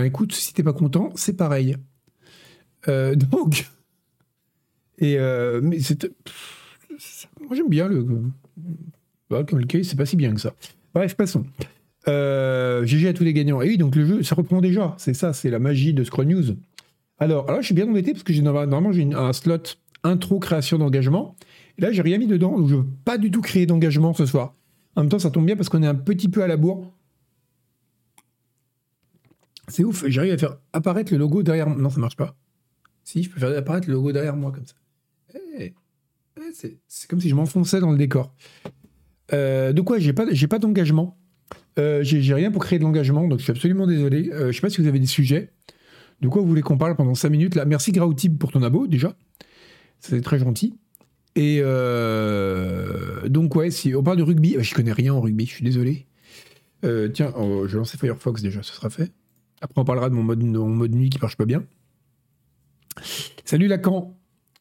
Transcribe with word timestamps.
ben 0.00 0.06
écoute, 0.06 0.32
si 0.32 0.54
t'es 0.54 0.62
pas 0.62 0.72
content, 0.72 1.10
c'est 1.14 1.36
pareil. 1.36 1.76
Euh, 2.88 3.14
donc, 3.32 3.68
et 4.98 5.18
euh, 5.18 5.60
mais 5.62 5.78
c'est, 5.80 6.10
moi 7.40 7.54
j'aime 7.54 7.68
bien 7.68 7.88
le, 7.88 8.06
case, 9.66 9.88
c'est 9.88 9.96
pas 9.96 10.06
si 10.06 10.16
bien 10.16 10.32
que 10.32 10.40
ça. 10.40 10.54
Bref, 10.94 11.14
passons. 11.16 11.44
Euh, 12.08 12.84
GG 12.86 13.08
à 13.08 13.12
tous 13.12 13.24
les 13.24 13.34
gagnants. 13.34 13.60
Et 13.60 13.68
oui, 13.68 13.78
donc 13.78 13.94
le 13.94 14.06
jeu, 14.06 14.22
ça 14.22 14.34
reprend 14.34 14.62
déjà. 14.62 14.94
C'est 14.96 15.12
ça, 15.12 15.34
c'est 15.34 15.50
la 15.50 15.58
magie 15.58 15.92
de 15.92 16.02
Scroll 16.02 16.26
News. 16.26 16.56
Alors, 17.18 17.48
alors 17.48 17.60
je 17.60 17.66
suis 17.66 17.74
bien 17.74 17.86
embêté 17.86 18.12
parce 18.12 18.22
que 18.22 18.32
j'ai 18.32 18.40
normalement 18.40 18.92
j'ai 18.92 19.06
un 19.12 19.34
slot 19.34 19.76
intro 20.02 20.38
création 20.38 20.78
d'engagement. 20.78 21.36
Et 21.76 21.82
là, 21.82 21.92
j'ai 21.92 22.02
rien 22.02 22.16
mis 22.16 22.26
dedans, 22.26 22.58
donc 22.58 22.68
je 22.68 22.76
veux 22.76 22.86
pas 23.04 23.18
du 23.18 23.30
tout 23.30 23.42
créer 23.42 23.66
d'engagement 23.66 24.14
ce 24.14 24.24
soir. 24.24 24.54
En 24.96 25.02
même 25.02 25.10
temps, 25.10 25.18
ça 25.18 25.30
tombe 25.30 25.44
bien 25.44 25.56
parce 25.56 25.68
qu'on 25.68 25.82
est 25.82 25.86
un 25.86 25.94
petit 25.94 26.30
peu 26.30 26.42
à 26.42 26.46
la 26.46 26.56
bourre. 26.56 26.90
C'est 29.70 29.84
ouf, 29.84 30.04
j'arrive 30.06 30.32
à 30.32 30.38
faire 30.38 30.56
apparaître 30.72 31.12
le 31.12 31.18
logo 31.18 31.42
derrière 31.42 31.68
moi. 31.68 31.78
Non, 31.78 31.90
ça 31.90 32.00
marche 32.00 32.16
pas. 32.16 32.36
Si, 33.04 33.22
je 33.22 33.30
peux 33.30 33.40
faire 33.40 33.56
apparaître 33.56 33.88
le 33.88 33.94
logo 33.94 34.12
derrière 34.12 34.36
moi 34.36 34.52
comme 34.52 34.66
ça. 34.66 34.74
Eh, 35.34 35.62
eh, 35.64 35.72
c'est 36.52 37.08
comme 37.08 37.20
si 37.20 37.28
je 37.28 37.34
m'enfonçais 37.34 37.80
dans 37.80 37.90
le 37.90 37.98
décor. 37.98 38.34
Euh, 39.32 39.72
de 39.72 39.80
quoi 39.80 39.98
J'ai 39.98 40.12
pas, 40.12 40.26
pas 40.48 40.58
d'engagement. 40.58 41.16
Euh, 41.78 42.00
j'ai 42.02 42.34
rien 42.34 42.50
pour 42.50 42.62
créer 42.62 42.78
de 42.78 42.84
l'engagement, 42.84 43.26
donc 43.26 43.38
je 43.38 43.44
suis 43.44 43.52
absolument 43.52 43.86
désolé. 43.86 44.30
Euh, 44.32 44.48
je 44.48 44.56
sais 44.56 44.60
pas 44.60 44.70
si 44.70 44.80
vous 44.80 44.88
avez 44.88 44.98
des 44.98 45.06
sujets. 45.06 45.50
De 46.20 46.28
quoi 46.28 46.42
vous 46.42 46.48
voulez 46.48 46.62
qu'on 46.62 46.76
parle 46.76 46.96
pendant 46.96 47.14
5 47.14 47.30
minutes 47.30 47.54
là? 47.54 47.64
Merci 47.64 47.92
Grautib 47.92 48.38
pour 48.38 48.52
ton 48.52 48.62
abo 48.62 48.86
déjà. 48.86 49.16
C'est 50.00 50.20
très 50.20 50.38
gentil. 50.38 50.74
Et 51.36 51.60
euh, 51.62 53.28
donc 53.28 53.54
ouais, 53.54 53.70
si 53.70 53.94
on 53.94 54.02
parle 54.02 54.18
de 54.18 54.22
rugby, 54.22 54.56
je 54.58 54.74
connais 54.74 54.92
rien 54.92 55.14
en 55.14 55.20
rugby, 55.20 55.46
je 55.46 55.52
suis 55.52 55.64
désolé. 55.64 56.06
tiens, 57.14 57.32
oh, 57.36 57.66
je 57.66 57.72
vais 57.72 57.78
lancer 57.78 57.96
Firefox 57.96 58.42
déjà, 58.42 58.62
ce 58.62 58.74
sera 58.74 58.90
fait. 58.90 59.12
Après 59.60 59.80
on 59.80 59.84
parlera 59.84 60.08
de 60.08 60.14
mon 60.14 60.22
mode, 60.22 60.94
nuit 60.94 61.10
qui 61.10 61.18
marche 61.20 61.36
pas 61.36 61.44
bien. 61.44 61.64
Salut 63.44 63.66
Lacan. 63.66 64.16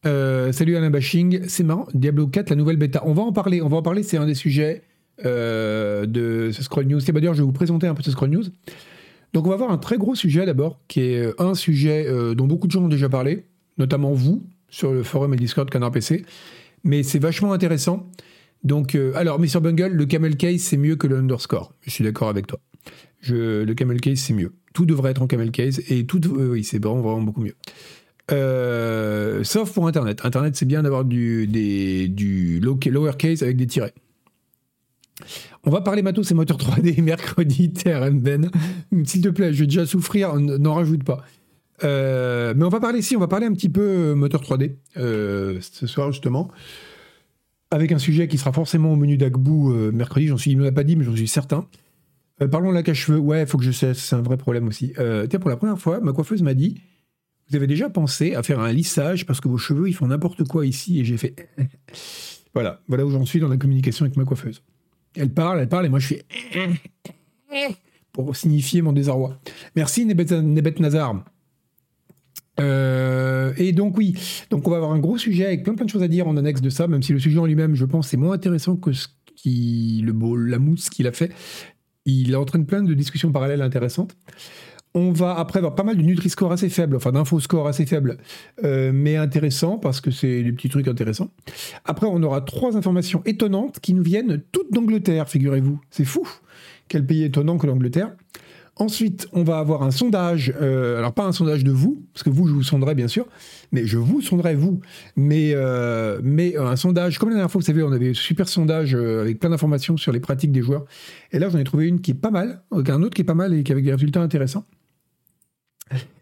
Euh, 0.05 0.53
salut 0.53 0.77
Alain 0.77 0.89
Bashing, 0.89 1.41
c'est 1.47 1.63
marrant, 1.63 1.85
Diablo 1.93 2.27
4, 2.27 2.51
la 2.51 2.55
nouvelle 2.55 2.77
bêta. 2.77 3.01
On 3.05 3.13
va 3.13 3.21
en 3.21 3.33
parler, 3.33 3.61
on 3.61 3.67
va 3.67 3.77
en 3.77 3.81
parler, 3.81 4.01
c'est 4.01 4.15
un 4.15 4.25
des 4.25 4.35
sujets 4.35 4.83
euh, 5.25 6.05
de 6.05 6.51
ce 6.53 6.63
Scroll 6.63 6.85
News. 6.85 7.01
C'est 7.01 7.11
d'ailleurs, 7.11 7.33
je 7.33 7.41
vais 7.41 7.45
vous 7.45 7.51
présenter 7.51 7.85
un 7.85 7.93
peu 7.93 8.03
ce 8.03 8.11
Scroll 8.11 8.29
News. 8.29 8.45
Donc 9.33 9.45
on 9.45 9.49
va 9.49 9.57
voir 9.57 9.71
un 9.71 9.77
très 9.77 9.97
gros 9.97 10.15
sujet 10.15 10.45
d'abord, 10.45 10.79
qui 10.87 11.01
est 11.01 11.39
un 11.39 11.53
sujet 11.53 12.05
euh, 12.07 12.33
dont 12.33 12.47
beaucoup 12.47 12.67
de 12.67 12.71
gens 12.71 12.83
ont 12.83 12.89
déjà 12.89 13.09
parlé, 13.09 13.45
notamment 13.77 14.13
vous, 14.13 14.43
sur 14.69 14.93
le 14.93 15.03
forum 15.03 15.33
et 15.33 15.37
Discord 15.37 15.69
Canard 15.69 15.91
PC. 15.91 16.25
Mais 16.85 17.03
c'est 17.03 17.19
vachement 17.19 17.51
intéressant. 17.51 18.09
Donc, 18.63 18.97
alors, 19.15 19.39
mais 19.39 19.47
Bungle, 19.47 19.93
le 19.93 20.05
camel 20.05 20.35
case, 20.35 20.59
c'est 20.59 20.77
mieux 20.77 20.95
que 20.95 21.07
le 21.07 21.17
underscore. 21.17 21.73
Je 21.81 21.91
suis 21.91 22.03
d'accord 22.03 22.29
avec 22.29 22.47
toi. 22.47 22.59
Je, 23.21 23.63
le 23.63 23.73
camel 23.73 24.01
case, 24.01 24.19
c'est 24.19 24.33
mieux. 24.33 24.53
Tout 24.73 24.85
devrait 24.85 25.11
être 25.11 25.21
en 25.21 25.27
camel 25.27 25.51
case 25.51 25.81
et 25.89 26.05
tout, 26.05 26.21
oui, 26.27 26.63
c'est 26.63 26.83
vraiment, 26.83 27.21
beaucoup 27.21 27.41
mieux. 27.41 27.55
Euh, 28.31 29.43
sauf 29.43 29.73
pour 29.73 29.87
Internet. 29.87 30.21
Internet, 30.23 30.55
c'est 30.55 30.65
bien 30.65 30.83
d'avoir 30.83 31.05
du, 31.05 31.47
du 31.47 32.59
lowercase 32.59 33.43
avec 33.43 33.57
des 33.57 33.67
tirets. 33.67 33.93
On 35.65 35.71
va 35.71 35.81
parler 35.81 36.01
matos 36.01 36.31
et 36.31 36.33
moteur 36.33 36.57
3D 36.57 37.01
mercredi, 37.01 37.71
TRM 37.71 38.21
S'il 39.03 39.21
te 39.21 39.29
plaît, 39.29 39.53
je 39.53 39.59
vais 39.59 39.67
déjà 39.67 39.85
souffrir, 39.85 40.35
n'en 40.35 40.73
rajoute 40.73 41.03
pas. 41.03 41.23
Euh, 41.83 42.53
mais 42.55 42.65
on 42.65 42.69
va 42.69 42.79
parler 42.79 42.99
ici, 42.99 43.15
on 43.15 43.19
va 43.19 43.27
parler 43.27 43.45
un 43.45 43.53
petit 43.53 43.69
peu 43.69 43.81
euh, 43.81 44.15
moteur 44.15 44.41
3D 44.41 44.75
ce 44.95 45.87
soir 45.87 46.11
justement, 46.11 46.49
avec 47.71 47.91
un 47.91 47.99
sujet 47.99 48.27
qui 48.27 48.37
sera 48.37 48.53
forcément 48.53 48.93
au 48.93 48.95
menu 48.95 49.17
d'Agbou 49.17 49.73
mercredi. 49.91 50.27
J'en 50.27 50.37
suis, 50.37 50.51
il 50.51 50.57
ne 50.57 50.63
l'a 50.63 50.71
pas 50.71 50.83
dit, 50.83 50.95
mais 50.95 51.03
j'en 51.03 51.15
suis 51.15 51.27
certain. 51.27 51.65
Parlons 52.47 52.69
de 52.69 52.75
la 52.75 52.83
cache-cheveux. 52.83 53.19
Ouais, 53.19 53.45
faut 53.45 53.57
que 53.57 53.63
je 53.63 53.71
sais, 53.71 53.93
c'est 53.93 54.15
un 54.15 54.21
vrai 54.21 54.37
problème 54.37 54.67
aussi. 54.67 54.93
tiens, 55.29 55.39
pour 55.39 55.49
la 55.49 55.57
première 55.57 55.79
fois, 55.79 55.99
ma 55.99 56.13
coiffeuse 56.13 56.41
m'a 56.41 56.53
dit 56.53 56.81
vous 57.49 57.55
avez 57.55 57.67
déjà 57.67 57.89
pensé 57.89 58.35
à 58.35 58.43
faire 58.43 58.59
un 58.59 58.71
lissage 58.71 59.25
parce 59.25 59.41
que 59.41 59.47
vos 59.47 59.57
cheveux, 59.57 59.89
ils 59.89 59.93
font 59.93 60.07
n'importe 60.07 60.47
quoi 60.47 60.65
ici 60.65 60.99
et 60.99 61.05
j'ai 61.05 61.17
fait. 61.17 61.49
voilà, 62.53 62.81
voilà 62.87 63.05
où 63.05 63.09
j'en 63.09 63.25
suis 63.25 63.39
dans 63.39 63.47
la 63.47 63.57
communication 63.57 64.05
avec 64.05 64.17
ma 64.17 64.23
coiffeuse. 64.23 64.61
Elle 65.15 65.33
parle, 65.33 65.59
elle 65.59 65.69
parle 65.69 65.87
et 65.87 65.89
moi 65.89 65.99
je 65.99 66.07
fais. 66.07 66.25
pour 68.11 68.35
signifier 68.35 68.81
mon 68.81 68.93
désarroi. 68.93 69.39
Merci 69.75 70.05
Nebet, 70.05 70.75
Nazar. 70.79 71.25
Euh, 72.59 73.53
et 73.57 73.71
donc 73.71 73.97
oui, 73.97 74.15
donc 74.49 74.67
on 74.67 74.71
va 74.71 74.77
avoir 74.77 74.91
un 74.91 74.99
gros 74.99 75.17
sujet 75.17 75.45
avec 75.45 75.63
plein 75.63 75.73
plein 75.73 75.85
de 75.85 75.89
choses 75.89 76.03
à 76.03 76.07
dire 76.07 76.27
en 76.27 76.37
annexe 76.37 76.61
de 76.61 76.69
ça, 76.69 76.87
même 76.87 77.01
si 77.01 77.13
le 77.13 77.19
sujet 77.19 77.39
en 77.39 77.45
lui-même, 77.45 77.73
je 77.73 77.85
pense, 77.85 78.13
est 78.13 78.17
moins 78.17 78.33
intéressant 78.33 78.75
que 78.75 78.91
ce 78.91 79.07
qui, 79.35 80.03
le 80.05 80.11
beau, 80.11 80.35
la 80.35 80.59
mousse 80.59 80.89
qu'il 80.89 81.07
a 81.07 81.13
fait. 81.13 81.31
Il 82.09 82.35
entraîne 82.35 82.65
plein 82.65 82.83
de 82.83 82.93
discussions 82.93 83.31
parallèles 83.31 83.61
intéressantes. 83.61 84.15
On 84.95 85.11
va 85.11 85.35
après 85.37 85.59
avoir 85.59 85.75
pas 85.75 85.83
mal 85.83 85.97
de 85.97 86.01
Nutri-Score 86.01 86.51
assez 86.51 86.67
faibles, 86.67 86.95
enfin 86.95 87.11
d'info-score 87.11 87.67
assez 87.67 87.85
faibles, 87.85 88.17
euh, 88.63 88.91
mais 88.91 89.17
intéressants 89.17 89.77
parce 89.77 90.01
que 90.01 90.09
c'est 90.09 90.41
des 90.41 90.51
petits 90.51 90.69
trucs 90.69 90.87
intéressants. 90.87 91.29
Après, 91.85 92.07
on 92.09 92.23
aura 92.23 92.41
trois 92.41 92.75
informations 92.75 93.21
étonnantes 93.25 93.79
qui 93.79 93.93
nous 93.93 94.01
viennent 94.01 94.41
toutes 94.51 94.73
d'Angleterre, 94.73 95.29
figurez-vous. 95.29 95.79
C'est 95.91 96.05
fou. 96.05 96.27
Quel 96.87 97.05
pays 97.05 97.23
étonnant 97.23 97.59
que 97.59 97.67
l'Angleterre? 97.67 98.15
Ensuite, 98.79 99.27
on 99.33 99.43
va 99.43 99.59
avoir 99.59 99.83
un 99.83 99.91
sondage, 99.91 100.53
euh, 100.61 100.97
alors 100.97 101.13
pas 101.13 101.25
un 101.25 101.33
sondage 101.33 101.63
de 101.63 101.71
vous, 101.71 102.05
parce 102.13 102.23
que 102.23 102.29
vous, 102.29 102.47
je 102.47 102.53
vous 102.53 102.63
sonderai 102.63 102.95
bien 102.95 103.09
sûr, 103.09 103.27
mais 103.73 103.85
je 103.85 103.97
vous 103.97 104.21
sonderai 104.21 104.55
vous, 104.55 104.79
mais, 105.17 105.51
euh, 105.53 106.21
mais 106.23 106.55
un 106.55 106.77
sondage, 106.77 107.19
comme 107.19 107.29
la 107.29 107.35
dernière 107.35 107.51
fois, 107.51 107.59
vous 107.59 107.65
savez, 107.65 107.83
on 107.83 107.91
avait 107.91 108.11
un 108.11 108.13
super 108.13 108.47
sondage 108.47 108.95
avec 108.95 109.39
plein 109.39 109.49
d'informations 109.49 109.97
sur 109.97 110.13
les 110.13 110.21
pratiques 110.21 110.53
des 110.53 110.61
joueurs, 110.61 110.85
et 111.31 111.39
là, 111.39 111.49
j'en 111.49 111.59
ai 111.59 111.65
trouvé 111.65 111.87
une 111.87 111.99
qui 111.99 112.11
est 112.11 112.15
pas 112.15 112.31
mal, 112.31 112.63
un 112.71 113.03
autre 113.03 113.15
qui 113.15 113.21
est 113.21 113.25
pas 113.25 113.33
mal 113.33 113.53
et 113.53 113.63
qui 113.63 113.71
avec 113.73 113.83
des 113.83 113.91
résultats 113.91 114.21
intéressants. 114.21 114.65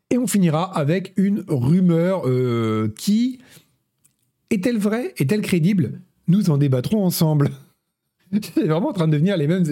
Et 0.09 0.17
on 0.17 0.27
finira 0.27 0.75
avec 0.77 1.13
une 1.17 1.43
rumeur 1.47 2.23
euh, 2.25 2.93
qui 2.97 3.39
est-elle 4.49 4.77
vraie? 4.77 5.13
Est-elle 5.17 5.41
crédible? 5.41 6.01
Nous 6.27 6.49
en 6.49 6.57
débattrons 6.57 7.03
ensemble. 7.03 7.49
C'est 8.41 8.65
vraiment 8.65 8.89
en 8.89 8.93
train 8.93 9.07
de 9.07 9.13
devenir 9.13 9.37
les 9.37 9.47
mêmes 9.47 9.63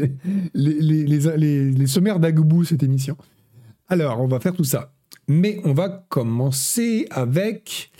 les, 0.54 1.88
sommaires 1.88 2.20
d'Agoubou 2.20 2.64
cette 2.64 2.84
émission. 2.84 3.18
Alors, 3.88 4.22
on 4.22 4.28
va 4.28 4.40
faire 4.40 4.54
tout 4.54 4.64
ça. 4.64 4.94
Mais 5.28 5.60
on 5.64 5.74
va 5.74 6.06
commencer 6.10 7.08
avec. 7.12 7.92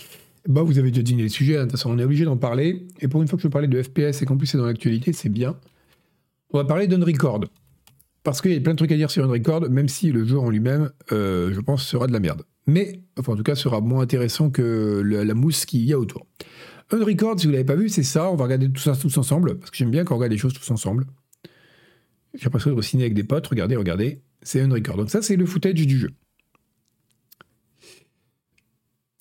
Bah, 0.48 0.62
vous 0.62 0.78
avez 0.78 0.90
déjà 0.90 1.02
deviné 1.02 1.24
les 1.24 1.28
sujets, 1.28 1.58
hein, 1.58 1.66
on 1.86 1.98
est 1.98 2.04
obligé 2.04 2.24
d'en 2.24 2.36
parler. 2.36 2.86
Et 3.00 3.08
pour 3.08 3.20
une 3.20 3.28
fois 3.28 3.36
que 3.36 3.42
je 3.42 3.48
parler 3.48 3.66
de 3.66 3.82
FPS 3.82 4.22
et 4.22 4.26
qu'en 4.26 4.36
plus 4.36 4.46
c'est 4.46 4.58
dans 4.58 4.66
l'actualité, 4.66 5.12
c'est 5.12 5.28
bien. 5.28 5.56
On 6.52 6.58
va 6.58 6.64
parler 6.64 6.86
d'Unrecord. 6.86 7.40
Parce 8.22 8.40
qu'il 8.40 8.52
y 8.52 8.56
a 8.56 8.60
plein 8.60 8.72
de 8.72 8.76
trucs 8.76 8.92
à 8.92 8.96
dire 8.96 9.10
sur 9.10 9.24
un 9.24 9.28
record, 9.28 9.68
même 9.70 9.88
si 9.88 10.12
le 10.12 10.24
jeu 10.24 10.38
en 10.38 10.50
lui-même, 10.50 10.90
euh, 11.12 11.52
je 11.52 11.60
pense, 11.60 11.84
sera 11.84 12.06
de 12.06 12.12
la 12.12 12.20
merde. 12.20 12.42
Mais, 12.66 13.00
enfin, 13.18 13.32
en 13.32 13.36
tout 13.36 13.44
cas, 13.44 13.54
sera 13.54 13.80
moins 13.80 14.02
intéressant 14.02 14.50
que 14.50 15.00
la 15.04 15.34
mousse 15.34 15.64
qu'il 15.64 15.84
y 15.84 15.92
a 15.92 15.98
autour. 15.98 16.26
Un 16.90 17.04
record, 17.04 17.38
si 17.38 17.46
vous 17.46 17.52
l'avez 17.52 17.64
pas 17.64 17.74
vu, 17.74 17.88
c'est 17.88 18.02
ça. 18.02 18.30
On 18.30 18.36
va 18.36 18.44
regarder 18.44 18.70
tout 18.70 18.80
ça 18.80 18.96
tous 18.96 19.16
ensemble, 19.18 19.58
parce 19.58 19.70
que 19.70 19.76
j'aime 19.76 19.90
bien 19.90 20.04
quand 20.04 20.14
on 20.14 20.18
regarde 20.18 20.32
les 20.32 20.38
choses 20.38 20.54
tous 20.54 20.70
ensemble. 20.70 21.06
J'ai 22.34 22.44
l'impression 22.44 22.72
de 22.74 22.82
ciné 22.82 23.04
avec 23.04 23.14
des 23.14 23.24
potes. 23.24 23.46
Regardez, 23.46 23.76
regardez. 23.76 24.22
C'est 24.42 24.60
un 24.60 24.70
record. 24.70 24.96
Donc 24.96 25.10
ça, 25.10 25.22
c'est 25.22 25.36
le 25.36 25.46
footage 25.46 25.74
du 25.74 25.98
jeu. 25.98 26.10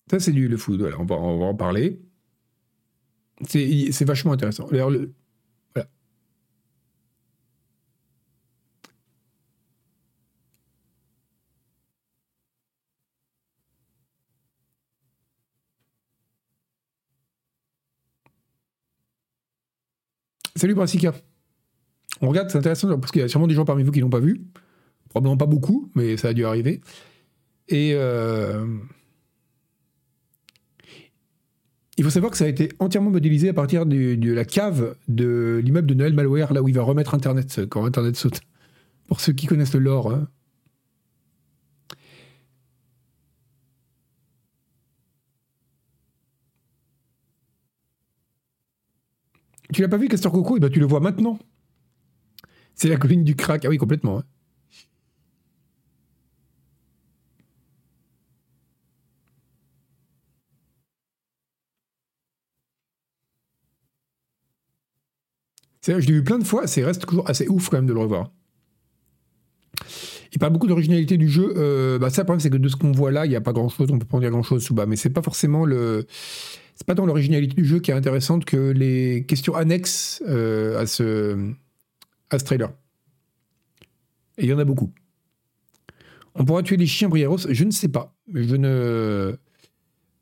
Ça, 0.09 0.19
c'est 0.19 0.31
du 0.31 0.47
le 0.47 0.57
foot. 0.57 0.79
Voilà, 0.79 0.99
on 0.99 1.05
va, 1.05 1.15
on 1.15 1.39
va 1.39 1.45
en 1.45 1.55
parler. 1.55 2.01
C'est 3.47 4.05
vachement 4.05 4.33
intéressant. 4.33 4.67
Le, 4.69 5.13
Salut 20.57 20.73
Brassica. 20.73 21.13
On 22.21 22.29
regarde, 22.29 22.49
c'est 22.49 22.57
intéressant 22.57 22.97
parce 22.97 23.11
qu'il 23.11 23.21
y 23.21 23.25
a 23.25 23.27
sûrement 23.27 23.47
des 23.47 23.55
gens 23.55 23.65
parmi 23.65 23.83
vous 23.83 23.91
qui 23.91 23.99
l'ont 23.99 24.09
pas 24.09 24.19
vu. 24.21 24.41
Probablement 25.09 25.35
pas 25.35 25.45
beaucoup, 25.45 25.91
mais 25.95 26.15
ça 26.15 26.29
a 26.29 26.33
dû 26.33 26.45
arriver. 26.45 26.81
Et 27.67 27.91
euh, 27.93 28.65
il 31.97 32.03
faut 32.03 32.09
savoir 32.09 32.31
que 32.31 32.37
ça 32.37 32.45
a 32.45 32.47
été 32.47 32.69
entièrement 32.79 33.09
modélisé 33.09 33.49
à 33.49 33.53
partir 33.53 33.85
de, 33.85 34.31
la 34.31 34.45
cave 34.45 34.95
de 35.09 35.61
l'immeuble 35.63 35.87
de 35.87 35.93
Noël 35.93 36.13
Malware, 36.13 36.53
là 36.53 36.61
où 36.61 36.69
il 36.69 36.75
va 36.75 36.83
remettre 36.83 37.15
Internet 37.15 37.61
quand 37.69 37.85
Internet 37.85 38.15
saute. 38.15 38.39
Pour 39.07 39.19
ceux 39.19 39.33
qui 39.33 39.47
connaissent 39.47 39.73
le 39.73 39.81
lore. 39.81 40.11
Hein. 40.11 40.27
Tu 49.75 49.81
l'as 49.81 49.89
pas 49.89 49.97
vu, 49.97 50.07
Castor 50.07 50.31
Coco? 50.31 50.55
Eh 50.55 50.61
ben, 50.61 50.69
tu 50.69 50.79
le 50.79 50.85
vois 50.85 51.01
maintenant. 51.01 51.37
C'est 52.75 52.87
la 52.87 52.95
colline 52.95 53.25
du 53.25 53.35
crack. 53.35 53.65
Ah 53.65 53.67
oui, 53.67 53.77
complètement. 53.77 54.19
Hein. 54.19 54.23
C'est 65.81 65.99
je 65.99 66.07
l'ai 66.07 66.13
vu 66.13 66.23
plein 66.23 66.39
de 66.39 66.45
fois, 66.45 66.67
c'est 66.67 66.85
reste 66.85 67.05
toujours 67.05 67.29
assez 67.29 67.49
ouf 67.49 67.67
quand 67.67 67.75
même 67.77 67.85
de 67.85 67.91
le 67.91 67.99
revoir. 67.99 68.31
Il 70.31 70.39
parle 70.39 70.53
beaucoup 70.53 70.67
de 70.67 70.71
l'originalité 70.71 71.17
du 71.17 71.27
jeu. 71.27 71.53
Euh, 71.57 71.99
bah 71.99 72.09
ça, 72.09 72.21
le 72.21 72.25
problème, 72.25 72.39
c'est 72.39 72.49
que 72.49 72.55
de 72.55 72.69
ce 72.69 72.77
qu'on 72.77 72.93
voit 72.93 73.11
là, 73.11 73.25
il 73.25 73.29
n'y 73.29 73.35
a 73.35 73.41
pas 73.41 73.51
grand-chose. 73.51 73.89
On 73.91 73.99
peut 73.99 74.05
pas 74.05 74.15
en 74.15 74.21
dire 74.21 74.31
grand-chose 74.31 74.63
sous 74.63 74.73
bas, 74.73 74.85
mais 74.85 74.95
c'est 74.95 75.09
pas 75.09 75.21
forcément 75.21 75.65
le. 75.65 76.07
C'est 76.75 76.85
pas 76.85 76.93
dans 76.93 77.05
l'originalité 77.05 77.55
du 77.55 77.65
jeu 77.65 77.79
qui 77.79 77.91
est 77.91 77.93
intéressante 77.93 78.45
que 78.45 78.71
les 78.71 79.25
questions 79.25 79.55
annexes 79.55 80.21
euh, 80.27 80.77
à 80.77 80.85
ce 80.85 81.51
à 82.29 82.39
ce 82.39 82.43
trailer. 82.43 82.71
Et 84.37 84.43
il 84.43 84.49
y 84.49 84.53
en 84.53 84.59
a 84.59 84.65
beaucoup. 84.65 84.91
On 86.35 86.43
pourra 86.43 86.63
tuer 86.63 86.75
les 86.75 86.85
chiens 86.85 87.07
Brieros 87.07 87.47
Je 87.49 87.63
ne 87.63 87.71
sais 87.71 87.87
pas. 87.87 88.13
Je 88.33 88.55
ne. 88.55 89.37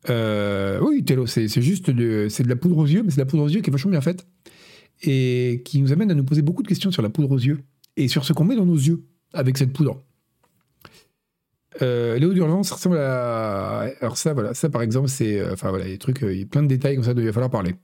Euh, 0.10 0.80
oui, 0.82 1.04
Tello, 1.04 1.26
c'est 1.26 1.48
juste 1.62 1.90
de, 1.90 2.28
de 2.28 2.50
la 2.50 2.56
poudre 2.56 2.78
aux 2.78 2.86
yeux, 2.86 3.02
mais 3.04 3.10
c'est 3.10 3.18
de 3.18 3.22
la 3.22 3.26
poudre 3.26 3.44
aux 3.44 3.50
yeux 3.50 3.62
qui 3.62 3.70
est 3.70 3.72
vachement 3.72 3.92
bien 3.92 4.02
faite 4.02 4.28
et 5.02 5.64
qui 5.66 5.82
nous 5.82 5.92
amène 5.92 6.12
à 6.12 6.14
nous 6.14 6.24
poser 6.24 6.42
beaucoup 6.42 6.62
de 6.62 6.68
questions 6.68 6.92
sur 6.92 7.02
la 7.02 7.10
poudre 7.10 7.32
aux 7.32 7.40
yeux 7.40 7.64
et 7.98 8.08
sur 8.08 8.26
ce 8.26 8.34
qu'on 8.34 8.44
met 8.44 8.56
dans 8.56 8.66
nos 8.66 8.76
yeux 8.76 9.04
avec 9.34 9.58
cette 9.58 9.74
poudre. 9.74 10.04
Euh, 11.82 12.18
Léo 12.20 12.34
d'urgence 12.34 12.72
ressemble 12.72 12.98
à. 12.98 13.90
Alors, 14.02 14.18
ça, 14.18 14.34
voilà, 14.34 14.54
ça 14.54 14.70
par 14.70 14.82
exemple, 14.82 15.10
c'est. 15.10 15.40
Euh, 15.40 15.54
enfin, 15.54 15.70
voilà, 15.70 15.86
des 15.86 15.98
trucs, 15.98 16.24
euh, 16.24 16.34
il 16.34 16.40
y 16.42 16.44
a 16.44 16.46
plein 16.46 16.64
de 16.64 16.68
détails 16.68 16.96
comme 16.96 17.04
ça 17.04 17.14
dont 17.14 17.22
il 17.22 17.28
va 17.28 17.34
falloir 17.34 17.50
parler. 17.52 17.76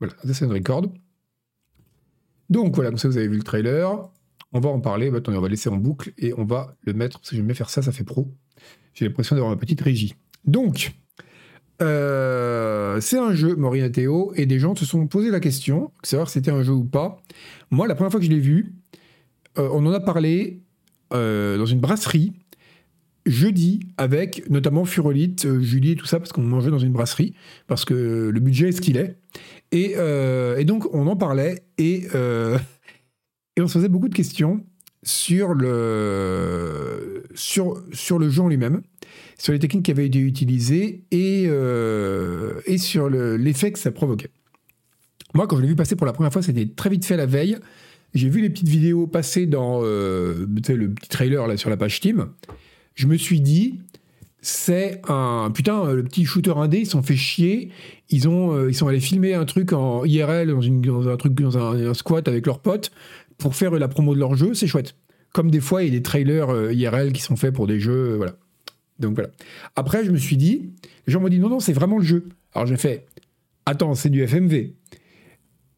Voilà, 0.00 0.14
ça 0.24 0.34
c'est 0.34 0.44
une 0.44 0.52
record. 0.52 0.92
Donc 2.50 2.74
voilà, 2.74 2.90
comme 2.90 2.98
ça 2.98 3.08
vous 3.08 3.16
avez 3.16 3.28
vu 3.28 3.36
le 3.36 3.42
trailer. 3.42 4.10
On 4.52 4.60
va 4.60 4.68
en 4.68 4.80
parler. 4.80 5.10
Bah, 5.10 5.18
attendez, 5.18 5.38
on 5.38 5.42
va 5.42 5.48
laisser 5.48 5.68
en 5.68 5.76
boucle 5.76 6.12
et 6.18 6.34
on 6.36 6.44
va 6.44 6.76
le 6.82 6.92
mettre. 6.92 7.18
Parce 7.18 7.30
que 7.30 7.36
j'aime 7.36 7.46
bien 7.46 7.54
faire 7.54 7.70
ça, 7.70 7.82
ça 7.82 7.92
fait 7.92 8.04
pro. 8.04 8.34
J'ai 8.94 9.06
l'impression 9.06 9.36
d'avoir 9.36 9.52
ma 9.52 9.58
petite 9.58 9.80
régie. 9.80 10.14
Donc, 10.44 10.92
euh, 11.82 13.00
c'est 13.00 13.18
un 13.18 13.32
jeu, 13.34 13.56
Maureen 13.56 13.90
Théo, 13.90 14.32
et 14.36 14.46
des 14.46 14.58
gens 14.58 14.74
se 14.74 14.84
sont 14.84 15.06
posé 15.06 15.30
la 15.30 15.40
question, 15.40 15.90
savoir 16.02 16.28
si 16.28 16.34
c'était 16.34 16.50
un 16.50 16.62
jeu 16.62 16.72
ou 16.72 16.84
pas. 16.84 17.22
Moi, 17.70 17.86
la 17.86 17.94
première 17.94 18.10
fois 18.10 18.20
que 18.20 18.26
je 18.26 18.30
l'ai 18.30 18.38
vu, 18.38 18.74
euh, 19.58 19.68
on 19.72 19.84
en 19.86 19.92
a 19.92 20.00
parlé 20.00 20.62
euh, 21.12 21.58
dans 21.58 21.66
une 21.66 21.80
brasserie 21.80 22.32
jeudi 23.24 23.80
avec 23.98 24.48
notamment 24.50 24.84
Furolite, 24.84 25.60
Julie 25.60 25.92
et 25.92 25.96
tout 25.96 26.06
ça, 26.06 26.18
parce 26.18 26.32
qu'on 26.32 26.42
mangeait 26.42 26.70
dans 26.70 26.78
une 26.78 26.92
brasserie, 26.92 27.34
parce 27.68 27.84
que 27.84 28.30
le 28.32 28.40
budget 28.40 28.70
est 28.70 28.72
ce 28.72 28.80
qu'il 28.80 28.96
est. 28.96 29.16
Et, 29.70 29.92
et, 29.92 30.64
donc, 30.64 30.92
on 30.92 31.06
en 31.06 31.14
parlait 31.14 31.62
et, 31.78 32.08
et 32.08 33.60
on 33.60 33.68
se 33.68 33.74
faisait 33.74 33.88
beaucoup 33.88 34.08
de 34.08 34.14
questions 34.14 34.64
sur 35.04 35.54
le, 35.54 37.22
sur, 37.36 37.80
sur 37.92 38.18
le 38.18 38.28
jeu 38.28 38.42
en 38.42 38.48
lui-même 38.48 38.82
sur 39.42 39.52
les 39.52 39.58
techniques 39.58 39.86
qui 39.86 39.90
avaient 39.90 40.06
été 40.06 40.20
utilisées 40.20 41.02
et, 41.10 41.46
euh, 41.48 42.60
et 42.66 42.78
sur 42.78 43.10
l'effet 43.10 43.72
que 43.72 43.78
ça 43.78 43.90
provoquait. 43.90 44.30
Moi, 45.34 45.48
quand 45.48 45.56
je 45.56 45.62
l'ai 45.62 45.68
vu 45.68 45.74
passer 45.74 45.96
pour 45.96 46.06
la 46.06 46.12
première 46.12 46.32
fois, 46.32 46.42
c'était 46.42 46.66
très 46.66 46.90
vite 46.90 47.04
fait 47.04 47.16
la 47.16 47.26
veille. 47.26 47.58
J'ai 48.14 48.28
vu 48.28 48.40
les 48.40 48.50
petites 48.50 48.68
vidéos 48.68 49.06
passer 49.06 49.46
dans 49.46 49.80
euh, 49.82 50.46
le 50.46 50.90
petit 50.90 51.08
trailer 51.08 51.46
là, 51.46 51.56
sur 51.56 51.70
la 51.70 51.76
page 51.76 51.96
Steam. 51.96 52.28
Je 52.94 53.06
me 53.06 53.16
suis 53.16 53.40
dit, 53.40 53.80
c'est 54.42 55.00
un 55.08 55.50
putain 55.54 55.92
le 55.92 56.02
petit 56.02 56.24
shooter 56.24 56.52
indé 56.56 56.80
ils 56.80 56.86
sont 56.86 57.00
fait 57.00 57.14
chier 57.14 57.70
ils 58.10 58.28
ont 58.28 58.56
euh, 58.56 58.70
ils 58.70 58.74
sont 58.74 58.88
allés 58.88 58.98
filmer 58.98 59.34
un 59.34 59.44
truc 59.44 59.72
en 59.72 60.04
IRL 60.04 60.48
dans, 60.48 60.60
une, 60.60 60.80
dans 60.80 61.08
un 61.08 61.16
truc 61.16 61.34
dans 61.34 61.56
un, 61.56 61.94
squat 61.94 62.26
avec 62.26 62.44
leurs 62.46 62.58
potes 62.58 62.90
pour 63.38 63.54
faire 63.54 63.70
la 63.70 63.86
promo 63.86 64.16
de 64.16 64.18
leur 64.18 64.34
jeu 64.34 64.52
c'est 64.54 64.66
chouette 64.66 64.96
comme 65.32 65.48
des 65.48 65.60
fois 65.60 65.84
il 65.84 65.90
y 65.90 65.96
a 65.96 65.98
des 65.98 66.02
trailers 66.02 66.72
IRL 66.72 67.12
qui 67.12 67.22
sont 67.22 67.36
faits 67.36 67.54
pour 67.54 67.68
des 67.68 67.78
jeux 67.78 68.16
voilà 68.16 68.34
donc 69.02 69.14
voilà. 69.14 69.30
Après, 69.76 70.04
je 70.04 70.10
me 70.10 70.16
suis 70.16 70.36
dit, 70.36 70.70
les 71.06 71.12
gens 71.12 71.20
m'ont 71.20 71.28
dit 71.28 71.38
non, 71.38 71.48
non, 71.48 71.60
c'est 71.60 71.72
vraiment 71.72 71.98
le 71.98 72.04
jeu. 72.04 72.28
Alors 72.54 72.66
j'ai 72.66 72.76
fait, 72.76 73.06
attends, 73.66 73.94
c'est 73.94 74.08
du 74.08 74.26
FMV. 74.26 74.70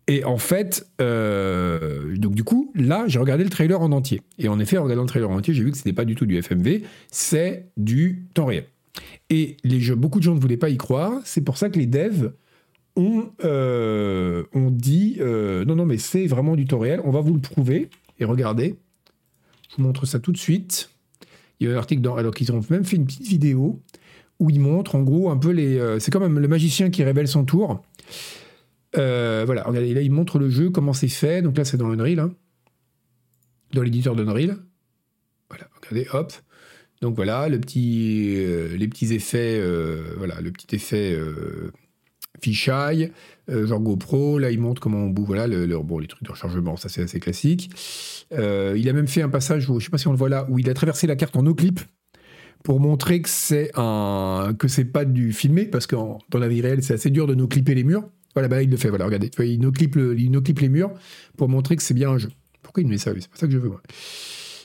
Et 0.07 0.25
en 0.25 0.37
fait, 0.37 0.87
euh, 1.01 2.15
donc 2.17 2.35
du 2.35 2.45
coup, 2.45 2.71
là, 2.75 3.05
j'ai 3.07 3.19
regardé 3.19 3.43
le 3.43 3.51
trailer 3.51 3.81
en 3.81 3.91
entier. 3.93 4.21
Et 4.39 4.49
en 4.49 4.59
effet, 4.59 4.77
en 4.77 4.85
regardant 4.85 5.03
le 5.03 5.09
trailer 5.09 5.31
en 5.31 5.37
entier, 5.37 5.55
j'ai 5.55 5.65
vu 5.65 5.71
que 5.71 5.79
ce 5.79 5.83
n'était 5.83 5.95
pas 5.95 6.05
du 6.05 6.15
tout 6.15 6.27
du 6.27 6.41
FMV, 6.41 6.83
c'est 7.11 7.71
du 7.77 8.27
temps 8.35 8.47
réel. 8.47 8.67
Et 9.31 9.57
les 9.65 9.95
beaucoup 9.95 10.19
de 10.19 10.25
gens 10.25 10.35
ne 10.35 10.41
voulaient 10.41 10.59
pas 10.59 10.69
y 10.69 10.77
croire. 10.77 11.21
C'est 11.25 11.41
pour 11.41 11.57
ça 11.57 11.71
que 11.71 11.79
les 11.79 11.87
devs 11.87 12.33
ont, 12.97 13.31
euh, 13.45 14.45
ont 14.53 14.71
dit 14.71 15.17
euh, 15.21 15.65
non, 15.65 15.75
non, 15.75 15.87
mais 15.87 15.99
c'est 15.99 16.27
vraiment 16.27 16.55
du 16.55 16.67
temps 16.67 16.79
réel. 16.79 17.01
On 17.05 17.11
va 17.11 17.21
vous 17.21 17.33
le 17.33 17.41
prouver. 17.41 17.89
Et 18.21 18.27
regardez, 18.27 18.77
je 19.71 19.77
vous 19.77 19.83
montre 19.83 20.05
ça 20.05 20.19
tout 20.19 20.33
de 20.33 20.39
suite. 20.39 20.91
Il 21.61 21.67
y 21.67 21.71
a 21.71 21.75
un 21.75 21.79
article 21.79 22.03
dans. 22.03 22.15
Alors 22.15 22.35
qu'ils 22.35 22.53
ont 22.53 22.61
même 22.69 22.85
fait 22.85 22.97
une 22.97 23.07
petite 23.07 23.27
vidéo 23.27 23.81
où 24.39 24.51
ils 24.51 24.61
montrent 24.61 24.97
en 24.97 25.03
gros 25.03 25.31
un 25.31 25.39
peu 25.39 25.51
les. 25.51 25.99
C'est 25.99 26.11
quand 26.11 26.21
même 26.21 26.39
le 26.39 26.49
magicien 26.49 26.91
qui 26.91 27.03
révèle 27.03 27.27
son 27.27 27.45
tour. 27.45 27.83
Euh, 28.97 29.43
voilà, 29.47 29.65
regardez, 29.65 29.93
là 29.95 30.01
ils 30.01 30.11
montrent 30.11 30.39
le 30.39 30.51
jeu, 30.51 30.71
comment 30.71 30.93
c'est 30.93 31.09
fait. 31.09 31.43
Donc 31.43 31.57
là 31.57 31.65
c'est 31.65 31.77
dans 31.77 31.91
Unreal, 31.91 32.19
hein, 32.21 32.35
dans 33.73 33.83
l'éditeur 33.83 34.15
d'Unreal. 34.17 34.57
Voilà, 35.49 35.69
regardez, 35.81 36.09
hop. 36.13 36.33
Donc 37.03 37.17
voilà, 37.17 37.49
le 37.49 37.59
petit, 37.61 38.35
euh, 38.39 38.77
les 38.77 38.89
petits 38.89 39.13
effets, 39.13 39.61
voilà, 40.17 40.41
le 40.41 40.51
petit 40.53 40.75
effet 40.75 41.19
fisheye, 42.41 43.13
genre 43.49 43.81
GoPro. 43.81 44.39
Là, 44.39 44.51
il 44.51 44.61
montre 44.61 44.81
comment 44.81 44.99
on 44.99 45.09
bout, 45.09 45.25
voilà, 45.25 45.47
le, 45.47 45.67
bon, 45.79 45.99
les 45.99 46.07
trucs 46.07 46.23
de 46.23 46.31
rechargement, 46.31 46.77
ça 46.77 46.89
c'est 46.89 47.03
assez 47.03 47.21
classique. 47.21 47.71
Euh, 48.33 48.75
il 48.77 48.89
a 48.89 48.93
même 48.93 49.09
fait 49.09 49.23
un 49.23 49.29
passage, 49.29 49.69
où, 49.69 49.75
je 49.75 49.85
ne 49.85 49.85
sais 49.85 49.91
pas 49.91 49.99
si 49.99 50.09
on 50.09 50.13
le 50.13 50.19
voit 50.19 50.29
là, 50.29 50.47
où 50.49 50.59
il 50.59 50.69
a 50.71 50.75
traversé 50.75 51.07
la 51.07 51.17
carte 51.17 51.37
en 51.37 51.43
no 51.43 51.55
clip 51.55 51.81
pour 52.63 52.81
montrer 52.81 53.21
que 53.21 53.29
c'est 53.29 53.71
un 53.75 54.57
pas 54.93 55.05
du 55.05 55.33
filmé 55.33 55.67
parce 55.67 55.87
que 55.87 55.97
dans 55.97 56.39
la 56.39 56.49
vie 56.49 56.63
réelle 56.63 56.83
c'est 56.83 56.95
assez 56.95 57.11
dur 57.11 57.27
de 57.27 57.35
no 57.35 57.47
clipper 57.47 57.75
les 57.75 57.85
murs. 57.85 58.09
Voilà, 58.35 58.49
bah 58.49 58.63
il 58.63 58.71
le 58.71 58.77
fait. 58.77 58.89
Voilà, 58.89 59.07
regardez, 59.07 59.31
il 59.39 59.61
no 59.61 59.71
clip 59.71 59.97
il 59.97 60.33
les 60.61 60.69
murs 60.69 60.93
pour 61.37 61.49
montrer 61.49 61.77
que 61.77 61.83
c'est 61.83 61.95
bien 61.95 62.11
un 62.11 62.19
jeu. 62.19 62.31
Pourquoi 62.63 62.83
il 62.83 62.89
met 62.89 62.99
ça 62.99 63.13
C'est 63.15 63.31
pas 63.31 63.37
ça 63.37 63.47
que 63.47 63.53
je 63.53 63.59
veux. 63.59 63.71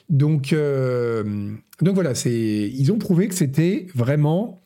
Donc 0.10 0.54
euh, 0.54 1.54
donc 1.82 1.94
voilà, 1.94 2.14
ils 2.26 2.92
ont 2.92 2.98
prouvé 2.98 3.28
que 3.28 3.36
c'était 3.36 3.88
vraiment 3.94 4.62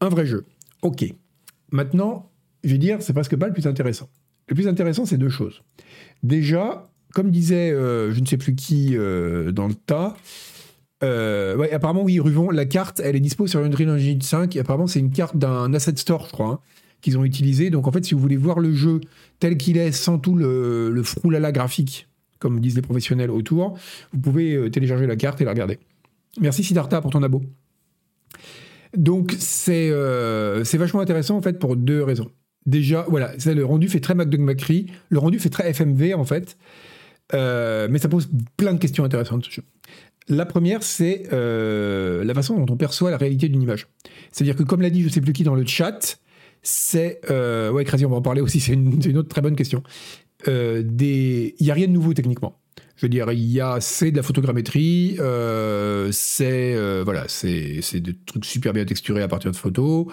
un 0.00 0.08
vrai 0.08 0.26
jeu. 0.26 0.44
Ok. 0.82 1.04
Maintenant, 1.70 2.30
je 2.64 2.70
vais 2.70 2.78
dire, 2.78 3.00
c'est 3.00 3.12
presque 3.12 3.36
pas 3.36 3.46
le 3.46 3.52
plus 3.52 3.66
intéressant. 3.66 4.08
Le 4.48 4.54
plus 4.54 4.68
intéressant, 4.68 5.06
c'est 5.06 5.16
deux 5.16 5.28
choses. 5.28 5.62
Déjà, 6.22 6.88
comme 7.14 7.30
disait 7.30 7.70
euh, 7.70 8.12
je 8.12 8.20
ne 8.20 8.26
sais 8.26 8.36
plus 8.36 8.54
qui 8.54 8.96
euh, 8.96 9.52
dans 9.52 9.68
le 9.68 9.74
tas, 9.74 10.16
apparemment, 11.00 12.02
oui, 12.02 12.18
Ruvon, 12.18 12.50
la 12.50 12.64
carte, 12.64 13.00
elle 13.00 13.14
est 13.14 13.20
dispo 13.20 13.46
sur 13.46 13.60
Unreal 13.60 13.90
Engine 13.90 14.20
5. 14.20 14.56
Et 14.56 14.60
apparemment, 14.60 14.86
c'est 14.86 15.00
une 15.00 15.10
carte 15.12 15.36
d'un 15.36 15.72
asset 15.74 15.96
store, 15.96 16.26
je 16.26 16.32
crois, 16.32 16.48
hein, 16.48 16.60
qu'ils 17.04 17.18
ont 17.18 17.24
utilisé. 17.24 17.70
Donc, 17.70 17.86
en 17.86 17.92
fait, 17.92 18.04
si 18.04 18.14
vous 18.14 18.20
voulez 18.20 18.36
voir 18.36 18.58
le 18.58 18.72
jeu 18.74 19.00
tel 19.38 19.56
qu'il 19.56 19.76
est, 19.76 19.92
sans 19.92 20.18
tout 20.18 20.34
le, 20.34 20.90
le 20.90 21.02
froulala 21.02 21.52
graphique, 21.52 22.08
comme 22.38 22.60
disent 22.60 22.76
les 22.76 22.82
professionnels 22.82 23.30
autour, 23.30 23.78
vous 24.12 24.20
pouvez 24.20 24.70
télécharger 24.70 25.06
la 25.06 25.16
carte 25.16 25.40
et 25.40 25.44
la 25.44 25.52
regarder. 25.52 25.78
Merci 26.40 26.64
Siddhartha 26.64 27.00
pour 27.00 27.10
ton 27.10 27.22
abo. 27.22 27.42
Donc, 28.96 29.34
c'est 29.38 29.92
c'est 30.64 30.78
vachement 30.78 31.00
intéressant, 31.00 31.36
en 31.36 31.42
fait, 31.42 31.58
pour 31.58 31.76
deux 31.76 32.02
raisons. 32.02 32.30
Déjà, 32.66 33.04
voilà, 33.08 33.32
le 33.44 33.64
rendu 33.64 33.88
fait 33.88 34.00
très 34.00 34.14
McDuck 34.14 34.40
McCree. 34.40 34.86
Le 35.10 35.18
rendu 35.18 35.38
fait 35.38 35.50
très 35.50 35.72
FMV, 35.72 36.14
en 36.14 36.24
fait. 36.24 36.56
Euh, 37.32 37.88
mais 37.90 37.98
ça 37.98 38.08
pose 38.08 38.28
plein 38.56 38.74
de 38.74 38.78
questions 38.78 39.04
intéressantes. 39.04 39.48
La 40.28 40.46
première, 40.46 40.82
c'est 40.82 41.28
euh, 41.32 42.24
la 42.24 42.34
façon 42.34 42.58
dont 42.58 42.72
on 42.72 42.76
perçoit 42.76 43.10
la 43.10 43.16
réalité 43.16 43.48
d'une 43.48 43.62
image. 43.62 43.88
C'est-à-dire 44.32 44.56
que, 44.56 44.62
comme 44.62 44.82
l'a 44.82 44.90
dit 44.90 45.02
je 45.02 45.08
sais 45.08 45.20
plus 45.20 45.32
qui 45.32 45.44
dans 45.44 45.54
le 45.54 45.66
chat, 45.66 46.18
c'est... 46.64 47.20
Euh, 47.30 47.70
ouais, 47.70 47.84
Crazy, 47.84 48.04
on 48.04 48.10
va 48.10 48.16
en 48.16 48.22
parler 48.22 48.40
aussi, 48.40 48.58
c'est 48.60 48.72
une, 48.72 49.16
autre 49.16 49.28
très 49.28 49.40
bonne 49.40 49.56
question. 49.56 49.84
des... 50.46 51.54
Il 51.58 51.64
n'y 51.64 51.70
a 51.70 51.74
rien 51.74 51.86
de 51.86 51.92
nouveau 51.92 52.12
techniquement. 52.12 52.58
Je 52.96 53.06
veux 53.06 53.10
dire, 53.10 53.32
il 53.32 53.50
y 53.50 53.60
a 53.60 53.80
c'est 53.80 54.12
de 54.12 54.16
la 54.16 54.22
photogrammétrie, 54.22 55.16
euh, 55.18 56.10
c'est 56.12 56.74
euh, 56.76 57.02
voilà, 57.04 57.24
c'est 57.26 57.80
des 57.94 58.14
trucs 58.14 58.44
super 58.44 58.72
bien 58.72 58.84
texturés 58.84 59.22
à 59.22 59.26
partir 59.26 59.50
de 59.50 59.56
photos. 59.56 60.06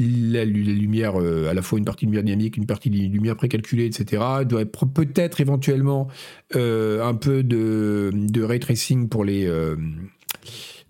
La, 0.00 0.44
lumière, 0.44 1.20
euh, 1.20 1.48
à 1.48 1.54
la 1.54 1.62
fois 1.62 1.78
une 1.78 1.84
partie 1.84 2.06
de 2.06 2.10
lumière 2.10 2.24
dynamique, 2.24 2.56
une 2.56 2.66
partie 2.66 2.90
de 2.90 2.96
lumière 2.96 3.36
précalculée, 3.36 3.86
etc. 3.86 4.20
doit 4.48 4.62
être 4.62 4.86
peut-être 4.86 5.40
éventuellement 5.40 6.08
un 6.54 7.14
peu 7.14 7.44
de, 7.44 8.10
de 8.12 8.42
ray 8.42 8.58
tracing 8.58 9.08
pour 9.08 9.24
les 9.24 9.48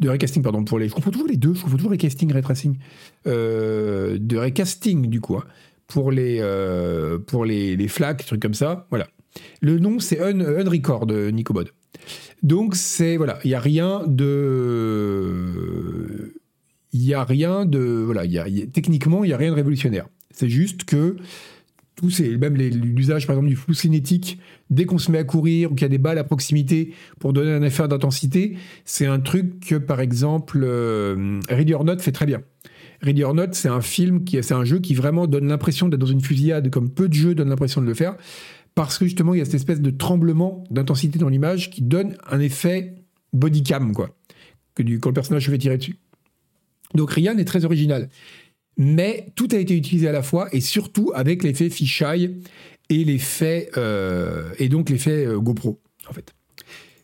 de 0.00 0.08
recasting 0.08 0.42
pardon 0.42 0.64
pour 0.64 0.78
les. 0.78 0.88
Je 0.88 0.94
confonds 0.94 1.10
toujours 1.10 1.28
les 1.28 1.36
deux. 1.36 1.54
Je 1.54 1.62
confonds 1.62 1.76
toujours 1.76 1.92
recasting, 1.92 2.32
ray 2.32 2.42
tracing, 2.42 2.78
de 3.24 4.36
recasting 4.36 5.08
du 5.08 5.20
coup. 5.20 5.36
Hein, 5.36 5.44
pour 5.86 6.10
les, 6.10 6.40
pour 7.26 7.44
les, 7.44 7.76
les 7.76 7.88
flaques, 7.88 8.24
trucs 8.24 8.40
comme 8.40 8.54
ça. 8.54 8.86
Voilà. 8.90 9.06
Le 9.60 9.78
nom, 9.78 9.98
c'est 9.98 10.20
Un, 10.20 10.40
Unrecord, 10.40 11.06
Nicobod. 11.06 11.70
Donc, 12.42 12.74
c'est, 12.76 13.16
voilà, 13.16 13.38
il 13.44 13.48
n'y 13.48 13.54
a 13.54 13.60
rien 13.60 14.02
de. 14.06 15.14
Il 16.92 17.00
n'y 17.00 17.14
a 17.14 17.24
rien 17.24 17.64
de. 17.64 17.78
Voilà, 17.78 18.24
y 18.24 18.38
a, 18.38 18.46
techniquement, 18.72 19.24
il 19.24 19.28
n'y 19.28 19.34
a 19.34 19.36
rien 19.36 19.50
de 19.50 19.56
révolutionnaire. 19.56 20.06
C'est 20.30 20.48
juste 20.48 20.84
que 20.84 21.16
tout 21.96 22.10
c'est 22.10 22.36
même 22.36 22.56
l'usage 22.56 23.26
par 23.26 23.34
exemple 23.34 23.48
du 23.48 23.56
flou 23.56 23.74
cinétique 23.74 24.38
dès 24.70 24.84
qu'on 24.84 24.98
se 24.98 25.10
met 25.10 25.18
à 25.18 25.24
courir 25.24 25.70
ou 25.70 25.74
qu'il 25.74 25.82
y 25.82 25.86
a 25.86 25.88
des 25.88 25.98
balles 25.98 26.18
à 26.18 26.24
proximité 26.24 26.92
pour 27.20 27.32
donner 27.32 27.52
un 27.52 27.62
effet 27.62 27.86
d'intensité 27.86 28.56
c'est 28.84 29.06
un 29.06 29.20
truc 29.20 29.60
que 29.60 29.76
par 29.76 30.00
exemple 30.00 30.60
euh, 30.64 31.40
Ready 31.48 31.74
or 31.74 31.84
Not 31.84 31.98
fait 31.98 32.12
très 32.12 32.26
bien 32.26 32.42
Ready 33.00 33.22
or 33.22 33.34
Not 33.34 33.52
c'est 33.52 33.68
un 33.68 33.80
film 33.80 34.24
qui 34.24 34.42
c'est 34.42 34.54
un 34.54 34.64
jeu 34.64 34.80
qui 34.80 34.94
vraiment 34.94 35.26
donne 35.26 35.48
l'impression 35.48 35.88
d'être 35.88 36.00
dans 36.00 36.06
une 36.06 36.20
fusillade 36.20 36.70
comme 36.70 36.90
peu 36.90 37.08
de 37.08 37.14
jeux 37.14 37.34
donnent 37.34 37.50
l'impression 37.50 37.80
de 37.80 37.86
le 37.86 37.94
faire 37.94 38.16
parce 38.74 38.98
que 38.98 39.04
justement, 39.04 39.34
il 39.34 39.38
y 39.38 39.40
a 39.40 39.44
cette 39.44 39.54
espèce 39.54 39.80
de 39.80 39.90
tremblement 39.90 40.64
d'intensité 40.70 41.18
dans 41.18 41.28
l'image 41.28 41.70
qui 41.70 41.82
donne 41.82 42.16
un 42.28 42.40
effet 42.40 42.94
body 43.32 43.62
cam, 43.62 43.92
quoi, 43.92 44.16
que 44.74 44.82
du, 44.82 44.98
quand 44.98 45.10
le 45.10 45.14
personnage 45.14 45.46
se 45.46 45.50
fait 45.50 45.58
tirer 45.58 45.78
dessus. 45.78 45.98
Donc 46.94 47.12
rien 47.12 47.34
n'est 47.34 47.44
très 47.44 47.64
original. 47.64 48.08
Mais 48.76 49.32
tout 49.36 49.48
a 49.52 49.56
été 49.56 49.76
utilisé 49.76 50.08
à 50.08 50.12
la 50.12 50.22
fois 50.22 50.48
et 50.52 50.60
surtout 50.60 51.12
avec 51.14 51.42
l'effet 51.42 51.70
fisheye 51.70 52.40
et 52.90 53.04
l'effet 53.04 53.70
euh, 53.76 54.50
et 54.58 54.68
donc 54.68 54.90
l'effet 54.90 55.26
euh, 55.26 55.38
GoPro 55.38 55.80
en 56.08 56.12
fait. 56.12 56.34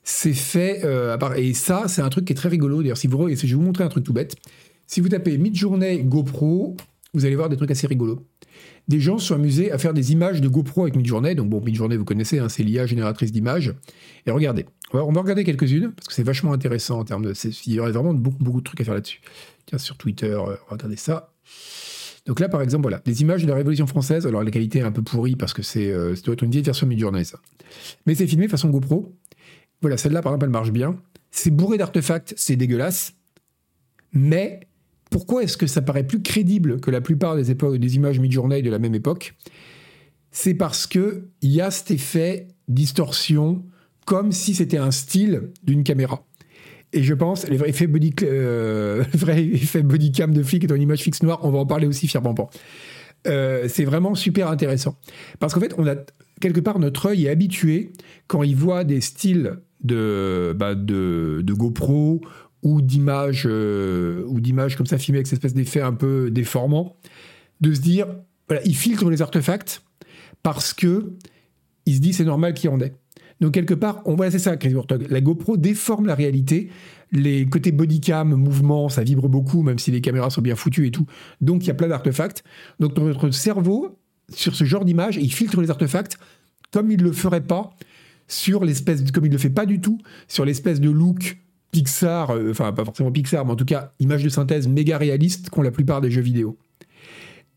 C'est 0.02 0.32
fait 0.32 0.80
euh, 0.84 1.16
et 1.36 1.54
ça 1.54 1.84
c'est 1.86 2.02
un 2.02 2.08
truc 2.08 2.24
qui 2.24 2.32
est 2.32 2.36
très 2.36 2.48
rigolo. 2.48 2.82
D'ailleurs 2.82 2.96
si 2.96 3.06
vous 3.06 3.28
je 3.28 3.46
vais 3.46 3.54
vous 3.54 3.60
montrer 3.60 3.84
un 3.84 3.88
truc 3.88 4.04
tout 4.04 4.12
bête. 4.12 4.34
Si 4.86 5.00
vous 5.00 5.08
tapez 5.08 5.38
mid-journée 5.38 6.02
GoPro, 6.02 6.76
vous 7.14 7.24
allez 7.24 7.36
voir 7.36 7.48
des 7.48 7.56
trucs 7.56 7.70
assez 7.70 7.86
rigolos. 7.86 8.26
Des 8.88 8.98
gens 8.98 9.18
sont 9.18 9.36
amusés 9.36 9.70
à 9.70 9.78
faire 9.78 9.94
des 9.94 10.10
images 10.10 10.40
de 10.40 10.48
GoPro 10.48 10.82
avec 10.82 10.96
Midjourney. 10.96 11.36
Donc 11.36 11.48
bon, 11.48 11.60
Midjourney, 11.60 11.96
vous 11.96 12.04
connaissez, 12.04 12.40
hein, 12.40 12.48
c'est 12.48 12.64
l'IA 12.64 12.86
génératrice 12.86 13.30
d'images. 13.30 13.72
Et 14.26 14.32
regardez, 14.32 14.66
on 14.92 15.12
va, 15.12 15.20
regarder 15.20 15.44
quelques-unes 15.44 15.92
parce 15.92 16.08
que 16.08 16.14
c'est 16.14 16.24
vachement 16.24 16.52
intéressant 16.52 16.98
en 16.98 17.04
termes 17.04 17.24
de. 17.24 17.32
Il 17.66 17.72
y 17.72 17.78
aurait 17.78 17.92
vraiment 17.92 18.14
beaucoup, 18.14 18.42
beaucoup 18.42 18.58
de 18.58 18.64
trucs 18.64 18.80
à 18.80 18.84
faire 18.84 18.94
là-dessus. 18.94 19.20
Tiens, 19.66 19.78
sur 19.78 19.96
Twitter, 19.96 20.36
regardez 20.68 20.96
ça. 20.96 21.29
Donc 22.26 22.40
là, 22.40 22.48
par 22.48 22.62
exemple, 22.62 22.82
voilà, 22.82 23.00
des 23.04 23.22
images 23.22 23.42
de 23.42 23.48
la 23.48 23.54
Révolution 23.54 23.86
française. 23.86 24.26
Alors 24.26 24.42
la 24.42 24.50
qualité 24.50 24.80
est 24.80 24.82
un 24.82 24.92
peu 24.92 25.02
pourrie 25.02 25.36
parce 25.36 25.52
que 25.52 25.62
c'est 25.62 25.90
euh, 25.90 26.14
une 26.42 26.50
vieille 26.50 26.62
version 26.62 26.86
Midjourney, 26.86 27.24
ça. 27.24 27.38
Mais 28.06 28.14
c'est 28.14 28.26
filmé 28.26 28.48
façon 28.48 28.68
GoPro. 28.68 29.14
Voilà, 29.80 29.96
celle-là, 29.96 30.22
par 30.22 30.32
exemple, 30.32 30.44
elle 30.44 30.50
marche 30.50 30.70
bien. 30.70 30.96
C'est 31.30 31.50
bourré 31.50 31.78
d'artefacts, 31.78 32.34
c'est 32.36 32.56
dégueulasse. 32.56 33.14
Mais 34.12 34.60
pourquoi 35.10 35.42
est-ce 35.42 35.56
que 35.56 35.66
ça 35.66 35.82
paraît 35.82 36.06
plus 36.06 36.22
crédible 36.22 36.80
que 36.80 36.90
la 36.90 37.00
plupart 37.00 37.36
des, 37.36 37.54
des 37.54 37.96
images 37.96 38.20
mid-journée 38.20 38.62
de 38.62 38.70
la 38.70 38.78
même 38.78 38.94
époque? 38.94 39.34
C'est 40.30 40.54
parce 40.54 40.86
qu'il 40.86 41.24
y 41.42 41.60
a 41.60 41.70
cet 41.70 41.90
effet 41.90 42.48
distorsion 42.68 43.64
comme 44.06 44.32
si 44.32 44.54
c'était 44.54 44.78
un 44.78 44.90
style 44.90 45.50
d'une 45.62 45.84
caméra. 45.84 46.24
Et 46.92 47.02
je 47.02 47.14
pense, 47.14 47.48
les 47.48 47.56
vrais 47.56 47.68
effets 47.68 47.86
body, 47.86 48.12
euh, 48.22 49.04
vrai 49.14 49.44
effet 49.44 49.82
body 49.82 50.12
cam 50.12 50.32
de 50.32 50.42
flic 50.42 50.66
dans 50.66 50.74
une 50.74 50.82
image 50.82 51.02
fixe 51.02 51.22
noire, 51.22 51.40
on 51.42 51.50
va 51.50 51.58
en 51.58 51.66
parler 51.66 51.86
aussi, 51.86 52.08
fier 52.08 52.22
euh, 53.26 53.66
c'est 53.68 53.84
vraiment 53.84 54.14
super 54.14 54.48
intéressant. 54.48 54.96
Parce 55.38 55.52
qu'en 55.52 55.60
fait, 55.60 55.74
on 55.76 55.86
a 55.86 55.94
quelque 56.40 56.60
part 56.60 56.78
notre 56.78 57.10
œil 57.10 57.26
est 57.26 57.28
habitué 57.28 57.92
quand 58.28 58.42
il 58.42 58.56
voit 58.56 58.82
des 58.82 59.02
styles 59.02 59.58
de, 59.84 60.54
bah, 60.56 60.74
de, 60.74 61.44
GoPro 61.46 62.22
ou 62.62 62.80
d'images 62.80 63.44
euh, 63.46 64.24
ou 64.26 64.40
d'images 64.40 64.76
comme 64.76 64.86
ça 64.86 64.98
filmées 64.98 65.18
avec 65.18 65.26
cette 65.26 65.38
espèce 65.38 65.54
d'effet 65.54 65.80
un 65.82 65.92
peu 65.92 66.30
déformant, 66.30 66.96
de 67.60 67.74
se 67.74 67.80
dire, 67.80 68.06
voilà, 68.48 68.62
il 68.64 68.74
filtre 68.74 69.08
les 69.10 69.22
artefacts 69.22 69.82
parce 70.42 70.72
que 70.72 71.12
il 71.86 71.96
se 71.96 72.00
dit 72.00 72.12
c'est 72.12 72.24
normal 72.24 72.54
qu'il 72.54 72.70
y 72.70 72.72
en 72.72 72.80
ait. 72.80 72.94
Donc 73.40 73.54
quelque 73.54 73.74
part, 73.74 74.02
on 74.04 74.14
voit 74.14 74.30
c'est 74.30 74.38
ça, 74.38 74.56
La 75.08 75.20
GoPro 75.20 75.56
déforme 75.56 76.06
la 76.06 76.14
réalité. 76.14 76.70
Les 77.12 77.46
côtés 77.46 77.72
bodycam, 77.72 78.34
mouvement, 78.34 78.88
ça 78.88 79.02
vibre 79.02 79.28
beaucoup, 79.28 79.62
même 79.62 79.78
si 79.78 79.90
les 79.90 80.00
caméras 80.00 80.30
sont 80.30 80.42
bien 80.42 80.54
foutues 80.54 80.86
et 80.86 80.90
tout. 80.90 81.06
Donc 81.40 81.64
il 81.64 81.68
y 81.68 81.70
a 81.70 81.74
plein 81.74 81.88
d'artefacts. 81.88 82.44
Donc 82.78 82.96
notre 82.96 83.30
cerveau, 83.30 83.98
sur 84.32 84.54
ce 84.54 84.64
genre 84.64 84.84
d'image, 84.84 85.16
il 85.16 85.32
filtre 85.32 85.60
les 85.60 85.70
artefacts 85.70 86.18
comme 86.70 86.90
il 86.90 86.98
ne 86.98 87.04
le 87.04 87.12
ferait 87.12 87.40
pas 87.40 87.70
sur 88.28 88.64
l'espèce, 88.64 89.10
comme 89.10 89.26
il 89.26 89.30
ne 89.30 89.34
le 89.34 89.40
fait 89.40 89.50
pas 89.50 89.66
du 89.66 89.80
tout, 89.80 89.98
sur 90.28 90.44
l'espèce 90.44 90.80
de 90.80 90.88
look 90.88 91.38
Pixar, 91.72 92.30
euh, 92.30 92.50
enfin 92.50 92.72
pas 92.72 92.84
forcément 92.84 93.10
Pixar, 93.10 93.44
mais 93.44 93.52
en 93.52 93.56
tout 93.56 93.64
cas 93.64 93.92
image 93.98 94.22
de 94.22 94.28
synthèse 94.28 94.68
méga 94.68 94.98
réaliste 94.98 95.50
qu'ont 95.50 95.62
la 95.62 95.70
plupart 95.70 96.00
des 96.00 96.10
jeux 96.10 96.20
vidéo. 96.20 96.56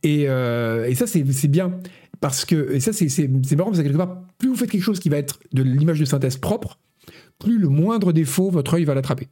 Et, 0.04 0.25
euh, 0.28 0.86
et 0.88 0.96
ça, 0.96 1.08
c'est 1.08 1.48
bien. 1.48 1.80
Parce 2.24 2.46
que, 2.46 2.72
et 2.72 2.80
ça, 2.80 2.94
c'est 2.94 3.27
marrant 3.27 3.70
parce 3.70 3.80
que 3.80 3.84
quelque 3.84 3.98
part, 3.98 4.22
plus 4.38 4.48
vous 4.48 4.56
faites 4.56 4.72
quelque 4.72 4.82
chose 4.82 5.01
qui 5.01 5.10
va 5.10 5.18
être 5.18 5.42
de 5.51 5.62
l'image 5.62 6.00
de 6.00 6.06
synthèse 6.06 6.38
propre, 6.38 6.80
plus 7.38 7.58
le 7.58 7.68
moindre 7.68 8.13
défaut, 8.13 8.50
votre 8.50 8.75
œil 8.75 8.86
va 8.86 8.96
l'attraper. 8.96 9.27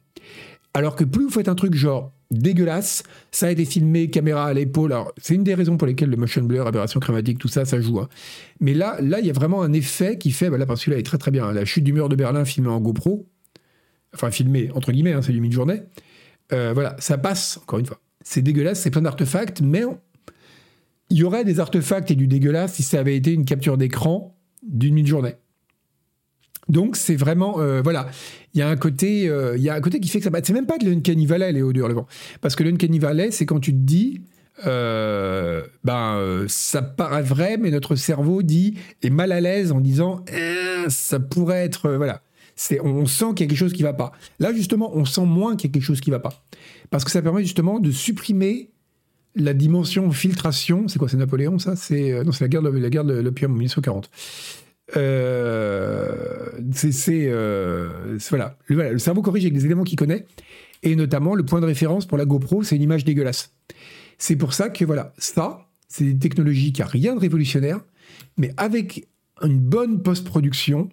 Alors 0.74 0.94
que 0.94 1.02
plus 1.02 1.24
vous 1.24 1.30
faites 1.30 1.48
un 1.48 1.54
truc 1.54 1.72
genre 1.74 2.12
dégueulasse, 2.30 3.02
ça 3.30 3.46
a 3.46 3.50
été 3.50 3.64
filmé, 3.64 4.10
caméra 4.10 4.44
à 4.44 4.52
l'épaule. 4.52 4.92
Alors, 4.92 5.10
c'est 5.16 5.34
une 5.34 5.42
des 5.42 5.54
raisons 5.54 5.78
pour 5.78 5.86
lesquelles 5.86 6.10
le 6.10 6.18
motion 6.18 6.42
blur, 6.42 6.66
aberration 6.66 7.00
chromatique, 7.00 7.38
tout 7.38 7.48
ça, 7.48 7.64
ça 7.64 7.80
joue. 7.80 7.98
Hein. 7.98 8.10
Mais 8.60 8.74
là, 8.74 8.98
là, 9.00 9.20
il 9.20 9.26
y 9.26 9.30
a 9.30 9.32
vraiment 9.32 9.62
un 9.62 9.72
effet 9.72 10.18
qui 10.18 10.30
fait, 10.30 10.50
voilà, 10.50 10.66
parce 10.66 10.84
que 10.84 10.90
là, 10.90 10.98
est 10.98 11.02
très 11.02 11.16
très 11.16 11.30
bien. 11.30 11.46
Hein. 11.46 11.54
La 11.54 11.64
chute 11.64 11.84
du 11.84 11.94
mur 11.94 12.10
de 12.10 12.14
Berlin 12.14 12.44
filmée 12.44 12.68
en 12.68 12.78
GoPro, 12.78 13.26
enfin 14.12 14.30
filmé 14.30 14.70
entre 14.74 14.92
guillemets, 14.92 15.14
hein, 15.14 15.22
c'est 15.22 15.32
du 15.32 15.40
mid-journée. 15.40 15.80
Euh, 16.52 16.72
voilà, 16.74 16.94
ça 16.98 17.16
passe, 17.16 17.58
encore 17.62 17.78
une 17.78 17.86
fois. 17.86 18.02
C'est 18.22 18.42
dégueulasse, 18.42 18.82
c'est 18.82 18.90
plein 18.90 19.00
d'artefacts, 19.00 19.62
mais 19.62 19.84
il 21.12 21.18
y 21.18 21.24
aurait 21.24 21.44
des 21.44 21.60
artefacts 21.60 22.10
et 22.10 22.14
du 22.14 22.26
dégueulasse 22.26 22.74
si 22.74 22.82
ça 22.82 22.98
avait 22.98 23.14
été 23.16 23.32
une 23.32 23.44
capture 23.44 23.76
d'écran 23.76 24.34
d'une 24.62 24.94
mid-journée. 24.94 25.34
Donc 26.68 26.96
c'est 26.96 27.16
vraiment 27.16 27.60
euh, 27.60 27.82
voilà, 27.82 28.08
il 28.54 28.60
y 28.60 28.62
a 28.62 28.68
un 28.68 28.76
côté 28.76 29.28
euh, 29.28 29.56
il 29.56 29.62
y 29.62 29.68
a 29.68 29.74
un 29.74 29.80
côté 29.80 30.00
qui 30.00 30.08
fait 30.08 30.18
que 30.20 30.24
ça 30.24 30.30
c'est 30.42 30.52
même 30.52 30.66
pas 30.66 30.78
de 30.78 30.88
l'uncanny 30.88 31.26
valley 31.26 31.52
Léo 31.52 31.72
vent. 31.72 32.06
parce 32.40 32.56
que 32.56 32.64
l'uncanny 32.64 32.98
valley 32.98 33.30
c'est 33.30 33.46
quand 33.46 33.60
tu 33.60 33.72
te 33.72 33.78
dis 33.78 34.22
ben 34.64 36.44
ça 36.46 36.82
paraît 36.82 37.22
vrai 37.22 37.56
mais 37.58 37.70
notre 37.70 37.96
cerveau 37.96 38.42
dit 38.42 38.78
est 39.02 39.10
mal 39.10 39.32
à 39.32 39.40
l'aise 39.40 39.72
en 39.72 39.80
disant 39.80 40.24
eh, 40.32 40.88
ça 40.88 41.18
pourrait 41.18 41.64
être 41.64 41.90
voilà 41.90 42.22
on 42.82 43.06
sent 43.06 43.26
qu'il 43.34 43.40
y 43.40 43.46
a 43.46 43.48
quelque 43.48 43.56
chose 43.56 43.72
qui 43.72 43.82
va 43.82 43.92
pas. 43.92 44.12
Là, 44.38 44.52
justement, 44.52 44.94
on 44.94 45.04
sent 45.04 45.24
moins 45.24 45.56
qu'il 45.56 45.68
y 45.68 45.72
a 45.72 45.74
quelque 45.74 45.82
chose 45.82 46.00
qui 46.00 46.10
va 46.10 46.20
pas. 46.20 46.44
Parce 46.90 47.04
que 47.04 47.10
ça 47.10 47.22
permet 47.22 47.42
justement 47.42 47.80
de 47.80 47.90
supprimer 47.90 48.70
la 49.34 49.54
dimension 49.54 50.10
filtration. 50.10 50.88
C'est 50.88 50.98
quoi, 50.98 51.08
c'est 51.08 51.16
Napoléon, 51.16 51.58
ça? 51.58 51.76
C'est, 51.76 52.12
euh, 52.12 52.24
Non, 52.24 52.32
c'est 52.32 52.44
la 52.44 52.48
guerre 52.48 52.62
de, 52.62 52.70
la 52.70 52.90
guerre 52.90 53.04
de 53.04 53.14
l'opium 53.14 53.52
en 53.52 53.54
1940. 53.54 54.10
Euh, 54.96 56.32
euh, 56.58 58.18
c'est, 58.18 58.28
voilà. 58.30 58.58
Le, 58.66 58.98
cerveau 58.98 59.22
corrige 59.22 59.44
avec 59.44 59.54
des 59.54 59.64
éléments 59.64 59.84
qu'il 59.84 59.98
connaît. 59.98 60.26
Et 60.82 60.96
notamment, 60.96 61.34
le 61.34 61.44
point 61.44 61.60
de 61.60 61.66
référence 61.66 62.06
pour 62.06 62.18
la 62.18 62.24
GoPro, 62.24 62.62
c'est 62.62 62.76
une 62.76 62.82
image 62.82 63.04
dégueulasse. 63.04 63.54
C'est 64.18 64.36
pour 64.36 64.52
ça 64.52 64.68
que, 64.68 64.84
voilà, 64.84 65.12
ça, 65.18 65.68
c'est 65.88 66.04
des 66.04 66.18
technologies 66.18 66.72
qui 66.72 66.82
n'ont 66.82 66.88
rien 66.88 67.14
de 67.14 67.20
révolutionnaire, 67.20 67.80
mais 68.36 68.52
avec 68.56 69.08
une 69.42 69.58
bonne 69.58 70.02
post-production, 70.02 70.88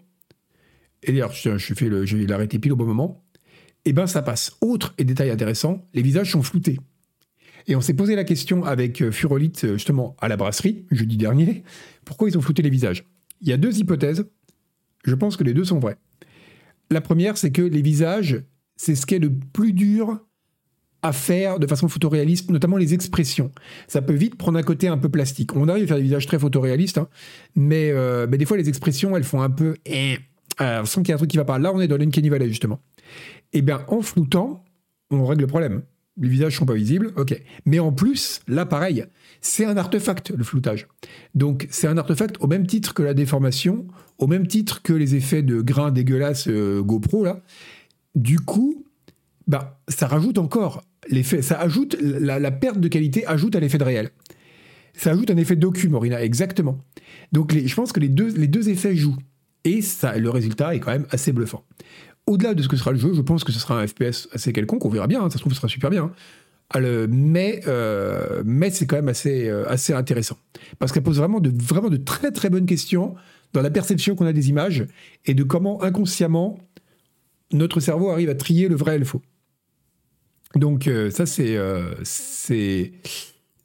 et 1.04 1.12
d'ailleurs, 1.12 1.32
je, 1.32 1.58
je, 1.58 1.74
fais 1.74 1.90
le, 1.90 2.06
je 2.06 2.18
vais 2.18 2.26
l'arrêter 2.26 2.60
pile 2.60 2.74
au 2.74 2.76
bon 2.76 2.86
moment, 2.86 3.24
et 3.86 3.90
eh 3.90 3.94
ben 3.94 4.08
ça 4.08 4.22
passe. 4.22 4.58
Autre 4.62 4.94
et 4.98 5.06
détail 5.06 5.32
intéressant, 5.32 5.88
les 5.94 6.02
visages 6.02 6.32
sont 6.32 6.44
floutés. 6.44 6.78
Et 7.68 7.76
on 7.76 7.82
s'est 7.82 7.94
posé 7.94 8.16
la 8.16 8.24
question 8.24 8.64
avec 8.64 9.02
euh, 9.02 9.12
Furolite, 9.12 9.64
euh, 9.66 9.74
justement, 9.74 10.16
à 10.20 10.28
la 10.28 10.38
brasserie, 10.38 10.86
jeudi 10.92 11.18
dernier, 11.18 11.64
pourquoi 12.06 12.30
ils 12.30 12.38
ont 12.38 12.42
flouté 12.42 12.62
les 12.62 12.70
visages? 12.70 13.06
Il 13.42 13.48
y 13.48 13.54
a 13.54 13.58
deux 13.58 13.78
hypothèses. 13.78 14.26
Je 15.06 15.16
pense 15.16 15.38
que 15.38 15.44
les 15.44 15.54
deux 15.54 15.66
sont 15.66 15.80
vraies. 15.80 15.98
La 16.90 17.02
première, 17.02 17.38
c'est 17.38 17.52
que 17.52 17.62
les 17.62 17.82
visages, 17.82 18.44
c'est 18.76 18.96
ce 18.96 19.06
qui 19.06 19.16
est 19.16 19.20
le 19.20 19.32
plus 19.32 19.74
dur 19.74 20.20
à 21.02 21.14
faire 21.14 21.60
de 21.60 21.68
façon 21.68 21.88
photoréaliste, 21.88 22.50
notamment 22.52 22.76
les 22.76 22.94
expressions. 22.94 23.52
Ça 23.88 24.02
peut 24.02 24.14
vite 24.14 24.36
prendre 24.36 24.58
un 24.58 24.64
côté 24.64 24.88
un 24.88 24.98
peu 24.98 25.08
plastique. 25.08 25.56
On 25.56 25.70
arrive 25.70 25.86
à 25.86 25.88
faire 25.88 25.98
des 25.98 26.04
visages 26.04 26.28
très 26.28 26.40
photoréalistes, 26.40 26.98
hein, 26.98 27.08
mais, 27.56 27.92
euh, 27.92 28.28
mais, 28.30 28.38
des 28.38 28.46
fois 28.46 28.58
les 28.58 28.68
expressions, 28.68 29.16
elles 29.16 29.24
font 29.24 29.42
un 29.42 29.50
peu... 29.50 29.76
Eh, 29.86 30.18
sent 30.84 31.02
qu'il 31.02 31.10
y 31.10 31.12
a 31.12 31.16
un 31.16 31.18
truc 31.18 31.30
qui 31.30 31.38
va 31.38 31.46
pas. 31.46 31.58
Là, 31.58 31.72
on 31.74 31.80
est 31.80 31.88
dans 31.88 31.96
l'Uncanny 31.96 32.28
Valley, 32.28 32.50
justement. 32.50 32.82
Eh 33.54 33.62
bien, 33.62 33.86
en 33.88 34.02
floutant, 34.02 34.66
on 35.10 35.26
règle 35.26 35.42
le 35.42 35.48
problème. 35.48 35.84
Les 36.20 36.30
visages 36.30 36.58
sont 36.58 36.66
pas 36.66 36.74
visibles, 36.74 37.12
ok. 37.16 37.42
Mais 37.66 37.80
en 37.80 37.92
plus, 37.92 38.42
là, 38.48 38.66
pareil, 38.66 39.06
c'est 39.42 39.66
un 39.66 39.78
artefact, 39.78 40.32
le 40.32 40.44
floutage. 40.44 40.88
Donc, 41.34 41.68
c'est 41.70 41.88
un 41.88 41.98
artefact 41.98 42.36
au 42.40 42.48
même 42.48 42.68
titre 42.68 42.94
que 42.94 43.04
la 43.04 43.14
déformation, 43.14 43.88
au 44.18 44.28
même 44.28 44.48
titre 44.48 44.82
que 44.82 44.94
les 44.94 45.16
effets 45.16 45.44
de 45.44 45.62
grains 45.62 45.92
dégueulasses 45.92 46.48
euh, 46.48 46.82
GoPro, 46.82 47.24
là. 47.24 47.42
Du 48.16 48.40
coup, 48.40 48.86
bah, 49.48 49.82
ça 49.88 50.08
rajoute 50.08 50.38
encore 50.38 50.84
l'effet, 51.10 51.42
ça 51.42 51.60
ajoute, 51.60 51.98
la, 52.02 52.52
perte 52.52 52.80
de 52.80 52.88
qualité 52.88 53.26
ajoute 53.26 53.56
à 53.56 53.60
l'effet 53.60 53.78
de 53.78 53.84
réel. 53.84 54.10
Ça 54.94 55.12
ajoute 55.12 55.32
un 55.32 55.38
effet 55.38 55.56
docu, 55.56 55.88
Morina, 55.88 56.22
exactement. 56.22 56.80
Donc, 57.32 57.54
je 57.54 57.76
pense 57.76 57.92
que 57.92 58.00
les 58.00 58.10
deux, 58.10 58.34
les 58.36 58.48
deux 58.48 58.70
effets 58.70 58.96
jouent. 58.96 59.18
Et 59.64 59.82
ça, 59.82 60.18
le 60.18 60.30
résultat 60.30 60.76
est 60.76 60.80
quand 60.80 60.92
même 60.92 61.08
assez 61.12 61.32
bluffant. 61.32 61.64
Au-delà 62.30 62.54
de 62.54 62.62
ce 62.62 62.68
que 62.68 62.78
sera 62.78 62.92
le 62.92 63.00
jeu, 63.00 63.12
je 63.16 63.22
pense 63.22 63.44
que 63.44 63.52
ce 63.52 63.60
sera 63.60 63.82
un 63.82 63.88
FPS 63.88 64.30
assez 64.32 64.54
quelconque, 64.54 64.86
on 64.86 64.90
verra 64.90 65.08
bien, 65.08 65.20
hein, 65.20 65.32
ça 65.32 65.38
se 65.38 65.40
trouve, 65.40 65.52
ce 65.52 65.58
sera 65.58 65.68
super 65.68 65.90
bien. 65.90 66.12
Hein. 66.76 67.08
mais 67.10 67.62
euh, 67.66 68.44
mais 68.46 68.70
c'est 68.70 68.86
quand 68.86 68.98
même 68.98 69.08
assez, 69.08 69.50
euh, 69.50 69.68
assez 69.68 69.94
intéressant. 69.94 70.38
Parce 70.78 70.92
qu'elle 70.92 71.02
pose 71.02 71.18
vraiment 71.18 71.40
de, 71.40 71.98
très 71.98 72.50
bonnes 72.52 72.68
questions 72.68 73.16
dans 73.54 73.64
la 73.64 73.72
perception 73.72 74.16
qu'on 74.16 74.28
a 74.28 74.32
des 74.32 74.50
images 74.50 74.86
et 75.26 75.34
de 75.34 75.42
comment 75.42 75.82
inconsciemment 75.82 76.60
notre 77.52 77.80
cerveau 77.80 78.12
arrive 78.12 78.30
à 78.30 78.36
trier 78.36 78.68
le 78.68 78.76
vrai 78.76 78.98
et 78.98 79.00
le 79.00 79.06
faux. 79.06 79.24
Donc 80.54 80.88
euh, 80.88 81.10
ça 81.10 81.26
c'est 81.26 81.58
c'est 82.04 82.92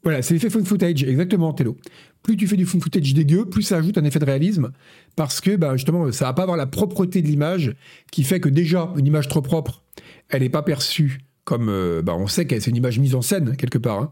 voilà, 0.03 0.23
c'est 0.23 0.33
l'effet 0.33 0.49
phone 0.49 0.65
footage, 0.65 1.03
exactement, 1.03 1.53
Tello 1.53 1.77
plus 2.25 2.37
tu 2.37 2.47
fais 2.47 2.57
du 2.57 2.65
footage 2.65 3.13
dégueu, 3.13 3.45
plus 3.45 3.61
ça 3.61 3.77
ajoute 3.77 3.99
un 3.99 4.03
effet 4.03 4.17
de 4.17 4.25
réalisme, 4.25 4.71
parce 5.15 5.41
que 5.41 5.55
bah, 5.55 5.73
justement, 5.77 6.11
ça 6.11 6.25
va 6.25 6.33
pas 6.33 6.41
avoir 6.41 6.57
la 6.57 6.65
propreté 6.65 7.21
de 7.21 7.27
l'image, 7.27 7.75
qui 8.11 8.23
fait 8.23 8.39
que 8.39 8.49
déjà, 8.49 8.91
une 8.97 9.05
image 9.05 9.27
trop 9.27 9.43
propre, 9.43 9.83
elle 10.29 10.41
n'est 10.41 10.49
pas 10.49 10.63
perçue 10.63 11.19
comme... 11.43 11.69
Euh, 11.69 12.01
bah, 12.01 12.15
on 12.17 12.25
sait 12.25 12.45
que 12.45 12.59
c'est 12.59 12.71
une 12.71 12.77
image 12.77 12.97
mise 12.97 13.13
en 13.13 13.21
scène, 13.21 13.55
quelque 13.55 13.77
part. 13.77 13.99
Hein. 13.99 14.11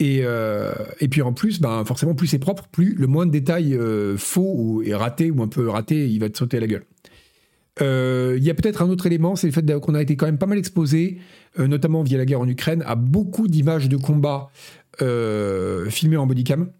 Et, 0.00 0.22
euh, 0.22 0.72
et 0.98 1.06
puis 1.06 1.22
en 1.22 1.32
plus, 1.32 1.60
ben, 1.60 1.84
forcément, 1.84 2.16
plus 2.16 2.26
c'est 2.26 2.40
propre, 2.40 2.66
plus 2.72 2.94
le 2.94 3.06
moins 3.06 3.24
de 3.24 3.30
détails 3.30 3.76
euh, 3.76 4.16
faux 4.16 4.54
ou 4.56 4.82
et 4.82 4.92
ratés 4.92 5.30
ou 5.30 5.40
un 5.40 5.48
peu 5.48 5.68
ratés, 5.68 6.08
il 6.08 6.18
va 6.18 6.28
te 6.28 6.36
sauter 6.36 6.56
à 6.56 6.60
la 6.60 6.66
gueule. 6.66 6.84
Il 7.80 8.42
y 8.42 8.50
a 8.50 8.54
peut-être 8.54 8.82
un 8.82 8.90
autre 8.90 9.06
élément, 9.06 9.36
c'est 9.36 9.46
le 9.46 9.52
fait 9.52 9.64
qu'on 9.78 9.94
a 9.94 10.02
été 10.02 10.16
quand 10.16 10.26
même 10.26 10.38
pas 10.38 10.46
mal 10.46 10.58
exposé, 10.58 11.18
notamment 11.56 12.02
via 12.02 12.18
la 12.18 12.24
guerre 12.24 12.40
en 12.40 12.48
Ukraine, 12.48 12.82
à 12.84 12.96
beaucoup 12.96 13.46
d'images 13.46 13.88
de 13.88 13.96
combat 13.96 14.50
filmées 14.98 16.16
en 16.16 16.26
bodycam. 16.26 16.72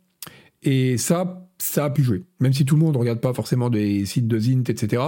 Et 0.62 0.98
ça, 0.98 1.48
ça 1.58 1.84
a 1.84 1.90
pu 1.90 2.02
jouer. 2.02 2.24
Même 2.40 2.52
si 2.52 2.64
tout 2.64 2.74
le 2.74 2.80
monde 2.80 2.94
ne 2.94 2.98
regarde 2.98 3.20
pas 3.20 3.32
forcément 3.32 3.70
des 3.70 4.04
sites 4.06 4.28
de 4.28 4.38
Zint, 4.38 4.64
etc. 4.68 5.02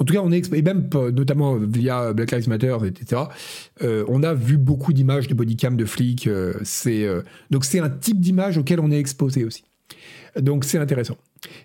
En 0.00 0.04
tout 0.04 0.14
cas, 0.14 0.20
on 0.20 0.30
est 0.30 0.52
et 0.52 0.62
même 0.62 0.88
notamment 1.12 1.56
via 1.56 2.12
Black 2.12 2.30
Lives 2.30 2.48
Matter, 2.48 2.76
etc. 2.86 3.22
Euh, 3.82 4.04
on 4.08 4.22
a 4.22 4.32
vu 4.32 4.56
beaucoup 4.56 4.92
d'images 4.92 5.26
de 5.26 5.34
bodycam 5.34 5.76
de 5.76 5.84
flics. 5.84 6.28
Euh, 6.28 6.54
euh, 6.86 7.22
donc 7.50 7.64
c'est 7.64 7.80
un 7.80 7.90
type 7.90 8.20
d'image 8.20 8.58
auquel 8.58 8.78
on 8.80 8.90
est 8.90 8.98
exposé 8.98 9.44
aussi. 9.44 9.64
Donc 10.40 10.64
c'est 10.64 10.78
intéressant. 10.78 11.16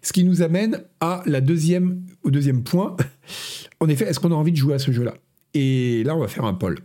Ce 0.02 0.14
qui 0.14 0.24
nous 0.24 0.42
amène 0.42 0.84
au 1.02 2.32
deuxième 2.32 2.64
point. 2.64 2.96
en 3.80 3.88
effet, 3.88 4.06
est-ce 4.06 4.20
qu'on 4.20 4.32
a 4.32 4.36
envie 4.36 4.52
de 4.52 4.58
jouer 4.58 4.74
à 4.74 4.80
ce 4.80 4.92
jeu-là? 4.92 5.14
Et 5.54 6.04
là, 6.04 6.16
on 6.16 6.20
va 6.20 6.28
faire 6.28 6.46
un 6.46 6.56
poll 6.56 6.80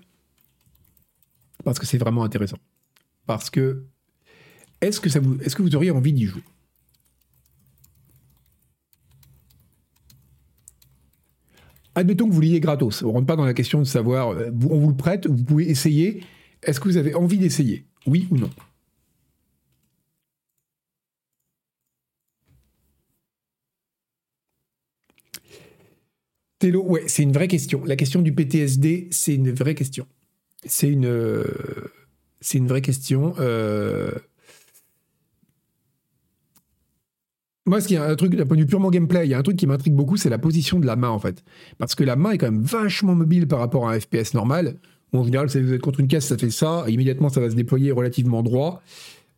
parce 1.65 1.79
que 1.79 1.87
c'est 1.87 1.99
vraiment 1.99 2.25
intéressant. 2.25 2.59
Parce 3.27 3.51
que 3.51 3.85
est-ce 4.81 5.01
que 5.01 5.63
vous 5.63 5.77
auriez 5.77 5.91
envie 5.91 6.13
d'y 6.13 6.27
jouer? 6.27 6.43
Admettons 11.99 12.29
que 12.29 12.33
vous 12.33 12.41
l'ayez 12.41 12.61
gratos. 12.61 13.03
On 13.03 13.09
ne 13.09 13.13
rentre 13.13 13.27
pas 13.27 13.35
dans 13.35 13.45
la 13.45 13.55
question 13.55 13.81
de 13.81 13.85
savoir, 13.85 14.29
euh, 14.31 14.51
on 14.71 14.79
vous 14.79 14.89
le 14.89 14.97
prête, 14.97 15.27
vous 15.27 15.43
pouvez 15.43 15.69
essayer. 15.69 16.23
Est-ce 16.63 16.79
que 16.79 16.89
vous 16.89 16.97
avez 16.97 17.15
envie 17.17 17.39
d'essayer? 17.39 17.87
Oui 18.07 18.29
ou 18.31 18.39
non? 18.39 18.51
Télo, 26.61 26.85
ouais, 26.85 27.03
c'est 27.09 27.25
une 27.25 27.33
vraie 27.33 27.49
question. 27.49 27.85
La 27.85 27.97
question 27.97 28.23
du 28.23 28.33
PTSD, 28.33 29.09
c'est 29.11 29.35
une 29.35 29.51
vraie 29.51 29.75
question. 29.75 30.07
C'est 30.65 30.89
une, 30.89 31.07
euh, 31.07 31.45
vraie 32.55 32.83
question. 32.83 33.35
Euh, 33.41 34.13
Moi, 37.69 37.83
ce 37.83 37.89
qui 37.89 37.95
est 37.95 37.99
un 37.99 38.17
truc 38.17 38.35
d'un 38.35 38.47
point 38.47 38.57
de 38.57 38.63
vue 38.63 38.67
purement 38.67 38.91
gameplay, 38.91 39.27
il 39.27 39.31
y 39.31 39.35
a 39.35 39.39
un 39.39 39.43
truc 39.43 39.57
qui 39.57 39.67
m'intrigue 39.67 39.95
beaucoup, 39.95 40.17
c'est 40.17 40.31
la 40.31 40.39
position 40.39 40.79
de 40.81 40.87
la 40.87 40.97
main 40.97 41.11
en 41.11 41.19
fait. 41.19 41.45
Parce 41.77 41.95
que 41.95 42.03
la 42.03 42.17
main 42.17 42.31
est 42.31 42.39
quand 42.39 42.51
même 42.51 42.63
vachement 42.63 43.15
mobile 43.15 43.47
par 43.47 43.59
rapport 43.59 43.89
à 43.89 43.93
un 43.93 44.01
FPS 44.01 44.33
normal. 44.33 44.77
en 45.13 45.23
général, 45.23 45.51
si 45.51 45.61
vous 45.61 45.75
êtes 45.75 45.83
contre 45.83 46.01
une 46.01 46.09
caisse, 46.09 46.27
ça 46.27 46.39
fait 46.39 46.51
ça, 46.51 46.85
immédiatement 46.89 47.29
ça 47.29 47.41
va 47.41 47.51
se 47.51 47.55
déployer 47.55 47.93
relativement 47.93 48.43
droit. 48.43 48.83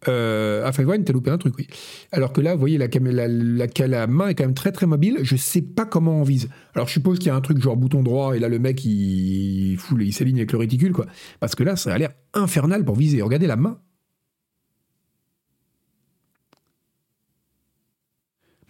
Euh, 0.09 0.65
à 0.65 0.73
Five 0.73 0.89
t'as 1.05 1.13
loupé 1.13 1.31
un 1.31 1.39
truc, 1.39 1.55
oui. 1.59 1.67
Alors 2.13 2.33
que 2.33 2.41
là, 2.41 2.55
vous 2.55 2.61
voyez, 2.61 2.79
la, 2.79 2.87
la, 2.89 3.87
la, 3.87 4.07
main 4.07 4.29
est 4.29 4.35
quand 4.35 4.45
même 4.45 4.55
très 4.55 4.73
très 4.73 4.87
mobile. 4.87 5.19
Je 5.23 5.37
sais 5.37 5.61
pas 5.61 5.85
comment 5.85 6.21
on 6.21 6.23
vise. 6.23 6.49
Alors 6.75 6.87
je 6.87 6.93
suppose 6.93 7.19
qu'il 7.19 7.29
y 7.29 7.31
a 7.31 7.35
un 7.35 7.41
truc 7.41 7.61
genre 7.61 7.77
bouton 7.77 8.03
droit 8.03 8.37
et 8.37 8.39
là 8.39 8.49
le 8.49 8.59
mec 8.59 8.85
il, 8.85 9.77
fout, 9.77 9.99
il 10.01 10.13
s'aligne 10.13 10.39
avec 10.39 10.53
le 10.53 10.59
réticule, 10.59 10.93
quoi. 10.93 11.07
Parce 11.41 11.55
que 11.55 11.65
là, 11.65 11.77
ça 11.77 11.93
a 11.93 11.99
l'air 11.99 12.11
infernal 12.33 12.85
pour 12.85 12.95
viser. 12.95 13.23
Regardez 13.23 13.47
la 13.47 13.57
main. 13.57 13.79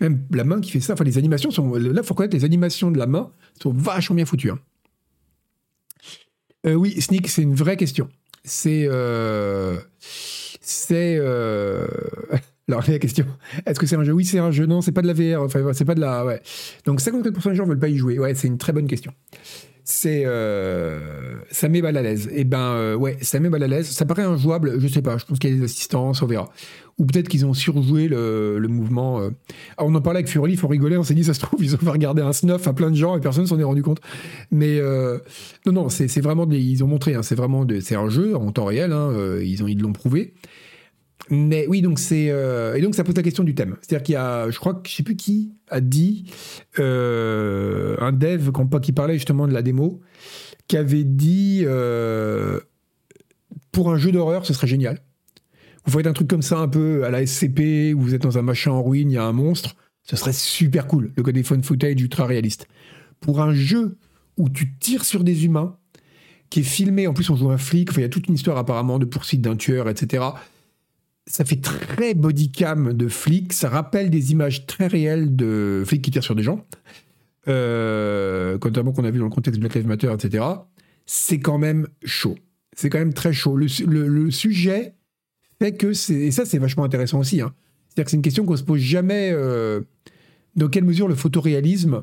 Même 0.00 0.25
la 0.30 0.45
main 0.45 0.61
qui 0.61 0.71
fait 0.71 0.80
ça. 0.80 0.95
Enfin, 0.95 1.04
les 1.04 1.19
animations 1.19 1.50
sont. 1.50 1.75
Là, 1.75 2.00
il 2.00 2.02
faut 2.02 2.14
reconnaître, 2.14 2.35
les 2.35 2.45
animations 2.45 2.90
de 2.90 2.99
la 2.99 3.07
main 3.07 3.30
sont 3.61 3.73
vachement 3.73 4.16
bien 4.16 4.25
foutues. 4.25 4.50
Hein. 4.50 4.59
Euh, 6.66 6.75
oui, 6.75 7.00
Sneak, 7.00 7.28
c'est 7.28 7.42
une 7.42 7.54
vraie 7.54 7.76
question. 7.76 8.09
C'est. 8.45 8.87
Euh, 8.88 9.76
c'est. 10.61 11.16
Euh... 11.19 11.87
Alors, 12.69 12.85
la 12.87 13.00
question, 13.00 13.26
est-ce 13.66 13.80
que 13.80 13.87
c'est 13.87 13.97
un 13.97 14.04
jeu? 14.04 14.12
Oui, 14.12 14.25
c'est 14.25 14.38
un 14.38 14.52
jeu. 14.52 14.64
Non, 14.64 14.80
c'est 14.80 14.92
pas 14.92 15.02
de 15.02 15.09
la 15.09 15.12
VR. 15.12 15.42
Enfin, 15.42 15.73
c'est 15.73 15.85
pas 15.85 15.97
de 15.97 16.00
la. 16.00 16.25
Ouais. 16.25 16.40
Donc, 16.85 17.00
54% 17.00 17.50
des 17.50 17.57
gens 17.57 17.66
veulent 17.66 17.80
pas 17.80 17.88
y 17.88 17.97
jouer. 17.97 18.19
Ouais, 18.19 18.35
c'est 18.35 18.47
une 18.47 18.59
très 18.59 18.73
bonne 18.73 18.87
question 18.87 19.12
c'est 19.90 20.25
ça 21.50 21.69
met 21.69 21.83
mal 21.83 21.97
à 21.97 22.02
l'aise. 22.02 22.30
Eh 22.33 22.45
ben 22.45 22.95
ouais, 22.95 23.19
ça 23.23 23.41
met 23.41 23.49
mal 23.49 23.63
à 23.63 23.67
l'aise. 23.67 23.89
Ça 23.91 24.06
paraît 24.06 24.23
injouable, 24.23 24.78
je 24.78 24.86
sais 24.86 25.02
pas. 25.02 25.19
Je 25.19 25.25
pense 25.25 25.39
qu'il 25.39 25.50
y 25.50 25.52
a 25.52 25.56
des 25.56 25.65
assistances, 25.65 26.23
on 26.23 26.26
verra. 26.26 26.52
Ou 26.99 27.07
peut-être 27.07 27.29
qu'ils 27.29 27.47
ont 27.47 27.55
surjoué 27.55 28.09
le, 28.09 28.67
mouvement. 28.69 29.21
Euh. 29.21 29.31
Ah, 29.76 29.85
on 29.85 29.95
en 29.95 30.00
parlait 30.00 30.19
avec 30.19 30.29
Fury, 30.29 30.53
il 30.53 30.59
faut 30.59 30.69
rigoler. 30.69 30.97
On 30.97 31.03
s'est 31.03 31.15
dit, 31.15 31.25
ça 31.25 31.35
se 31.35 31.41
trouve, 31.41 31.61
ils 31.65 31.75
ont 31.75 31.79
fait 31.79 31.91
regarder 31.91 32.23
un 32.23 32.33
snuff 32.33 32.67
à 32.67 32.73
plein 32.73 32.91
de 32.91 32.97
gens 32.97 33.17
et 33.17 33.21
personne 33.21 33.47
s'en 33.47 33.59
est 33.59 33.65
rendu 33.65 33.83
compte. 33.83 34.00
Mais 34.50 34.81
non, 35.67 35.73
non, 35.73 35.89
c'est 35.89 36.21
vraiment 36.21 36.47
des, 36.47 36.59
ils 36.59 36.85
ont 36.85 36.89
montré. 36.89 37.15
Hein, 37.15 37.23
c'est 37.23 37.35
vraiment 37.35 37.67
c'est 37.81 37.97
un 37.97 38.09
jeu 38.09 38.37
en 38.37 38.53
temps 38.53 38.67
réel. 38.67 38.93
Hein, 38.93 39.13
ils 39.43 39.63
ont 39.63 39.67
ils 39.67 39.81
l'ont 39.81 39.93
prouvé. 39.93 40.35
Mais 41.29 41.67
oui, 41.69 41.81
donc 41.81 41.99
c'est 41.99 42.29
euh, 42.31 42.75
et 42.75 42.81
donc 42.81 42.95
ça 42.95 43.05
pose 43.05 43.15
la 43.15 43.23
question 43.23 43.45
du 43.45 43.55
thème. 43.55 43.76
C'est-à-dire 43.81 44.03
qu'il 44.03 44.13
y 44.15 44.17
a, 44.17 44.50
je 44.50 44.59
crois 44.59 44.75
que 44.75 44.89
je 44.89 44.97
sais 44.97 45.03
plus 45.03 45.17
qui 45.17 45.53
a 45.69 45.81
dit 45.81 46.25
euh, 46.79 47.97
un 48.00 48.13
dev 48.13 48.50
qui 48.83 48.93
parlait 48.93 49.15
justement 49.15 49.47
de 49.47 49.53
la 49.53 49.63
démo, 49.63 50.00
qui 50.67 50.76
avait 50.76 51.05
dit 51.05 51.63
euh, 51.65 52.59
pour 53.71 53.91
un 53.91 53.97
jeu 53.97 54.11
d'horreur, 54.11 54.45
ce 54.45 54.53
serait 54.53 54.67
génial. 54.67 55.00
Vous 55.86 55.99
faites 55.99 56.06
un 56.06 56.12
truc 56.12 56.28
comme 56.28 56.43
ça 56.43 56.58
un 56.58 56.69
peu 56.69 57.04
à 57.04 57.10
la 57.10 57.25
SCP 57.26 57.95
où 57.95 58.00
vous 58.00 58.14
êtes 58.14 58.23
dans 58.23 58.38
un 58.38 58.43
machin 58.43 58.71
en 58.71 58.82
ruine, 58.82 59.10
il 59.10 59.14
y 59.14 59.19
a 59.19 59.25
un 59.25 59.32
monstre, 59.32 59.76
ce 60.04 60.16
serait 60.16 60.32
super 60.32 60.86
cool. 60.86 61.12
Le 61.16 61.23
côté 61.23 61.43
phone 61.43 61.62
footage 61.62 62.00
ultra 62.00 62.26
réaliste. 62.26 62.66
Pour 63.21 63.40
un 63.40 63.54
jeu 63.54 63.97
où 64.36 64.49
tu 64.49 64.75
tires 64.78 65.04
sur 65.04 65.25
des 65.25 65.45
humains, 65.45 65.76
qui 66.50 66.60
est 66.60 66.64
filmé, 66.64 67.06
en 67.06 67.14
plus 67.14 67.30
on 67.30 67.36
joue 67.36 67.50
un 67.50 67.58
flic, 67.58 67.90
il 67.97 68.00
y 68.00 68.04
a 68.04 68.08
toute 68.08 68.28
une 68.28 68.34
histoire 68.34 68.58
apparemment 68.58 68.99
de 68.99 69.04
poursuite 69.04 69.40
d'un 69.40 69.56
tueur, 69.56 69.88
etc 69.88 70.23
ça 71.30 71.45
fait 71.45 71.60
très 71.60 72.14
bodycam 72.14 72.93
de 72.93 73.08
flics, 73.08 73.52
ça 73.52 73.69
rappelle 73.69 74.10
des 74.10 74.32
images 74.32 74.66
très 74.66 74.88
réelles 74.88 75.36
de 75.36 75.84
flics 75.86 76.02
qui 76.02 76.10
tirent 76.10 76.25
sur 76.25 76.34
des 76.34 76.43
gens, 76.43 76.66
euh, 77.49 78.58
notamment 78.62 78.93
qu'on 78.93 79.04
a 79.04 79.10
vu 79.10 79.19
dans 79.19 79.26
le 79.26 79.30
contexte 79.30 79.60
Black 79.60 79.75
Lives 79.75 79.86
Matter, 79.86 80.12
etc. 80.12 80.45
C'est 81.06 81.38
quand 81.38 81.58
même 81.58 81.86
chaud. 82.04 82.36
C'est 82.76 82.90
quand 82.90 82.99
même 82.99 83.14
très 83.14 83.32
chaud. 83.32 83.56
Le, 83.56 84.30
sujet 84.30 84.95
que 85.61 85.93
c'est. 85.93 86.15
Et 86.15 86.31
ça, 86.31 86.45
c'est 86.45 86.59
vachement 86.59 86.85
intéressant 86.85 87.19
aussi. 87.21 87.41
Hein. 87.41 87.53
C'est-à-dire 87.89 88.05
que 88.05 88.11
c'est 88.11 88.17
une 88.17 88.23
question 88.23 88.45
qu'on 88.45 88.57
se 88.57 88.65
pose 88.65 88.81
jamais. 88.81 89.31
Euh, 89.33 89.81
dans 90.57 90.69
quelle 90.69 90.85
mesure 90.85 91.07
le 91.07 91.15
photoréalisme 91.15 92.03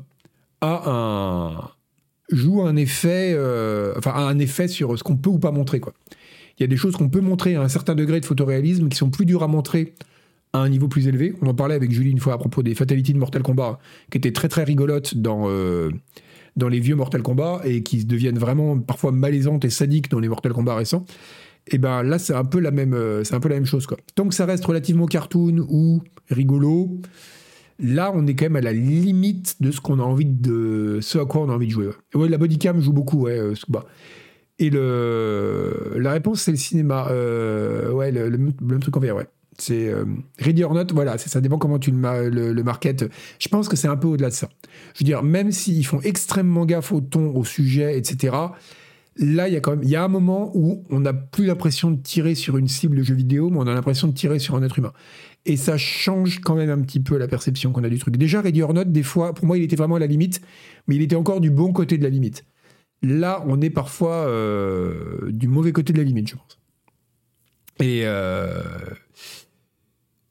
a 0.60 0.82
un 0.86 1.70
joue 2.30 2.62
un 2.62 2.76
effet, 2.76 3.32
euh, 3.34 3.94
enfin 3.96 4.12
un 4.14 4.38
effet 4.38 4.68
sur 4.68 4.98
ce 4.98 5.02
qu'on 5.02 5.16
peut 5.16 5.30
ou 5.30 5.38
pas 5.38 5.50
montrer 5.50 5.80
quoi. 5.80 5.94
Il 6.58 6.62
y 6.62 6.64
a 6.64 6.66
des 6.66 6.76
choses 6.76 6.96
qu'on 6.96 7.08
peut 7.08 7.20
montrer 7.20 7.54
à 7.54 7.62
un 7.62 7.68
certain 7.68 7.94
degré 7.94 8.20
de 8.20 8.26
photoréalisme 8.26 8.88
qui 8.88 8.96
sont 8.96 9.10
plus 9.10 9.24
dures 9.24 9.42
à 9.42 9.48
montrer 9.48 9.94
à 10.52 10.58
un 10.58 10.68
niveau 10.68 10.88
plus 10.88 11.06
élevé. 11.06 11.34
On 11.40 11.46
en 11.46 11.54
parlait 11.54 11.74
avec 11.74 11.92
Julie 11.92 12.10
une 12.10 12.18
fois 12.18 12.34
à 12.34 12.38
propos 12.38 12.62
des 12.62 12.74
fatalities 12.74 13.12
de 13.12 13.18
Mortal 13.18 13.42
Kombat, 13.42 13.78
qui 14.10 14.18
étaient 14.18 14.32
très 14.32 14.48
très 14.48 14.64
rigolotes 14.64 15.16
dans, 15.16 15.44
euh, 15.46 15.90
dans 16.56 16.68
les 16.68 16.80
vieux 16.80 16.96
Mortal 16.96 17.22
Kombat 17.22 17.60
et 17.64 17.82
qui 17.82 18.04
deviennent 18.04 18.38
vraiment 18.38 18.76
parfois 18.78 19.12
malaisantes 19.12 19.64
et 19.64 19.70
sadiques 19.70 20.10
dans 20.10 20.18
les 20.18 20.28
Mortal 20.28 20.52
Kombat 20.52 20.74
récents. 20.74 21.04
Et 21.70 21.78
ben 21.78 22.02
là, 22.02 22.18
c'est 22.18 22.34
un 22.34 22.44
peu 22.44 22.60
la 22.60 22.70
même, 22.70 22.94
euh, 22.94 23.24
c'est 23.24 23.34
un 23.34 23.40
peu 23.40 23.48
la 23.48 23.56
même 23.56 23.66
chose 23.66 23.86
quoi. 23.86 23.96
Tant 24.14 24.28
que 24.28 24.34
ça 24.34 24.46
reste 24.46 24.64
relativement 24.64 25.06
cartoon 25.06 25.66
ou 25.68 26.02
rigolo, 26.30 27.00
là, 27.78 28.12
on 28.14 28.26
est 28.26 28.34
quand 28.34 28.46
même 28.46 28.56
à 28.56 28.60
la 28.60 28.72
limite 28.72 29.56
de 29.60 29.70
ce 29.70 29.80
qu'on 29.80 29.98
a 29.98 30.02
envie 30.02 30.24
de, 30.24 30.98
ce 31.00 31.18
à 31.18 31.24
quoi 31.24 31.42
on 31.42 31.50
a 31.50 31.52
envie 31.52 31.66
de 31.66 31.72
jouer. 31.72 31.88
Ouais, 32.14 32.28
la 32.28 32.38
bodycam 32.38 32.80
joue 32.80 32.92
beaucoup, 32.92 33.22
ouais. 33.22 33.38
Euh, 33.38 33.54
et 34.58 34.70
le, 34.70 35.94
la 35.98 36.12
réponse, 36.12 36.42
c'est 36.42 36.50
le 36.50 36.56
cinéma. 36.56 37.08
Euh, 37.10 37.90
ouais, 37.92 38.10
le, 38.10 38.30
même 38.30 38.80
truc 38.80 38.96
en 38.96 39.00
ouais. 39.00 39.26
C'est 39.60 39.88
euh, 39.88 40.04
Ready 40.38 40.62
or 40.62 40.72
Not, 40.72 40.86
voilà, 40.92 41.18
ça 41.18 41.40
dépend 41.40 41.58
comment 41.58 41.80
tu 41.80 41.90
le, 41.90 42.28
le, 42.28 42.52
le 42.52 42.62
market. 42.62 43.10
Je 43.40 43.48
pense 43.48 43.68
que 43.68 43.74
c'est 43.74 43.88
un 43.88 43.96
peu 43.96 44.06
au-delà 44.06 44.28
de 44.28 44.34
ça. 44.34 44.48
Je 44.94 45.00
veux 45.00 45.04
dire, 45.04 45.24
même 45.24 45.50
s'ils 45.50 45.84
font 45.84 46.00
extrêmement 46.02 46.64
gaffe 46.64 46.92
au 46.92 47.00
ton, 47.00 47.34
au 47.34 47.44
sujet, 47.44 47.98
etc., 47.98 48.36
là, 49.18 49.48
il 49.48 49.54
y 49.54 49.56
a 49.56 49.60
quand 49.60 49.72
même 49.72 49.82
il 49.82 49.90
y 49.90 49.96
a 49.96 50.04
un 50.04 50.08
moment 50.08 50.52
où 50.54 50.84
on 50.90 51.00
n'a 51.00 51.12
plus 51.12 51.46
l'impression 51.46 51.90
de 51.90 52.00
tirer 52.00 52.34
sur 52.34 52.56
une 52.56 52.68
cible 52.68 52.96
de 52.96 53.02
jeu 53.02 53.14
vidéo, 53.14 53.50
mais 53.50 53.58
on 53.58 53.66
a 53.66 53.74
l'impression 53.74 54.08
de 54.08 54.12
tirer 54.12 54.38
sur 54.38 54.54
un 54.54 54.62
être 54.62 54.78
humain. 54.78 54.92
Et 55.44 55.56
ça 55.56 55.76
change 55.76 56.40
quand 56.40 56.54
même 56.54 56.70
un 56.70 56.80
petit 56.80 57.00
peu 57.00 57.16
la 57.16 57.28
perception 57.28 57.72
qu'on 57.72 57.84
a 57.84 57.88
du 57.88 57.98
truc. 57.98 58.16
Déjà, 58.16 58.40
Ready 58.40 58.62
or 58.62 58.74
Not, 58.74 58.84
des 58.84 59.02
fois, 59.02 59.34
pour 59.34 59.46
moi, 59.46 59.58
il 59.58 59.64
était 59.64 59.76
vraiment 59.76 59.96
à 59.96 59.98
la 59.98 60.06
limite, 60.06 60.40
mais 60.86 60.96
il 60.96 61.02
était 61.02 61.16
encore 61.16 61.40
du 61.40 61.50
bon 61.50 61.72
côté 61.72 61.98
de 61.98 62.02
la 62.02 62.10
limite. 62.10 62.44
Là, 63.02 63.44
on 63.46 63.60
est 63.60 63.70
parfois 63.70 64.26
euh, 64.28 65.30
du 65.30 65.48
mauvais 65.48 65.72
côté 65.72 65.92
de 65.92 65.98
la 65.98 66.04
limite, 66.04 66.28
je 66.28 66.34
pense. 66.36 66.58
Et 67.80 68.02
euh, 68.04 68.62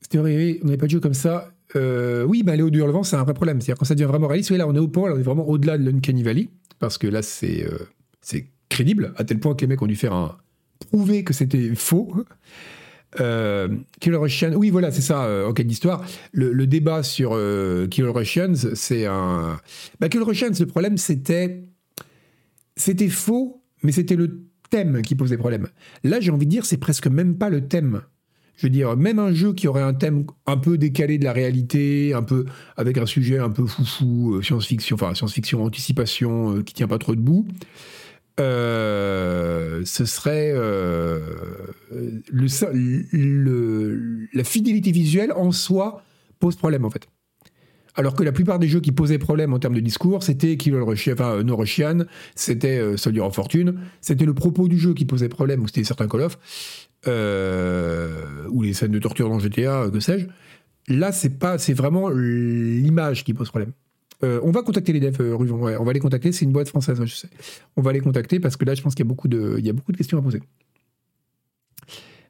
c'était 0.02 0.20
on 0.20 0.24
n'avait 0.24 0.78
pas 0.78 0.86
de 0.86 0.92
jeu 0.92 1.00
comme 1.00 1.14
ça. 1.14 1.52
Euh, 1.76 2.24
oui, 2.24 2.44
bah, 2.44 2.54
aller 2.54 2.64
au 2.64 2.92
vent, 2.92 3.04
c'est 3.04 3.16
un 3.16 3.24
vrai 3.24 3.34
problème. 3.34 3.62
C'est-à-dire 3.62 3.80
quand 3.80 3.86
ça 3.86 3.96
devient 3.96 4.08
vraiment 4.08 4.28
réaliste, 4.28 4.52
là, 4.52 4.68
on 4.68 4.76
est 4.76 4.80
au 4.80 4.88
point, 4.88 5.12
on 5.12 5.18
est 5.18 5.24
vraiment 5.24 5.48
au-delà 5.48 5.78
de 5.78 5.90
l'Uncanny 5.90 6.24
Valley, 6.24 6.50
parce 6.80 6.98
que 6.98 7.08
là, 7.08 7.22
c'est 7.22 7.66
c'est 8.22 8.48
crédible, 8.70 9.14
à 9.18 9.24
tel 9.24 9.40
point 9.40 9.56
que 9.56 9.62
les 9.62 9.68
mecs 9.68 9.82
ont 9.82 9.88
dû 9.88 9.96
faire 9.96 10.14
un 10.14 10.38
prouver 10.80 11.24
que 11.24 11.34
c'était 11.34 11.74
faux. 11.76 12.14
Euh, 13.20 13.70
Killer 14.00 14.18
Russians, 14.18 14.54
oui, 14.56 14.70
voilà, 14.70 14.92
c'est 14.92 15.02
ça, 15.02 15.48
en 15.48 15.54
cas 15.54 15.64
d'histoire. 15.64 16.06
Le, 16.34 16.68
débat 16.68 17.04
sur 17.04 17.32
Killer 17.90 18.10
Russians, 18.10 18.54
c'est 18.74 19.06
un. 19.06 19.60
Bah, 20.00 20.10
Killer 20.10 20.26
Russians, 20.26 20.52
le 20.60 20.66
problème, 20.66 20.98
c'était 20.98 21.64
c'était 22.78 23.10
faux, 23.10 23.64
mais 23.84 23.92
c'était 23.92 24.16
le 24.16 24.46
thème 24.70 25.02
qui 25.02 25.16
posait 25.16 25.38
problème. 25.38 25.68
Là, 26.04 26.20
j'ai 26.20 26.32
envie 26.32 26.46
de 26.46 26.52
dire, 26.52 26.66
c'est 26.66 26.78
presque 26.78 27.08
même 27.08 27.38
pas 27.38 27.50
le 27.50 27.68
thème. 27.68 28.02
Je 28.56 28.66
veux 28.66 28.72
dire, 28.72 28.96
même 28.96 29.20
un 29.20 29.34
jeu 29.34 29.54
qui 29.54 29.68
aurait 29.68 29.84
un 29.84 29.94
thème 29.94 30.26
un 30.48 30.58
peu 30.58 30.78
décalé 30.78 31.18
de 31.18 31.24
la 31.24 31.34
réalité, 31.34 32.14
un 32.14 32.24
peu 32.24 32.46
avec 32.76 32.98
un 32.98 33.06
sujet 33.06 33.38
un 33.38 33.50
peu 33.50 33.66
foufou, 33.66 34.36
euh, 34.36 34.42
science-fiction, 34.42 34.96
enfin 34.96 35.14
science-fiction, 35.14 35.64
anticipation, 35.64 36.58
euh, 36.58 36.64
qui 36.64 36.74
tient 36.74 36.88
pas 36.88 36.98
trop 36.98 37.14
debout, 37.14 37.48
euh, 38.40 39.82
ce 39.86 40.06
serait 40.06 40.52
euh, 40.54 41.20
la 44.34 44.44
fidélité 44.44 44.92
visuelle 44.92 45.32
en 45.32 45.52
soi 45.52 46.04
pose 46.40 46.56
problème 46.56 46.86
en 46.86 46.90
fait. 46.90 47.08
Alors 47.98 48.14
que 48.14 48.22
la 48.22 48.32
plupart 48.32 48.60
des 48.60 48.68
jeux 48.68 48.80
qui 48.80 48.92
posaient 48.92 49.18
problème 49.18 49.54
en 49.54 49.60
termes 49.60 49.74
de 49.74 49.80
discours, 49.80 50.22
c'était 50.22 50.56
Kilo 50.56 50.86
Russian, 50.86 51.14
enfin 51.14 51.42
No 51.42 51.56
Russian, 51.56 52.06
c'était 52.36 52.78
euh, 52.78 52.96
Soldier 52.96 53.22
of 53.22 53.34
Fortune, 53.34 53.80
c'était 54.02 54.26
le 54.26 54.36
propos 54.36 54.68
du 54.68 54.78
jeu 54.78 54.94
qui 54.94 55.06
posait 55.06 55.30
problème, 55.30 55.64
ou 55.64 55.68
c'était 55.68 55.84
certains 55.84 56.08
Call 56.08 56.22
of, 56.22 56.38
euh, 57.08 58.46
ou 58.50 58.62
les 58.62 58.74
scènes 58.74 58.92
de 58.92 59.00
torture 59.00 59.30
dans 59.30 59.40
GTA, 59.40 59.90
que 59.92 60.00
sais-je. 60.00 60.28
Là, 60.94 61.12
c'est 61.12 61.40
pas, 61.40 61.58
c'est 61.58 61.74
vraiment 61.74 62.10
l'image 62.10 63.24
qui 63.24 63.34
pose 63.34 63.50
problème. 63.50 63.72
Euh, 64.24 64.40
on 64.44 64.52
va 64.52 64.64
contacter 64.64 64.94
les 64.94 65.00
devs, 65.00 65.22
euh, 65.22 65.38
on 65.38 65.84
va 65.84 65.94
les 65.94 66.00
contacter, 66.00 66.32
c'est 66.32 66.46
une 66.46 66.52
boîte 66.52 66.70
française, 66.70 67.00
je 67.04 67.14
sais. 67.14 67.30
On 67.76 67.82
va 67.82 67.94
les 67.94 68.00
contacter 68.00 68.40
parce 68.40 68.58
que 68.58 68.66
là, 68.66 68.74
je 68.74 68.82
pense 68.82 68.96
qu'il 68.96 69.06
y 69.06 69.08
a 69.08 69.12
beaucoup 69.12 69.28
de, 69.28 69.62
questions 69.96 70.18
à 70.18 70.22
poser. 70.22 70.42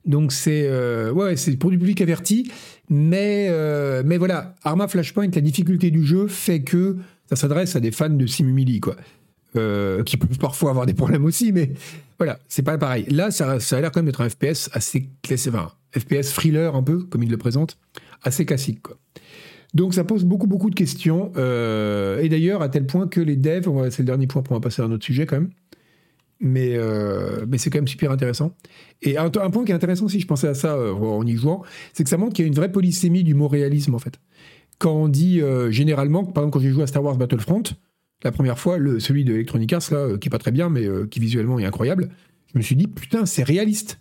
Donc 0.05 0.31
c'est 0.31 0.67
euh, 0.69 1.13
pour 1.59 1.69
du 1.69 1.77
public 1.77 1.99
averti, 2.01 2.51
mais 2.89 3.49
voilà, 4.17 4.55
Arma 4.63 4.87
Flashpoint, 4.87 5.29
la 5.33 5.41
difficulté 5.41 5.91
du 5.91 6.03
jeu 6.05 6.27
fait 6.27 6.61
que 6.61 6.97
ça 7.29 7.35
s'adresse 7.35 7.75
à 7.75 7.79
des 7.79 7.91
fans 7.91 8.09
de 8.09 8.25
Simumili 8.25 8.79
quoi, 8.79 8.95
qui 9.53 10.17
peuvent 10.17 10.39
parfois 10.39 10.71
avoir 10.71 10.85
des 10.85 10.93
problèmes 10.93 11.25
aussi, 11.25 11.51
mais 11.51 11.71
voilà, 12.17 12.39
c'est 12.47 12.63
pas 12.63 12.77
pareil. 12.77 13.05
Là, 13.09 13.31
ça, 13.31 13.59
ça 13.59 13.77
a 13.77 13.81
l'air 13.81 13.91
quand 13.91 13.99
même 13.99 14.07
d'être 14.07 14.21
un 14.21 14.29
FPS 14.29 14.69
assez 14.73 15.09
classique, 15.21 15.53
enfin, 15.53 15.71
FPS 15.97 16.33
thriller 16.33 16.75
un 16.75 16.83
peu 16.83 16.99
comme 17.03 17.23
il 17.23 17.29
le 17.29 17.37
présente, 17.37 17.77
assez 18.23 18.45
classique. 18.45 18.87
Donc 19.73 19.93
ça 19.93 20.03
pose 20.03 20.23
beaucoup 20.23 20.47
beaucoup 20.47 20.69
de 20.69 20.75
questions 20.75 21.31
euh, 21.35 22.21
et 22.21 22.29
d'ailleurs 22.29 22.61
à 22.61 22.69
tel 22.69 22.85
point 22.85 23.07
que 23.07 23.19
les 23.19 23.35
devs, 23.35 23.67
c'est 23.89 23.99
le 23.99 24.05
dernier 24.05 24.27
point 24.27 24.41
pour 24.41 24.55
en 24.55 24.61
passer 24.61 24.81
à 24.81 24.85
un 24.85 24.91
autre 24.91 25.03
sujet 25.03 25.25
quand 25.25 25.37
même 25.37 25.49
mais, 26.39 26.75
euh, 26.75 27.45
mais 27.47 27.57
c'est 27.57 27.71
quand 27.71 27.79
même 27.79 27.87
super 27.87 28.11
intéressant. 28.11 28.55
Et 29.01 29.17
un, 29.17 29.31
point 29.31 29.65
qui 29.65 29.71
est 29.71 29.75
intéressant, 29.75 30.07
si 30.07 30.19
je 30.19 30.27
pensais 30.27 30.47
à 30.47 30.53
ça 30.53 30.75
euh, 30.75 30.93
en 30.93 31.25
y 31.25 31.35
jouant, 31.35 31.63
c'est 31.93 32.03
que 32.03 32.09
ça 32.11 32.17
montre 32.17 32.33
qu'il 32.33 32.43
y 32.43 32.45
a 32.45 32.47
une 32.47 32.53
vraie 32.53 32.71
polysémie 32.71 33.23
du 33.23 33.33
mot 33.33 33.47
réalisme, 33.47 33.95
en 33.95 33.97
fait. 33.97 34.19
Quand 34.77 34.93
on 34.93 35.07
dit 35.07 35.41
généralement, 35.69 36.23
par 36.23 36.43
exemple, 36.43 36.53
quand 36.53 36.59
j'ai 36.59 36.69
joué 36.69 36.83
à 36.83 36.87
Star 36.87 37.03
Wars 37.03 37.17
Battlefront, 37.17 37.63
la 38.23 38.31
première 38.31 38.59
fois, 38.59 38.77
le, 38.77 38.99
celui 38.99 39.23
de 39.23 39.33
Electronic 39.33 39.73
Arts, 39.73 39.89
là, 39.89 40.15
qui 40.19 40.27
est 40.27 40.29
pas 40.29 40.37
très 40.37 40.51
bien, 40.51 40.69
mais 40.69 40.87
qui 41.09 41.19
visuellement 41.19 41.57
est 41.57 41.65
incroyable, 41.65 42.09
je 42.53 42.59
me 42.59 42.63
suis 42.63 42.75
dit, 42.75 42.85
putain, 42.85 43.25
c'est 43.25 43.41
réaliste. 43.41 43.99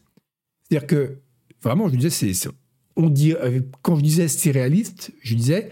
C'est-à-dire 0.68 0.86
que, 0.86 1.18
vraiment, 1.62 1.88
je 1.88 1.96
disais, 1.96 2.10
c'est. 2.10 2.50
On 2.96 3.10
dit, 3.10 3.34
euh, 3.34 3.60
quand 3.82 3.96
je 3.96 4.02
disais 4.02 4.28
c'est 4.28 4.50
réaliste, 4.50 5.12
je 5.22 5.34
disais, 5.34 5.70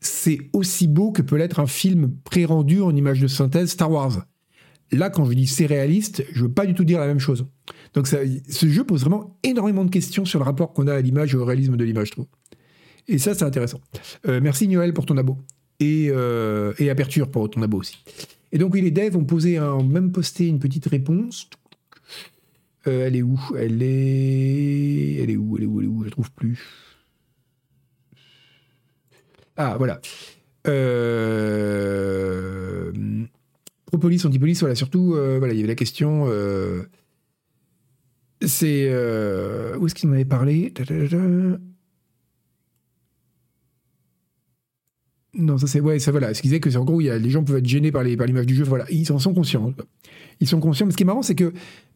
c'est 0.00 0.38
aussi 0.52 0.88
beau 0.88 1.12
que 1.12 1.22
peut 1.22 1.36
l'être 1.36 1.60
un 1.60 1.66
film 1.66 2.14
pré-rendu 2.24 2.80
en 2.80 2.94
image 2.94 3.20
de 3.20 3.28
synthèse 3.28 3.70
Star 3.70 3.90
Wars. 3.90 4.26
Là, 4.90 5.08
quand 5.08 5.24
je 5.24 5.32
dis 5.32 5.46
c'est 5.46 5.66
réaliste, 5.66 6.24
je 6.32 6.42
veux 6.42 6.52
pas 6.52 6.66
du 6.66 6.74
tout 6.74 6.84
dire 6.84 7.00
la 7.00 7.06
même 7.06 7.18
chose. 7.18 7.46
Donc 7.94 8.06
ce 8.06 8.68
jeu 8.68 8.84
pose 8.84 9.00
vraiment 9.00 9.38
énormément 9.42 9.84
de 9.84 9.90
questions 9.90 10.24
sur 10.24 10.38
le 10.38 10.44
rapport 10.44 10.72
qu'on 10.72 10.86
a 10.86 10.94
à 10.94 11.00
l'image 11.00 11.34
et 11.34 11.36
au 11.36 11.44
réalisme 11.44 11.76
de 11.76 11.84
l'image, 11.84 12.08
je 12.08 12.12
trouve. 12.12 12.26
Et 13.08 13.18
ça, 13.18 13.34
c'est 13.34 13.44
intéressant. 13.44 13.80
Euh, 14.28 14.40
merci 14.42 14.68
Noël 14.68 14.92
pour 14.92 15.06
ton 15.06 15.16
abo. 15.16 15.38
Et, 15.80 16.08
euh, 16.10 16.72
et, 16.78 16.90
Aperture 16.90 17.30
pour 17.30 17.50
ton 17.50 17.62
abo 17.62 17.78
aussi. 17.78 18.04
Et 18.52 18.58
donc, 18.58 18.74
oui, 18.74 18.82
les 18.82 18.90
devs 18.90 19.16
ont 19.16 19.24
posé 19.24 19.56
un, 19.56 19.82
même 19.82 20.12
posté 20.12 20.46
une 20.46 20.58
petite 20.58 20.86
réponse. 20.86 21.48
Euh, 22.86 23.06
elle 23.06 23.16
est 23.16 23.22
où? 23.22 23.40
Elle 23.56 23.82
est. 23.82 25.16
Elle 25.22 25.30
est 25.30 25.36
où? 25.36 25.56
Elle 25.56 25.64
est 25.64 25.66
où? 25.66 25.80
Elle 25.80 25.86
est 25.86 25.88
où? 25.88 26.04
Je 26.04 26.10
trouve 26.10 26.30
plus. 26.32 26.58
Ah, 29.56 29.76
voilà. 29.76 30.00
Euh 30.66 32.02
Propolis, 33.86 34.24
antipolis, 34.24 34.58
voilà, 34.60 34.74
surtout, 34.74 35.14
euh, 35.14 35.38
voilà, 35.38 35.52
il 35.52 35.58
y 35.58 35.60
avait 35.60 35.68
la 35.68 35.74
question. 35.74 36.24
Euh, 36.26 36.82
c'est. 38.40 38.88
Où 39.76 39.86
est-ce 39.86 39.94
qu'il 39.94 40.08
m'en 40.08 40.14
avait 40.14 40.24
parlé? 40.24 40.72
Non, 45.34 45.58
ça 45.58 45.66
c'est. 45.66 45.80
Ouais, 45.80 45.98
ça 45.98 46.10
voilà. 46.10 46.32
Ce 46.34 46.40
qu'il 46.40 46.50
disait 46.50 46.60
que 46.60 46.70
c'est 46.70 46.76
en 46.78 46.84
gros, 46.84 47.00
y 47.00 47.10
a, 47.10 47.18
les 47.18 47.30
gens 47.30 47.44
peuvent 47.44 47.56
être 47.56 47.66
gênés 47.66 47.92
par, 47.92 48.04
par 48.16 48.26
l'image 48.26 48.46
du 48.46 48.54
jeu. 48.54 48.64
Voilà, 48.64 48.86
ils 48.90 49.10
en 49.12 49.18
sont 49.18 49.34
conscients. 49.34 49.74
Ils 50.40 50.48
sont 50.48 50.60
conscients. 50.60 50.86
Mais 50.86 50.92
ce 50.92 50.96
qui 50.96 51.02
est 51.02 51.06
marrant, 51.06 51.22
c'est 51.22 51.34
que. 51.34 51.52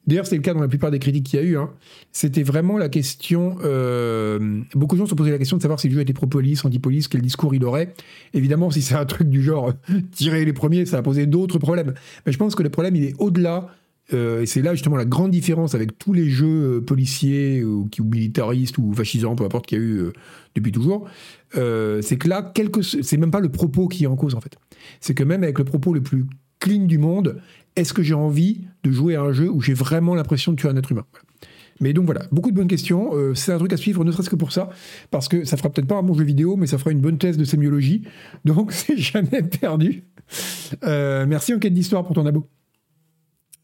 D'ailleurs, 0.06 0.26
c'est 0.26 0.36
le 0.36 0.42
cas 0.42 0.54
dans 0.54 0.60
la 0.60 0.68
plupart 0.68 0.90
des 0.90 0.98
critiques 0.98 1.26
qu'il 1.26 1.40
y 1.40 1.42
a 1.42 1.46
eu. 1.46 1.56
Hein, 1.56 1.70
c'était 2.12 2.42
vraiment 2.42 2.78
la 2.78 2.88
question. 2.88 3.56
Euh, 3.64 4.60
beaucoup 4.74 4.94
de 4.94 5.00
gens 5.00 5.06
se 5.06 5.14
posé 5.14 5.30
la 5.30 5.38
question 5.38 5.56
de 5.56 5.62
savoir 5.62 5.80
si 5.80 5.88
le 5.88 5.94
jeu 5.94 6.00
était 6.00 6.12
pro-police, 6.12 6.64
anti-police, 6.64 7.08
quel 7.08 7.22
discours 7.22 7.54
il 7.54 7.64
aurait. 7.64 7.94
Évidemment, 8.32 8.70
si 8.70 8.82
c'est 8.82 8.94
un 8.94 9.04
truc 9.04 9.28
du 9.28 9.42
genre 9.42 9.72
tirer 10.12 10.44
les 10.44 10.52
premiers, 10.52 10.86
ça 10.86 10.98
a 10.98 11.02
posé 11.02 11.26
d'autres 11.26 11.58
problèmes. 11.58 11.94
Mais 12.24 12.32
je 12.32 12.38
pense 12.38 12.54
que 12.54 12.62
le 12.62 12.70
problème, 12.70 12.94
il 12.96 13.04
est 13.04 13.14
au-delà. 13.18 13.68
Euh, 14.12 14.42
et 14.42 14.46
c'est 14.46 14.62
là 14.62 14.72
justement 14.74 14.96
la 14.96 15.04
grande 15.04 15.32
différence 15.32 15.74
avec 15.74 15.98
tous 15.98 16.12
les 16.12 16.28
jeux 16.28 16.76
euh, 16.76 16.80
policiers 16.80 17.64
ou, 17.64 17.88
ou 17.98 18.04
militaristes 18.04 18.78
ou 18.78 18.92
fascisants, 18.94 19.34
peu 19.34 19.44
importe 19.44 19.66
qu'il 19.66 19.78
y 19.78 19.80
a 19.80 19.84
eu 19.84 19.96
euh, 19.98 20.12
depuis 20.54 20.70
toujours. 20.70 21.08
c'est 21.52 22.16
que 22.18 22.28
là, 22.28 22.42
quelque... 22.54 22.82
c'est 22.82 23.16
même 23.16 23.30
pas 23.30 23.40
le 23.40 23.50
propos 23.50 23.88
qui 23.88 24.04
est 24.04 24.06
en 24.06 24.16
cause 24.16 24.34
en 24.34 24.40
fait. 24.40 24.56
C'est 25.00 25.14
que 25.14 25.24
même 25.24 25.42
avec 25.42 25.58
le 25.58 25.64
propos 25.64 25.92
le 25.92 26.02
plus 26.02 26.26
clean 26.60 26.84
du 26.84 26.98
monde, 26.98 27.40
est-ce 27.76 27.92
que 27.92 28.02
j'ai 28.02 28.14
envie 28.14 28.62
de 28.82 28.90
jouer 28.90 29.14
à 29.14 29.22
un 29.22 29.32
jeu 29.32 29.50
où 29.50 29.60
j'ai 29.60 29.74
vraiment 29.74 30.14
l'impression 30.14 30.52
de 30.52 30.56
tuer 30.56 30.68
un 30.68 30.76
être 30.76 30.90
humain? 30.90 31.04
Mais 31.80 31.92
donc 31.92 32.06
voilà, 32.06 32.22
beaucoup 32.32 32.50
de 32.50 32.56
bonnes 32.56 32.68
questions. 32.68 33.14
Euh, 33.14 33.34
c'est 33.34 33.52
un 33.52 33.58
truc 33.58 33.72
à 33.72 33.76
suivre, 33.76 34.04
ne 34.04 34.10
serait-ce 34.10 34.30
que 34.30 34.36
pour 34.36 34.52
ça, 34.52 34.70
parce 35.10 35.28
que 35.28 35.44
ça 35.44 35.56
fera 35.56 35.70
peut-être 35.70 35.86
pas 35.86 35.96
un 35.96 36.02
bon 36.02 36.14
jeu 36.14 36.24
vidéo, 36.24 36.56
mais 36.56 36.66
ça 36.66 36.78
fera 36.78 36.90
une 36.90 37.00
bonne 37.00 37.18
thèse 37.18 37.36
de 37.36 37.44
sémiologie. 37.44 38.02
Donc 38.44 38.72
c'est 38.72 38.96
jamais 38.96 39.42
perdu. 39.42 40.04
Euh, 40.84 41.26
merci 41.28 41.54
Enquête 41.54 41.74
d'Histoire 41.74 42.04
pour 42.04 42.14
ton 42.14 42.26
abo. 42.26 42.48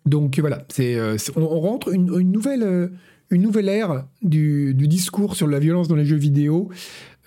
Donc 0.04 0.38
voilà, 0.40 0.66
euh, 0.80 1.16
on, 1.36 1.60
rentre 1.60 1.94
une, 1.94 2.06
nouvelle, 2.32 3.68
ère 3.68 4.04
du, 4.20 4.74
discours 4.74 5.36
sur 5.36 5.46
la 5.46 5.60
violence 5.60 5.86
dans 5.86 5.94
les 5.94 6.04
jeux 6.04 6.16
vidéo 6.16 6.70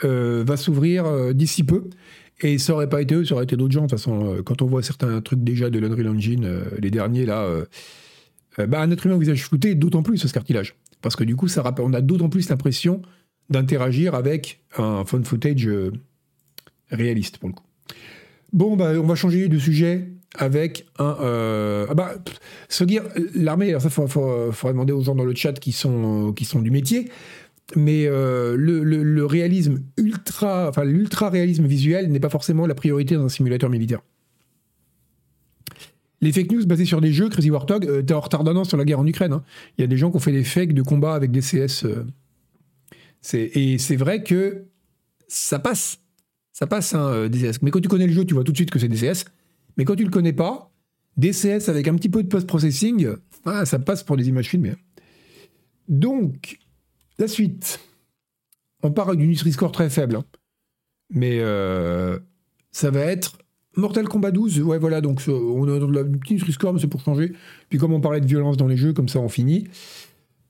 va 0.04 0.58
s'ouvrir 0.58 1.34
d'ici 1.34 1.64
peu. 1.64 1.90
Et 2.42 2.58
ça 2.58 2.74
aurait 2.74 2.90
pas 2.90 3.02
été 3.02 3.16
eux, 3.16 3.26
ça 3.26 3.36
aurait 3.36 3.46
été 3.46 3.56
d'autres 3.56 3.74
gens. 3.74 3.84
De 3.84 3.88
toute 3.88 4.00
façon, 4.00 4.34
euh, 4.34 4.42
quand 4.44 4.62
on 4.62 4.66
voit 4.66 4.84
certains 4.84 5.22
trucs 5.22 5.44
déjà 5.44 5.70
de 5.70 5.80
l'Unreal 5.80 6.10
Engine, 6.10 6.46
euh, 6.46 6.66
les 6.80 6.92
derniers 6.92 7.26
là, 7.26 7.44
euh, 7.44 7.66
bah, 8.68 8.82
un 8.82 8.92
être 8.92 9.06
humain 9.06 9.16
au 9.16 9.20
visage 9.20 9.44
flouté, 9.44 9.76
d'autant 9.76 10.04
plus 10.04 10.18
ce 10.18 10.32
cartilage. 10.32 10.76
Parce 11.02 11.16
que 11.16 11.24
du 11.24 11.36
coup, 11.36 11.48
ça 11.48 11.64
on 11.80 11.94
a 11.94 12.02
d'autant 12.02 12.30
plus 12.30 12.50
l'impression 12.50 13.02
d'interagir 13.50 14.16
avec 14.16 14.62
un 14.78 15.06
phone 15.06 15.24
footage 15.24 15.70
réaliste 16.90 17.38
pour 17.38 17.50
le 17.50 17.54
coup. 17.54 17.64
Bon, 18.54 18.76
bah, 18.76 18.94
on 18.98 19.06
va 19.06 19.16
changer 19.16 19.48
de 19.48 19.60
sujet 19.60 20.08
avec 20.38 20.86
un. 21.00 21.18
Euh, 21.22 21.86
ah 21.90 21.94
bah, 21.94 22.16
se 22.70 22.84
dire, 22.84 23.04
l'armée, 23.34 23.70
alors 23.70 23.82
ça, 23.82 23.90
il 23.90 24.08
faudra 24.10 24.72
demander 24.72 24.94
aux 24.94 25.02
gens 25.02 25.16
dans 25.16 25.26
le 25.26 25.36
chat 25.36 25.54
qui 25.54 25.72
sont, 25.72 26.34
qui 26.34 26.46
sont 26.46 26.62
du 26.62 26.72
métier 26.72 27.10
mais 27.76 28.06
euh, 28.06 28.56
le, 28.58 29.26
réalisme 29.26 29.82
ultra, 29.98 30.70
enfin 30.70 30.84
l'ultra 30.84 31.30
réalisme 31.30 31.66
visuel 31.66 32.12
n'est 32.12 32.20
pas 32.20 32.30
forcément 32.30 32.68
la 32.68 32.76
priorité 32.76 33.16
dans 33.16 33.26
un 33.26 33.30
simulateur 33.30 33.70
militaire. 33.70 34.02
Les 36.22 36.32
fake 36.32 36.52
news 36.52 36.66
basées 36.66 36.86
sur 36.86 37.02
des 37.02 37.12
jeux, 37.12 37.30
Crazy 37.30 37.50
Warthog, 37.50 37.86
euh, 37.86 38.02
t'es 38.02 38.14
en 38.14 38.20
retard 38.20 38.44
d'un 38.44 38.56
an 38.56 38.64
sur 38.64 38.78
la 38.78 38.86
guerre 38.86 39.00
en 39.00 39.08
Ukraine. 39.08 39.34
Hein. 39.34 39.44
Il 39.78 39.82
y 39.82 39.84
a 39.84 39.88
des 39.88 39.98
gens 39.98 40.12
qui 40.12 40.18
ont 40.18 40.20
fait 40.20 40.32
des 40.32 40.44
fakes 40.44 40.74
de 40.74 40.82
combat 40.82 41.14
avec 41.14 41.32
des 41.32 41.42
CS. 41.42 41.86
Euh, 41.86 42.06
et 43.34 43.78
c'est 43.80 43.96
vrai 43.96 44.24
que 44.24 44.66
ça 45.28 45.60
passe. 45.60 46.00
Ça 46.54 46.68
passe 46.68 46.94
hein, 46.94 47.28
DCS. 47.28 47.62
Mais 47.64 47.72
quand 47.72 47.82
tu 47.82 47.90
connais 47.90 48.08
le 48.08 48.14
jeu, 48.14 48.24
tu 48.24 48.34
vois 48.34 48.44
tout 48.44 48.52
de 48.52 48.58
suite 48.58 48.72
que 48.72 48.80
c'est 48.80 48.88
DCS. 48.88 49.26
Mais 49.78 49.84
quand 49.84 49.96
tu 49.96 50.04
le 50.04 50.10
connais 50.10 50.32
pas, 50.32 50.72
DCS 51.18 51.70
avec 51.70 51.88
un 51.88 51.96
petit 51.96 52.10
peu 52.10 52.24
de 52.24 52.28
post-processing, 52.28 53.08
ah, 53.46 53.66
ça 53.66 53.80
passe 53.80 54.04
pour 54.04 54.16
des 54.16 54.30
images 54.30 54.48
filmées. 54.48 54.76
Donc, 55.90 56.60
la 57.20 57.28
suite. 57.28 57.80
On 58.84 58.92
parle 58.92 59.18
d'une 59.18 59.30
Nutri-Score 59.30 59.72
très 59.72 59.90
faible. 59.90 60.18
Hein. 60.18 60.26
Mais 61.10 61.40
euh, 61.40 62.20
ça 62.72 62.92
va 62.92 63.02
être 63.02 63.38
Mortal 63.76 64.08
Kombat 64.08 64.32
12. 64.32 64.62
Ouais, 64.62 64.78
voilà, 64.78 65.02
donc 65.02 65.22
on 65.28 65.64
a 65.64 65.80
de 65.80 65.92
la 65.92 66.04
petite 66.04 66.32
Nutri-Score, 66.32 66.74
mais 66.74 66.80
c'est 66.80 66.88
pour 66.88 67.02
changer. 67.02 67.34
Puis 67.70 67.78
comme 67.78 67.94
on 67.94 68.02
parlait 68.02 68.22
de 68.22 68.28
violence 68.28 68.58
dans 68.58 68.68
les 68.68 68.78
jeux, 68.78 68.94
comme 68.94 69.10
ça 69.10 69.20
on 69.20 69.30
finit. 69.30 69.68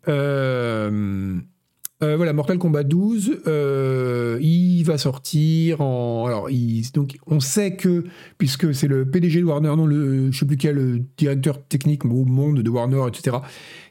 Euh, 0.08 1.40
euh, 2.04 2.18
voilà, 2.18 2.34
Mortal 2.34 2.58
Kombat 2.58 2.84
12, 2.84 3.44
euh, 3.48 4.38
il 4.42 4.84
va 4.84 4.98
sortir 4.98 5.80
en. 5.80 6.26
Alors, 6.26 6.50
donc, 6.94 7.18
on 7.26 7.40
sait 7.40 7.78
que, 7.78 8.04
puisque 8.38 8.76
c'est 8.76 8.90
le 8.90 9.10
PDG 9.10 9.40
de 9.40 9.46
Warner, 9.46 9.74
non, 9.78 9.86
le, 9.86 10.30
je 10.30 10.38
sais 10.38 10.46
plus 10.46 10.58
quel, 10.58 10.76
le 10.76 11.02
directeur 11.18 11.64
technique 11.66 12.04
au 12.04 12.26
monde 12.26 12.62
de 12.62 12.70
Warner, 12.70 13.02
etc., 13.08 13.38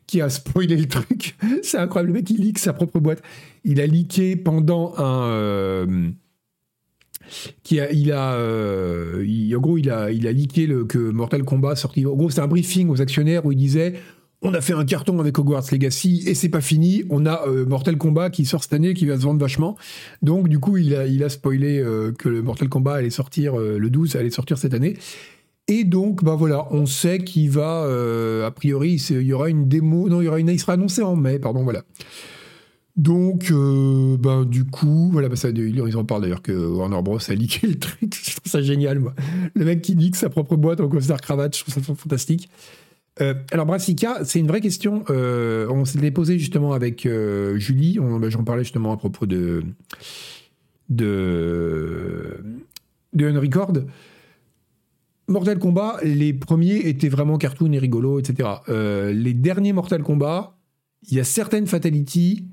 qui 0.06 0.20
a 0.20 0.28
spoilé 0.28 0.76
le 0.76 0.86
truc. 0.86 1.36
c'est 1.62 1.78
incroyable, 1.78 2.12
le 2.12 2.18
mec, 2.20 2.30
il 2.30 2.40
leak 2.40 2.58
sa 2.58 2.72
propre 2.72 3.00
boîte. 3.00 3.22
Il 3.64 3.80
a 3.80 3.86
leaké 3.86 4.36
pendant 4.36 4.94
un. 4.98 5.28
Euh, 5.28 6.10
qui 7.62 7.80
a, 7.80 7.90
il 7.90 8.12
a, 8.12 8.34
euh, 8.34 9.24
en 9.56 9.60
gros, 9.60 9.78
il 9.78 9.90
a, 9.90 10.10
il 10.10 10.26
a 10.26 10.32
leaké 10.32 10.66
le, 10.66 10.84
que 10.84 10.98
Mortal 10.98 11.42
Kombat 11.42 11.76
sorti. 11.76 12.04
En 12.04 12.14
gros, 12.14 12.28
c'est 12.28 12.40
un 12.40 12.46
briefing 12.46 12.90
aux 12.90 13.00
actionnaires 13.00 13.46
où 13.46 13.52
il 13.52 13.58
disait 13.58 13.94
on 14.46 14.52
a 14.52 14.60
fait 14.60 14.74
un 14.74 14.84
carton 14.84 15.18
avec 15.20 15.38
Hogwarts 15.38 15.64
Legacy 15.72 16.22
et 16.26 16.34
c'est 16.34 16.50
pas 16.50 16.60
fini. 16.60 17.02
On 17.08 17.24
a 17.24 17.48
euh, 17.48 17.64
Mortal 17.64 17.96
Kombat 17.96 18.28
qui 18.28 18.44
sort 18.44 18.62
cette 18.62 18.74
année, 18.74 18.92
qui 18.92 19.06
va 19.06 19.16
se 19.16 19.22
vendre 19.22 19.40
vachement. 19.40 19.74
Donc 20.20 20.48
du 20.48 20.58
coup, 20.58 20.76
il 20.76 20.94
a, 20.94 21.06
il 21.06 21.24
a 21.24 21.30
spoilé 21.30 21.82
que 22.18 22.28
le 22.28 22.42
Mortal 22.42 22.68
Kombat 22.68 22.96
allait 22.96 23.08
sortir 23.08 23.56
le 23.56 23.88
12, 23.88 24.16
allait 24.16 24.28
sortir 24.28 24.58
cette 24.58 24.74
année. 24.74 24.98
Et 25.66 25.84
donc, 25.84 26.22
bah 26.22 26.34
voilà, 26.34 26.66
on 26.72 26.84
sait 26.84 27.18
qu'il 27.20 27.50
va, 27.50 27.84
a 28.44 28.50
priori, 28.50 29.02
il 29.10 29.22
y 29.22 29.32
aura 29.32 29.48
une 29.48 29.66
démo, 29.66 30.08
non, 30.08 30.20
il 30.20 30.24
y 30.24 30.28
aura 30.28 30.38
une, 30.38 30.50
il 30.50 30.60
sera 30.60 30.74
annoncé 30.74 31.02
en 31.02 31.16
mai, 31.16 31.38
pardon, 31.38 31.64
voilà. 31.64 31.82
Donc, 32.96 33.50
ben, 33.50 34.44
du 34.44 34.64
coup, 34.64 35.08
voilà, 35.10 35.30
bah, 35.30 35.36
ça, 35.36 35.48
ils 35.48 35.96
en 35.96 36.04
parlent 36.04 36.20
d'ailleurs 36.20 36.42
que 36.42 36.52
Warner 36.52 37.00
Bros 37.02 37.18
a 37.18 37.34
leaké 37.34 37.66
le 37.66 37.78
truc. 37.78 38.14
Je 38.24 38.36
trouve 38.36 38.50
ça 38.50 38.60
génial, 38.60 38.98
moi. 38.98 39.14
Le 39.54 39.64
mec 39.64 39.80
qui 39.80 39.96
nique 39.96 40.16
sa 40.16 40.28
propre 40.28 40.56
boîte 40.56 40.80
en 40.80 40.88
costard 40.88 41.20
cravate, 41.20 41.56
je 41.56 41.62
trouve 41.62 41.74
ça 41.74 41.94
fantastique. 41.94 42.50
Euh, 43.20 43.34
alors 43.52 43.66
Brassica, 43.66 44.24
c'est 44.24 44.40
une 44.40 44.48
vraie 44.48 44.60
question. 44.60 45.04
Euh, 45.10 45.68
on 45.70 45.84
s'est 45.84 46.10
posé 46.10 46.38
justement 46.38 46.72
avec 46.72 47.06
euh, 47.06 47.56
Julie. 47.58 47.98
Ben, 48.00 48.28
j'en 48.28 48.44
parlais 48.44 48.64
justement 48.64 48.92
à 48.92 48.96
propos 48.96 49.26
de 49.26 49.62
de 50.88 52.38
de 53.12 53.26
Unrecord. 53.26 53.72
Mortal 55.26 55.58
Kombat, 55.58 55.98
les 56.02 56.32
premiers 56.34 56.86
étaient 56.88 57.08
vraiment 57.08 57.38
cartoon 57.38 57.72
et 57.72 57.78
rigolo, 57.78 58.18
etc. 58.18 58.48
les 58.68 59.34
derniers 59.34 59.72
Mortal 59.72 60.02
Kombat, 60.02 60.56
il 61.08 61.16
y 61.16 61.20
a 61.20 61.24
certaines 61.24 61.66
fatalities 61.66 62.46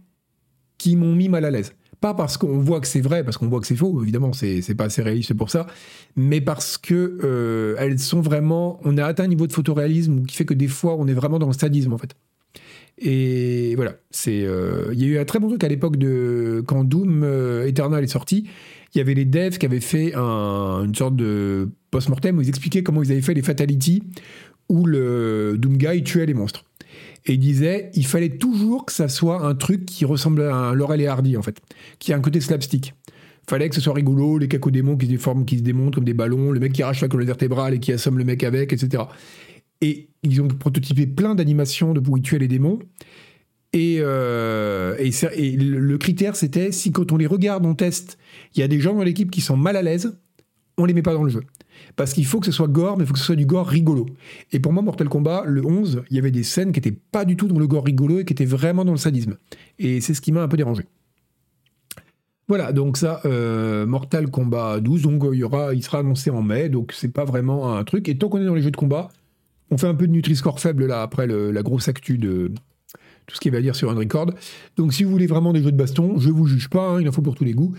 qui 0.78 0.96
m'ont 0.96 1.16
mis 1.16 1.30
mal 1.30 1.46
à 1.46 1.52
l'aise. 1.52 1.74
Pas 2.00 2.16
parce 2.16 2.38
qu'on 2.38 2.58
voit 2.58 2.82
que 2.82 2.88
c'est 2.88 3.02
vrai, 3.02 3.24
parce 3.24 3.38
qu'on 3.38 3.48
voit 3.48 3.60
que 3.60 3.68
c'est 3.68 3.76
faux, 3.76 4.02
évidemment, 4.02 4.34
c'est 4.34 4.76
pas 4.76 4.86
assez 4.86 5.04
réaliste 5.04 5.36
pour 5.36 5.52
ça, 5.52 5.68
mais 6.16 6.42
parce 6.42 6.80
que 6.80 7.20
euh, 7.24 7.76
elles 7.78 8.00
sont 8.00 8.22
vraiment. 8.22 8.80
On 8.84 8.98
a 8.98 9.06
atteint 9.06 9.26
un 9.26 9.28
niveau 9.28 9.46
de 9.46 9.54
photoréalisme 9.54 10.26
qui 10.26 10.36
fait 10.36 10.46
que 10.46 10.56
des 10.56 10.68
fois, 10.68 10.96
on 10.98 11.06
est 11.08 11.14
vraiment 11.14 11.38
dans 11.38 11.46
le 11.46 11.54
sadisme, 11.54 11.94
en 11.94 12.00
fait. 12.00 12.16
Et 12.98 13.76
voilà, 13.76 13.98
c'est. 14.10 14.44
Euh, 14.44 14.90
il 14.94 15.00
y 15.00 15.04
a 15.04 15.08
eu 15.08 15.20
un 15.20 15.26
très 15.26 15.38
bon 15.38 15.50
truc 15.50 15.64
à 15.64 15.68
l'époque 15.68 15.98
de 15.98 16.64
quand 16.66 16.84
Doom 16.84 17.22
euh, 17.24 17.68
Eternal 17.68 18.04
est 18.04 18.08
sorti. 18.08 18.50
Il 18.94 18.98
y 18.98 19.02
avait 19.02 19.14
les 19.14 19.26
devs 19.26 19.58
qui 19.58 19.66
avaient 19.66 19.80
fait 19.80 20.14
une 20.16 20.94
sorte 20.96 21.16
de 21.16 21.70
post-mortem 21.92 22.38
où 22.38 22.42
ils 22.42 22.50
expliquaient 22.50 22.84
comment 22.84 23.04
ils 23.04 23.12
avaient 23.12 23.22
fait 23.22 23.34
les 23.34 23.42
fatalities 23.42 24.04
où 24.70 24.86
le 24.86 25.56
Doom 25.58 25.78
Guy 25.78 26.04
tuait 26.04 26.26
les 26.26 26.34
monstres. 26.34 26.66
Et 27.26 27.34
il 27.34 27.40
disait, 27.40 27.92
il 27.94 28.06
fallait 28.06 28.38
toujours 28.38 28.86
que 28.86 28.92
ça 28.92 29.08
soit 29.08 29.46
un 29.46 29.54
truc 29.54 29.86
qui 29.86 30.06
ressemble 30.06 30.44
à 30.44 30.56
un 30.56 30.74
Laurel 30.74 31.02
et 31.02 31.08
Hardy, 31.08 31.38
en 31.38 31.42
fait, 31.42 31.60
qui 32.00 32.14
a 32.14 32.18
un 32.18 32.22
côté 32.22 32.42
slapstick. 32.42 32.96
Fallait 33.48 33.70
que 33.70 33.76
ce 33.76 33.82
soit 33.82 33.94
rigolo, 33.94 34.38
les 34.38 34.48
cacodémons 34.48 34.98
qui 34.98 35.06
se 35.06 35.12
déforment, 35.12 35.46
qui 35.46 35.58
se 35.58 35.64
démontent 35.64 35.96
comme 35.96 36.04
des 36.04 36.14
ballons, 36.14 36.52
le 36.52 36.60
mec 36.60 36.74
qui 36.74 36.84
arrache 36.84 37.02
la 37.02 37.08
colonne 37.08 37.28
vertébrale 37.28 37.74
et 37.74 37.80
qui 37.80 37.92
assomme 37.92 38.18
le 38.18 38.24
mec 38.24 38.44
avec, 38.44 38.74
etc. 38.74 39.04
Et 39.82 40.10
ils 40.24 40.42
ont 40.42 40.48
prototypé 40.48 41.06
plein 41.06 41.36
d'animations 41.36 41.94
de 41.94 42.00
pour 42.00 42.18
y 42.18 42.22
tuer 42.22 42.40
les 42.40 42.48
démons. 42.48 42.80
Et, 43.74 43.98
euh, 44.00 44.96
et, 44.98 45.52
le 45.58 45.98
critère, 45.98 46.36
c'était 46.36 46.72
si 46.72 46.92
quand 46.92 47.12
on 47.12 47.18
les 47.18 47.28
regarde, 47.28 47.66
on 47.66 47.74
teste, 47.74 48.18
il 48.56 48.60
y 48.60 48.64
a 48.64 48.68
des 48.68 48.80
gens 48.80 48.94
dans 48.94 49.04
l'équipe 49.04 49.32
qui 49.32 49.42
sont 49.42 49.58
mal 49.58 49.76
à 49.76 49.82
l'aise, 49.82 50.18
on 50.78 50.86
les 50.86 50.94
met 50.94 51.02
pas 51.02 51.14
dans 51.14 51.24
le 51.24 51.30
jeu. 51.30 51.42
Parce 51.96 52.14
qu'il 52.14 52.26
faut 52.26 52.40
que 52.40 52.46
ce 52.46 52.52
soit 52.52 52.68
gore, 52.68 52.98
mais 52.98 53.04
il 53.04 53.08
faut 53.08 53.14
que 53.14 53.20
ce 53.20 53.26
soit 53.26 53.36
du 53.36 53.46
gore 53.46 53.68
rigolo. 53.68 54.06
Et 54.52 54.60
pour 54.60 54.74
moi, 54.74 54.84
Mortal 54.84 55.10
Kombat, 55.10 55.44
le 55.46 55.66
11, 55.66 56.04
il 56.10 56.16
y 56.16 56.20
avait 56.20 56.32
des 56.32 56.44
scènes 56.44 56.72
qui 56.72 56.80
n'étaient 56.80 56.98
pas 57.12 57.26
du 57.26 57.36
tout 57.36 57.48
dans 57.48 57.60
le 57.60 57.68
gore 57.68 57.86
rigolo 57.86 58.20
et 58.20 58.26
qui 58.26 58.34
étaient 58.34 58.46
vraiment 58.46 58.86
dans 58.86 58.92
le 58.92 58.98
sadisme. 58.98 59.38
Et 59.80 60.02
c'est 60.02 60.14
ce 60.14 60.22
qui 60.22 60.32
m'a 60.32 60.44
un 60.44 60.48
peu 60.48 60.58
dérangé. 60.58 60.84
Voilà, 62.48 62.74
donc 62.74 62.98
ça, 62.98 63.22
euh, 63.26 63.86
Mortal 63.86 64.30
Kombat 64.30 64.82
12, 64.82 65.04
donc 65.04 65.24
aura, 65.24 65.74
il 65.74 65.84
sera 65.84 66.00
annoncé 66.00 66.30
en 66.30 66.42
mai, 66.42 66.68
donc 66.68 66.92
c'est 66.92 67.14
pas 67.14 67.24
vraiment 67.24 67.78
un 67.78 67.84
truc. 67.86 68.10
Et 68.10 68.18
tant 68.18 68.28
qu'on 68.28 68.42
est 68.42 68.46
dans 68.46 68.56
les 68.56 68.62
jeux 68.62 68.72
de 68.72 68.78
combat, 68.78 69.10
on 69.70 69.78
fait 69.78 69.88
un 69.88 69.96
peu 69.96 70.06
de 70.06 70.12
Nutri-Score 70.12 70.60
faible 70.60 70.86
là, 70.86 71.02
après 71.02 71.28
la 71.28 71.62
grosse 71.62 71.88
actu 71.88 72.18
de 72.18 72.52
tout 73.26 73.36
ce 73.36 73.40
qu'il 73.40 73.54
va 73.54 73.62
dire 73.62 73.76
sur 73.76 73.90
un 73.90 73.96
record. 73.96 74.32
Donc 74.76 74.94
si 74.94 75.06
vous 75.06 75.12
voulez 75.12 75.28
vraiment 75.28 75.54
des 75.54 75.64
jeux 75.64 75.72
de 75.72 75.78
baston, 75.78 76.20
je 76.20 76.30
vous 76.30 76.46
juge 76.46 76.70
pas, 76.70 76.90
hein, 76.90 77.02
il 77.02 77.08
en 77.08 77.14
faut 77.14 77.22
pour 77.22 77.36
tous 77.36 77.46
les 77.46 77.54
goûts. 77.54 77.74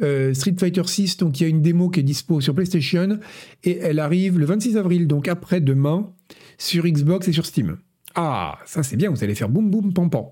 Euh, 0.00 0.32
Street 0.32 0.54
Fighter 0.58 0.82
6, 0.84 1.18
donc 1.18 1.38
il 1.38 1.42
y 1.42 1.46
a 1.46 1.48
une 1.48 1.60
démo 1.60 1.90
qui 1.90 2.00
est 2.00 2.02
dispo 2.02 2.40
sur 2.40 2.54
PlayStation 2.54 3.18
et 3.62 3.78
elle 3.78 3.98
arrive 3.98 4.38
le 4.38 4.46
26 4.46 4.76
avril, 4.78 5.06
donc 5.06 5.28
après-demain, 5.28 6.10
sur 6.56 6.84
Xbox 6.84 7.28
et 7.28 7.32
sur 7.32 7.44
Steam. 7.44 7.76
Ah, 8.14 8.58
ça 8.64 8.82
c'est 8.82 8.96
bien, 8.96 9.10
vous 9.10 9.22
allez 9.22 9.34
faire 9.34 9.48
boum 9.48 9.70
boum 9.70 9.92
pam 9.92 10.08
pam. 10.08 10.24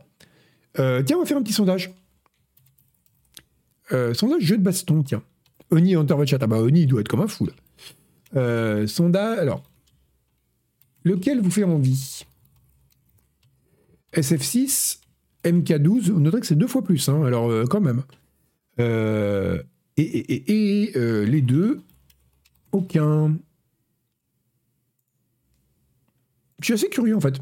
Euh, 0.79 1.03
tiens, 1.03 1.16
on 1.16 1.20
va 1.20 1.27
faire 1.27 1.37
un 1.37 1.42
petit 1.42 1.53
sondage. 1.53 1.92
Euh, 3.92 4.14
sondage 4.14 4.42
jeu 4.42 4.57
de 4.57 4.62
baston, 4.62 5.03
tiens. 5.03 5.23
Oni 5.70 5.94
Hunter 5.94 6.16
chat. 6.27 6.38
Ah 6.40 6.46
bah 6.46 6.59
Oni, 6.59 6.83
il 6.83 6.87
doit 6.87 7.01
être 7.01 7.09
comme 7.09 7.20
un 7.20 7.29
fou 7.29 7.46
là. 7.46 8.87
sondage, 8.87 9.38
alors. 9.38 9.62
Lequel 11.05 11.40
vous 11.40 11.51
fait 11.51 11.64
envie? 11.64 12.25
SF6, 14.14 14.99
MK12, 15.44 16.11
vous 16.11 16.20
noterez 16.20 16.40
que 16.40 16.46
c'est 16.46 16.57
deux 16.57 16.66
fois 16.66 16.83
plus, 16.83 17.09
hein, 17.09 17.25
alors 17.25 17.68
quand 17.68 17.81
même. 17.81 18.03
Euh, 18.81 19.62
et, 19.97 20.93
euh, 20.97 21.25
les 21.25 21.43
deux, 21.43 21.83
aucun. 22.73 23.37
Je 26.61 26.64
suis 26.64 26.75
assez 26.75 26.88
curieux 26.88 27.16
en 27.16 27.21
fait. 27.21 27.37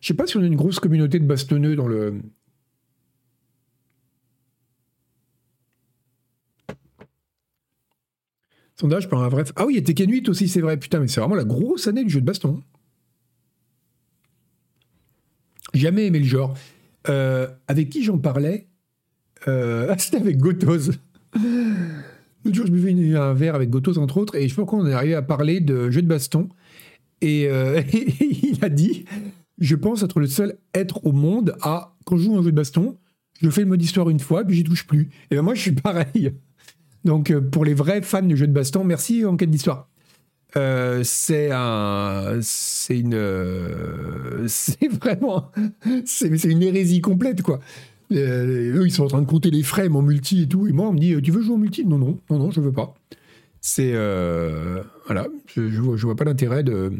Je 0.00 0.08
sais 0.08 0.14
pas 0.14 0.26
si 0.26 0.36
on 0.36 0.42
a 0.42 0.46
une 0.46 0.56
grosse 0.56 0.80
communauté 0.80 1.18
de 1.18 1.26
bastonneux 1.26 1.76
dans 1.76 1.88
le. 1.88 2.20
Sondage 8.76 9.08
par 9.08 9.22
un 9.22 9.28
vrai. 9.28 9.44
Ah 9.56 9.66
oui, 9.66 9.74
il 9.74 9.76
y 9.76 9.78
a 9.78 9.82
Tekken 9.82 10.10
8 10.10 10.28
aussi, 10.28 10.48
c'est 10.48 10.60
vrai. 10.60 10.76
Putain, 10.76 10.98
mais 11.00 11.08
c'est 11.08 11.20
vraiment 11.20 11.36
la 11.36 11.44
grosse 11.44 11.86
année 11.86 12.02
du 12.04 12.10
jeu 12.10 12.20
de 12.20 12.26
baston. 12.26 12.62
Jamais 15.72 16.06
aimé 16.06 16.18
le 16.20 16.24
genre. 16.24 16.54
Euh, 17.08 17.48
avec 17.68 17.90
qui 17.90 18.02
j'en 18.02 18.18
parlais? 18.18 18.68
Euh, 19.48 19.94
c'était 19.98 20.18
avec 20.18 20.38
Gotos. 20.38 20.92
L'autre 22.44 22.56
jour, 22.56 22.66
je 22.66 22.72
buvais 22.72 23.16
un 23.16 23.32
verre 23.32 23.54
avec 23.54 23.70
Gotos, 23.70 23.98
entre 23.98 24.18
autres, 24.18 24.34
et 24.36 24.42
je 24.42 24.48
sais 24.48 24.54
pas 24.54 24.62
pourquoi 24.62 24.80
on 24.80 24.86
est 24.86 24.92
arrivé 24.92 25.14
à 25.14 25.22
parler 25.22 25.60
de 25.60 25.90
jeux 25.90 26.02
de 26.02 26.06
baston. 26.06 26.48
Et, 27.20 27.46
euh, 27.48 27.82
il 27.92 28.58
a 28.62 28.68
dit 28.68 29.04
Je 29.58 29.76
pense 29.76 30.02
être 30.02 30.20
le 30.20 30.26
seul 30.26 30.58
être 30.74 31.04
au 31.06 31.12
monde 31.12 31.56
à, 31.62 31.96
quand 32.04 32.16
je 32.16 32.24
joue 32.24 32.36
un 32.36 32.42
jeu 32.42 32.50
de 32.50 32.56
baston, 32.56 32.98
je 33.40 33.50
fais 33.50 33.62
le 33.62 33.68
mode 33.68 33.82
histoire 33.82 34.10
une 34.10 34.20
fois, 34.20 34.44
puis 34.44 34.56
j'y 34.56 34.64
touche 34.64 34.86
plus. 34.86 35.10
Et 35.30 35.36
ben 35.36 35.42
moi, 35.42 35.54
je 35.54 35.60
suis 35.60 35.72
pareil. 35.72 36.32
Donc, 37.04 37.30
euh, 37.30 37.40
pour 37.40 37.64
les 37.64 37.74
vrais 37.74 38.02
fans 38.02 38.22
de 38.22 38.36
jeux 38.36 38.46
de 38.46 38.52
baston, 38.52 38.84
merci 38.84 39.24
Enquête 39.24 39.50
d'Histoire. 39.50 39.88
C'est 41.02 41.50
un, 41.50 42.38
c'est 42.40 43.00
une, 43.00 44.46
c'est 44.46 44.86
vraiment, 44.86 45.50
c'est 46.04 46.44
une 46.44 46.62
hérésie 46.62 47.00
complète 47.00 47.42
quoi. 47.42 47.58
Euh, 48.12 48.78
eux, 48.78 48.86
ils 48.86 48.90
sont 48.90 49.04
en 49.04 49.08
train 49.08 49.22
de 49.22 49.26
compter 49.26 49.50
les 49.50 49.62
frames 49.62 49.96
en 49.96 50.02
multi 50.02 50.42
et 50.42 50.48
tout. 50.48 50.66
Et 50.66 50.72
moi, 50.72 50.88
on 50.88 50.92
me 50.92 50.98
dit, 50.98 51.14
tu 51.22 51.30
veux 51.30 51.42
jouer 51.42 51.54
en 51.54 51.58
multi? 51.58 51.84
Non, 51.84 51.98
non, 51.98 52.18
non, 52.30 52.38
non, 52.38 52.50
je 52.50 52.60
veux 52.60 52.72
pas. 52.72 52.94
C'est. 53.60 53.92
Euh, 53.94 54.82
voilà, 55.06 55.26
je, 55.46 55.62
vois, 55.80 55.96
je 55.96 56.04
vois 56.04 56.16
pas 56.16 56.24
l'intérêt 56.24 56.62
de. 56.62 56.92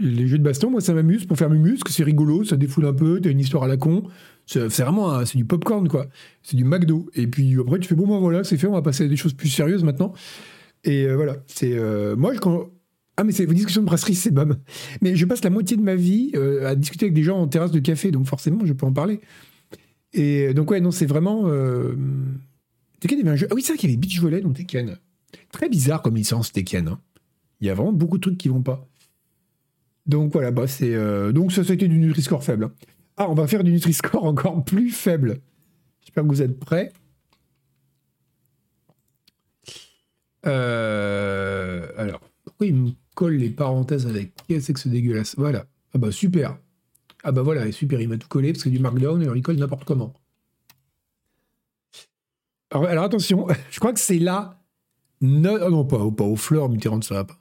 Les 0.00 0.26
jeux 0.26 0.38
de 0.38 0.42
baston, 0.42 0.70
moi, 0.70 0.80
ça 0.80 0.92
m'amuse 0.92 1.24
pour 1.24 1.38
faire 1.38 1.48
mes 1.48 1.58
muscles, 1.58 1.92
c'est 1.92 2.02
rigolo, 2.02 2.42
ça 2.42 2.56
défoule 2.56 2.86
un 2.86 2.92
peu, 2.92 3.20
t'as 3.20 3.30
une 3.30 3.38
histoire 3.38 3.62
à 3.62 3.68
la 3.68 3.76
con. 3.76 4.02
C'est 4.44 4.66
vraiment 4.82 5.24
c'est 5.24 5.38
du 5.38 5.44
popcorn, 5.44 5.86
quoi. 5.88 6.08
C'est 6.42 6.56
du 6.56 6.64
McDo. 6.64 7.08
Et 7.14 7.28
puis 7.28 7.56
après, 7.60 7.78
tu 7.78 7.88
fais, 7.88 7.94
bon, 7.94 8.08
ben 8.08 8.18
voilà, 8.18 8.42
c'est 8.42 8.56
fait, 8.56 8.66
on 8.66 8.72
va 8.72 8.82
passer 8.82 9.04
à 9.04 9.08
des 9.08 9.16
choses 9.16 9.34
plus 9.34 9.48
sérieuses 9.48 9.84
maintenant. 9.84 10.12
Et 10.82 11.06
euh, 11.06 11.14
voilà, 11.14 11.36
c'est. 11.46 11.78
moi, 12.16 12.34
quand. 12.36 12.70
Ah, 13.16 13.24
mais 13.24 13.32
c'est 13.32 13.44
une 13.44 13.52
discussion 13.52 13.82
de 13.82 13.86
brasserie, 13.86 14.14
c'est 14.14 14.32
bam. 14.32 14.56
Mais 15.00 15.14
je 15.14 15.24
passe 15.24 15.44
la 15.44 15.50
moitié 15.50 15.76
de 15.76 15.82
ma 15.82 15.94
vie 15.94 16.32
à 16.64 16.74
discuter 16.74 17.06
avec 17.06 17.14
des 17.14 17.22
gens 17.22 17.38
en 17.38 17.46
terrasse 17.46 17.70
de 17.70 17.78
café, 17.78 18.10
donc 18.10 18.26
forcément, 18.26 18.64
je 18.64 18.72
peux 18.72 18.86
en 18.86 18.92
parler. 18.92 19.20
Et 20.14 20.54
donc, 20.54 20.70
ouais, 20.70 20.80
non, 20.80 20.92
c'est 20.92 21.06
vraiment. 21.06 21.48
Euh... 21.48 21.94
Tekken, 23.00 23.20
avait 23.20 23.30
un 23.30 23.36
jeu. 23.36 23.48
Ah 23.50 23.54
oui, 23.54 23.62
c'est 23.62 23.72
vrai 23.72 23.78
qu'il 23.78 23.90
y 23.90 23.92
avait 23.92 24.00
Beach 24.00 24.20
Volley 24.20 24.40
dans 24.40 24.52
Tekken. 24.52 24.96
Très 25.50 25.68
bizarre 25.68 26.00
comme 26.00 26.16
licence, 26.16 26.52
Tekken. 26.52 26.88
Hein. 26.88 27.00
Il 27.60 27.66
y 27.66 27.70
a 27.70 27.74
vraiment 27.74 27.92
beaucoup 27.92 28.18
de 28.18 28.22
trucs 28.22 28.38
qui 28.38 28.48
vont 28.48 28.62
pas. 28.62 28.88
Donc 30.06 30.32
voilà, 30.32 30.52
bah 30.52 30.66
c'est. 30.68 30.94
Euh... 30.94 31.32
Donc 31.32 31.52
ça, 31.52 31.64
ça 31.64 31.72
a 31.72 31.74
été 31.74 31.88
du 31.88 31.98
Nutri-Score 31.98 32.44
faible. 32.44 32.64
Hein. 32.64 32.72
Ah, 33.16 33.28
on 33.28 33.34
va 33.34 33.46
faire 33.46 33.64
du 33.64 33.72
Nutri-Score 33.72 34.24
encore 34.24 34.64
plus 34.64 34.90
faible. 34.90 35.40
J'espère 36.00 36.24
que 36.24 36.28
vous 36.28 36.42
êtes 36.42 36.58
prêts. 36.58 36.92
Euh... 40.46 41.88
Alors, 41.96 42.20
pourquoi 42.44 42.66
il 42.66 42.74
me 42.74 42.90
colle 43.14 43.34
les 43.34 43.50
parenthèses 43.50 44.06
avec 44.06 44.32
Qu'est-ce 44.48 44.72
que 44.72 44.80
c'est 44.80 44.88
dégueulasse? 44.88 45.34
Voilà. 45.36 45.66
Ah 45.94 45.98
bah 45.98 46.10
super. 46.10 46.58
Ah 47.22 47.32
bah 47.32 47.42
voilà, 47.42 47.70
super, 47.72 48.00
il 48.00 48.08
m'a 48.08 48.18
tout 48.18 48.28
collé 48.28 48.52
parce 48.52 48.64
que 48.64 48.68
du 48.68 48.78
Markdown 48.78 49.22
et 49.22 49.26
il 49.34 49.42
colle 49.42 49.56
n'importe 49.56 49.84
comment. 49.84 50.12
Alors, 52.70 53.04
attention, 53.04 53.46
je 53.70 53.80
crois 53.80 53.92
que 53.92 54.00
c'est 54.00 54.18
là. 54.18 54.60
Oh 55.22 55.26
non, 55.26 55.84
pas, 55.84 55.96
aux 55.96 56.36
fleurs, 56.36 56.68
Mitterrand, 56.68 57.00
ça 57.00 57.14
va 57.14 57.24
pas. 57.24 57.38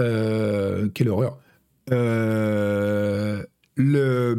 Euh, 0.00 0.88
quelle 0.94 1.08
horreur. 1.08 1.38
Euh, 1.90 3.42
le... 3.74 4.38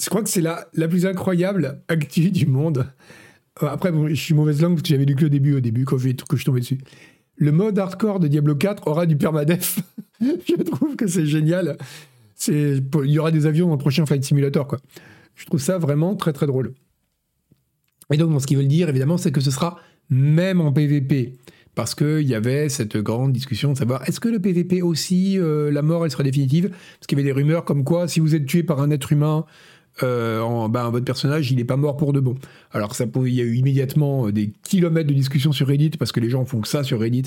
Je 0.00 0.08
crois 0.08 0.22
que 0.22 0.30
c'est 0.30 0.40
la, 0.40 0.66
la 0.72 0.88
plus 0.88 1.04
incroyable 1.04 1.82
actu 1.88 2.30
du 2.30 2.46
monde. 2.46 2.90
Après, 3.60 3.92
bon, 3.92 4.08
je 4.08 4.14
suis 4.14 4.32
mauvaise 4.32 4.62
langue 4.62 4.74
parce 4.74 4.82
que 4.82 4.88
j'avais 4.88 5.04
lu 5.04 5.14
que 5.14 5.22
le 5.22 5.30
début 5.30 5.54
au 5.54 5.60
début 5.60 5.84
quand 5.84 5.98
je 5.98 6.08
suis 6.08 6.44
tombé 6.44 6.60
dessus. 6.60 6.78
Le 7.40 7.50
mode 7.50 7.76
hardcore 7.78 8.20
de 8.20 8.28
Diablo 8.28 8.54
4 8.54 8.86
aura 8.86 9.06
du 9.06 9.16
permadef. 9.16 9.80
je 10.20 10.62
trouve 10.62 10.94
que 10.94 11.08
c'est 11.08 11.26
génial 11.26 11.76
il 12.48 13.10
y 13.10 13.18
aura 13.18 13.30
des 13.30 13.46
avions 13.46 13.66
dans 13.66 13.74
le 13.74 13.78
prochain 13.78 14.06
Flight 14.06 14.24
Simulator, 14.24 14.66
quoi. 14.66 14.78
Je 15.34 15.46
trouve 15.46 15.60
ça 15.60 15.78
vraiment 15.78 16.16
très 16.16 16.32
très 16.32 16.46
drôle. 16.46 16.74
Et 18.12 18.16
donc, 18.16 18.40
ce 18.40 18.46
qu'ils 18.46 18.56
veulent 18.56 18.68
dire, 18.68 18.88
évidemment, 18.88 19.18
c'est 19.18 19.32
que 19.32 19.40
ce 19.40 19.50
sera 19.50 19.78
même 20.08 20.60
en 20.60 20.72
PvP. 20.72 21.34
Parce 21.74 21.94
qu'il 21.94 22.22
y 22.22 22.34
avait 22.34 22.68
cette 22.68 22.96
grande 22.96 23.32
discussion 23.32 23.72
de 23.72 23.78
savoir 23.78 24.06
est-ce 24.08 24.18
que 24.18 24.28
le 24.28 24.40
PvP 24.40 24.82
aussi, 24.82 25.38
euh, 25.38 25.70
la 25.70 25.82
mort, 25.82 26.04
elle 26.04 26.10
sera 26.10 26.24
définitive? 26.24 26.70
Parce 26.70 27.06
qu'il 27.06 27.16
y 27.16 27.20
avait 27.20 27.28
des 27.28 27.32
rumeurs 27.32 27.64
comme 27.64 27.84
quoi, 27.84 28.08
si 28.08 28.18
vous 28.18 28.34
êtes 28.34 28.44
tué 28.44 28.64
par 28.64 28.80
un 28.80 28.90
être 28.90 29.12
humain, 29.12 29.46
euh, 30.02 30.40
en, 30.40 30.68
ben, 30.68 30.88
votre 30.90 31.04
personnage, 31.04 31.50
il 31.50 31.56
n'est 31.56 31.64
pas 31.64 31.76
mort 31.76 31.96
pour 31.96 32.12
de 32.12 32.20
bon. 32.20 32.34
Alors 32.72 32.94
ça 32.94 33.04
il 33.24 33.34
y 33.34 33.40
a 33.40 33.44
eu 33.44 33.56
immédiatement 33.56 34.26
euh, 34.26 34.32
des 34.32 34.52
kilomètres 34.62 35.08
de 35.08 35.14
discussion 35.14 35.52
sur 35.52 35.66
Reddit, 35.66 35.90
parce 35.90 36.12
que 36.12 36.20
les 36.20 36.30
gens 36.30 36.44
font 36.44 36.60
que 36.60 36.68
ça 36.68 36.82
sur 36.82 37.00
Reddit, 37.00 37.24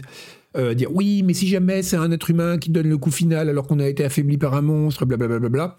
dire 0.76 0.90
oui, 0.94 1.24
mais 1.24 1.34
si 1.34 1.48
jamais 1.48 1.82
c'est 1.82 1.98
un 1.98 2.12
être 2.12 2.30
humain 2.30 2.60
qui 2.60 2.70
donne 2.70 2.88
le 2.88 2.98
coup 3.00 3.10
final 3.10 3.50
alors 3.50 3.66
qu'on 3.66 3.80
a 3.80 3.88
été 3.88 4.04
affaibli 4.04 4.38
par 4.38 4.54
un 4.54 4.62
monstre, 4.62 5.06
blablabla. 5.06 5.40
Bla, 5.40 5.50
bla, 5.50 5.78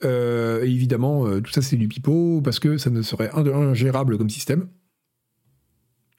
bla, 0.00 0.64
évidemment, 0.64 1.40
tout 1.40 1.52
ça 1.52 1.62
c'est 1.62 1.76
du 1.76 1.86
pipeau, 1.86 2.40
parce 2.42 2.58
que 2.58 2.78
ça 2.78 2.90
ne 2.90 3.02
serait 3.02 3.30
ingérable 3.32 4.18
comme 4.18 4.30
système. 4.30 4.66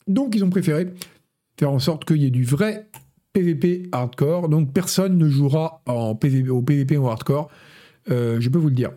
Donc 0.07 0.33
ils 0.35 0.43
ont 0.43 0.49
préféré 0.49 0.87
faire 1.59 1.71
en 1.71 1.79
sorte 1.79 2.05
qu'il 2.05 2.17
y 2.17 2.25
ait 2.25 2.31
du 2.31 2.45
vrai 2.45 2.89
PVP 3.33 3.83
hardcore. 3.91 4.49
Donc 4.49 4.73
personne 4.73 5.17
ne 5.17 5.29
jouera 5.29 5.81
en 5.85 6.15
PVP, 6.15 6.49
au 6.49 6.61
PVP 6.61 6.97
en 6.97 7.07
hardcore. 7.07 7.49
Euh, 8.09 8.39
je 8.39 8.49
peux 8.49 8.57
vous 8.57 8.69
le 8.69 8.75
dire. 8.75 8.91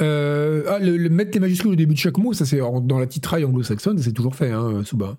Euh, 0.00 0.64
ah, 0.68 0.78
le, 0.78 1.08
mettre 1.08 1.32
les 1.34 1.40
majuscules 1.40 1.70
au 1.70 1.76
début 1.76 1.94
de 1.94 1.98
chaque 1.98 2.18
mot, 2.18 2.32
ça 2.32 2.44
c'est 2.44 2.58
dans 2.58 2.98
la 2.98 3.06
titraille 3.06 3.44
anglo-saxonne, 3.44 3.98
c'est 3.98 4.12
toujours 4.12 4.36
fait, 4.36 4.50
hein, 4.50 4.82
Souba. 4.84 5.18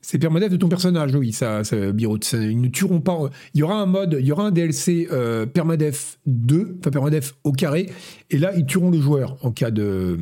C'est 0.00 0.18
permanent 0.18 0.48
de 0.48 0.56
ton 0.56 0.68
personnage, 0.68 1.14
oui, 1.14 1.32
ça, 1.32 1.64
ça, 1.64 1.76
ils 1.76 2.60
ne 2.60 2.68
tueront 2.68 3.00
pas. 3.00 3.18
Il 3.54 3.60
y 3.60 3.62
aura 3.62 3.80
un 3.80 3.86
mode, 3.86 4.16
il 4.20 4.26
y 4.26 4.32
aura 4.32 4.44
un 4.44 4.50
DLC 4.50 5.08
euh, 5.12 5.44
permadef 5.46 6.18
2, 6.26 6.78
enfin 6.80 6.90
permadef 6.90 7.34
au 7.44 7.52
carré, 7.52 7.90
et 8.30 8.38
là 8.38 8.52
ils 8.56 8.66
tueront 8.66 8.90
le 8.90 9.00
joueur 9.00 9.36
en 9.44 9.52
cas 9.52 9.70
de, 9.70 10.18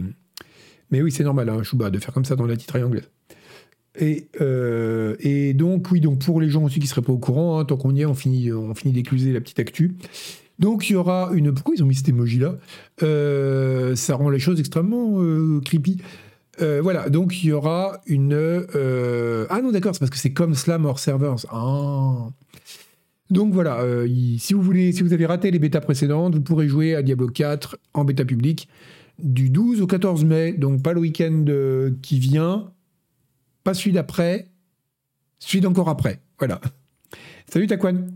mais 0.90 1.02
oui, 1.02 1.10
c'est 1.10 1.24
normal, 1.24 1.48
hein, 1.48 1.62
Chouba, 1.62 1.90
de 1.90 1.98
faire 1.98 2.14
comme 2.14 2.24
ça 2.24 2.36
dans 2.36 2.46
la 2.46 2.56
titre 2.56 2.80
anglaise. 2.80 3.10
Et, 3.98 4.28
euh, 4.40 5.16
et, 5.20 5.54
donc, 5.54 5.90
oui, 5.90 6.00
donc 6.00 6.24
pour 6.24 6.40
les 6.40 6.50
gens 6.50 6.64
aussi 6.64 6.76
qui 6.76 6.84
ne 6.84 6.88
seraient 6.88 7.02
pas 7.02 7.12
au 7.12 7.18
courant, 7.18 7.58
hein, 7.58 7.64
tant 7.64 7.76
qu'on 7.76 7.94
y 7.94 8.02
est, 8.02 8.06
on 8.06 8.14
finit, 8.14 8.52
on 8.52 8.74
finit 8.74 8.92
d'écluser 8.92 9.32
la 9.32 9.40
petite 9.40 9.58
actu. 9.58 9.96
Donc, 10.58 10.88
il 10.88 10.94
y 10.94 10.96
aura 10.96 11.30
une. 11.34 11.52
Pourquoi 11.52 11.74
ils 11.76 11.82
ont 11.82 11.86
mis 11.86 11.94
cet 11.94 12.08
emoji-là? 12.08 12.56
Euh, 13.02 13.94
Ça 13.94 14.14
rend 14.14 14.30
les 14.30 14.38
choses 14.38 14.58
extrêmement 14.58 15.20
euh, 15.22 15.60
creepy. 15.64 15.98
voilà, 16.58 17.08
donc 17.10 17.42
il 17.42 17.48
y 17.48 17.52
aura 17.52 18.00
une. 18.06 18.34
Ah 19.50 19.60
non, 19.62 19.70
d'accord, 19.70 19.94
c'est 19.94 20.00
parce 20.00 20.10
que 20.10 20.18
c'est 20.18 20.32
comme 20.32 20.54
Slam 20.54 20.84
or 20.84 20.98
Servers. 20.98 21.46
Ah. 21.50 22.28
Donc 23.28 23.52
voilà, 23.52 23.80
si 24.38 24.54
vous 24.54 24.62
voulez, 24.62 24.92
si 24.92 25.02
vous 25.02 25.12
avez 25.12 25.26
raté 25.26 25.50
les 25.50 25.58
bêtas 25.58 25.80
précédentes, 25.80 26.36
vous 26.36 26.42
pourrez 26.42 26.68
jouer 26.68 26.94
à 26.94 27.02
Diablo 27.02 27.26
4 27.26 27.76
en 27.92 28.04
bêta 28.04 28.24
publique 28.24 28.68
du 29.18 29.50
12 29.50 29.80
au 29.80 29.86
14 29.86 30.24
mai, 30.24 30.52
donc 30.52 30.82
pas 30.82 30.92
le 30.92 31.00
week-end 31.00 31.44
euh, 31.48 31.92
qui 32.02 32.18
vient, 32.18 32.72
pas 33.64 33.74
celui 33.74 33.92
d'après, 33.92 34.48
celui 35.38 35.60
d'encore 35.60 35.88
après. 35.88 36.20
Voilà. 36.38 36.60
Salut 37.50 37.66
Taquan. 37.66 38.08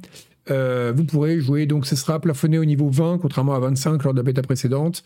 Euh, 0.50 0.92
vous 0.96 1.04
pourrez 1.04 1.40
jouer, 1.40 1.66
donc 1.66 1.86
ce 1.86 1.96
sera 1.96 2.20
plafonné 2.20 2.58
au 2.58 2.64
niveau 2.64 2.88
20, 2.88 3.18
contrairement 3.18 3.54
à 3.54 3.60
25 3.60 4.02
lors 4.04 4.14
de 4.14 4.18
la 4.18 4.22
bêta 4.22 4.42
précédente. 4.42 5.04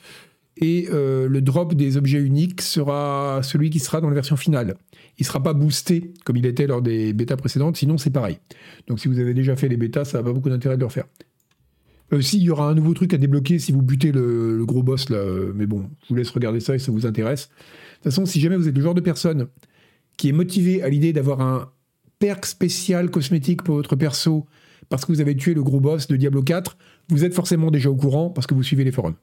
Et 0.57 0.87
euh, 0.93 1.29
le 1.29 1.41
drop 1.41 1.75
des 1.75 1.97
objets 1.97 2.21
uniques 2.21 2.63
sera 2.63 3.41
celui 3.43 3.71
qui 3.71 3.81
sera 3.81 4.01
dans 4.01 4.09
la 4.09 4.15
version 4.15 4.37
finale. 4.37 4.77
Il 5.19 5.23
ne 5.23 5.27
sera 5.27 5.43
pas 5.43 5.53
boosté 5.53 6.13
comme 6.25 6.37
il 6.37 6.47
était 6.47 6.69
lors 6.69 6.81
des 6.81 7.13
bêtas 7.13 7.37
précédentes, 7.37 7.77
sinon 7.77 7.99
c'est 7.99 8.11
pareil. 8.11 8.39
Donc 8.87 9.01
si 9.01 9.09
vous 9.09 9.19
avez 9.19 9.35
déjà 9.35 9.57
fait 9.57 9.69
les 9.69 9.77
bêtas, 9.77 10.05
ça 10.05 10.19
n'a 10.19 10.25
pas 10.25 10.33
beaucoup 10.33 10.51
d'intérêt 10.51 10.77
de 10.77 10.81
le 10.81 10.87
refaire. 10.87 11.07
Aussi, 12.13 12.37
il 12.37 12.45
y 12.45 12.51
aura 12.51 12.69
un 12.69 12.75
nouveau 12.75 12.95
truc 12.95 13.13
à 13.15 13.19
débloquer 13.19 13.59
si 13.59 13.73
vous 13.73 13.83
butez 13.83 14.13
le, 14.13 14.65
gros 14.65 14.85
boss 14.85 15.09
là. 15.09 15.25
Mais 15.55 15.67
bon, 15.67 15.91
je 16.05 16.11
vous 16.11 16.15
laisse 16.15 16.31
regarder 16.31 16.61
ça 16.61 16.77
et 16.77 16.79
ça 16.79 16.93
vous 16.93 17.07
intéresse. 17.07 17.49
De 17.49 17.95
toute 17.95 18.05
façon, 18.05 18.27
si 18.27 18.41
jamais 18.41 18.57
vous 18.57 18.69
êtes 18.69 18.77
le 18.77 18.83
genre 18.83 18.95
de 18.95 19.01
personne 19.01 19.49
qui 20.17 20.29
est 20.29 20.33
motivé 20.33 20.83
à 20.83 20.89
l'idée 20.89 21.13
d'avoir 21.13 21.41
un 21.41 21.73
perk 22.21 22.47
spécial 22.47 23.11
cosmétique 23.11 23.63
pour 23.63 23.75
votre 23.75 23.97
perso 23.97 24.47
parce 24.89 25.05
que 25.05 25.13
vous 25.13 25.21
avez 25.21 25.37
tué 25.37 25.55
le 25.55 25.63
gros 25.63 25.81
boss 25.81 26.07
de 26.07 26.17
Diablo 26.17 26.43
4, 26.43 26.77
vous 27.09 27.25
êtes 27.25 27.35
forcément 27.35 27.71
déjà 27.71 27.91
au 27.91 27.97
courant 27.97 28.31
parce 28.31 28.47
que 28.47 28.55
vous 28.55 28.63
suivez 28.63 28.85
les 28.85 28.93
forums. 28.93 29.17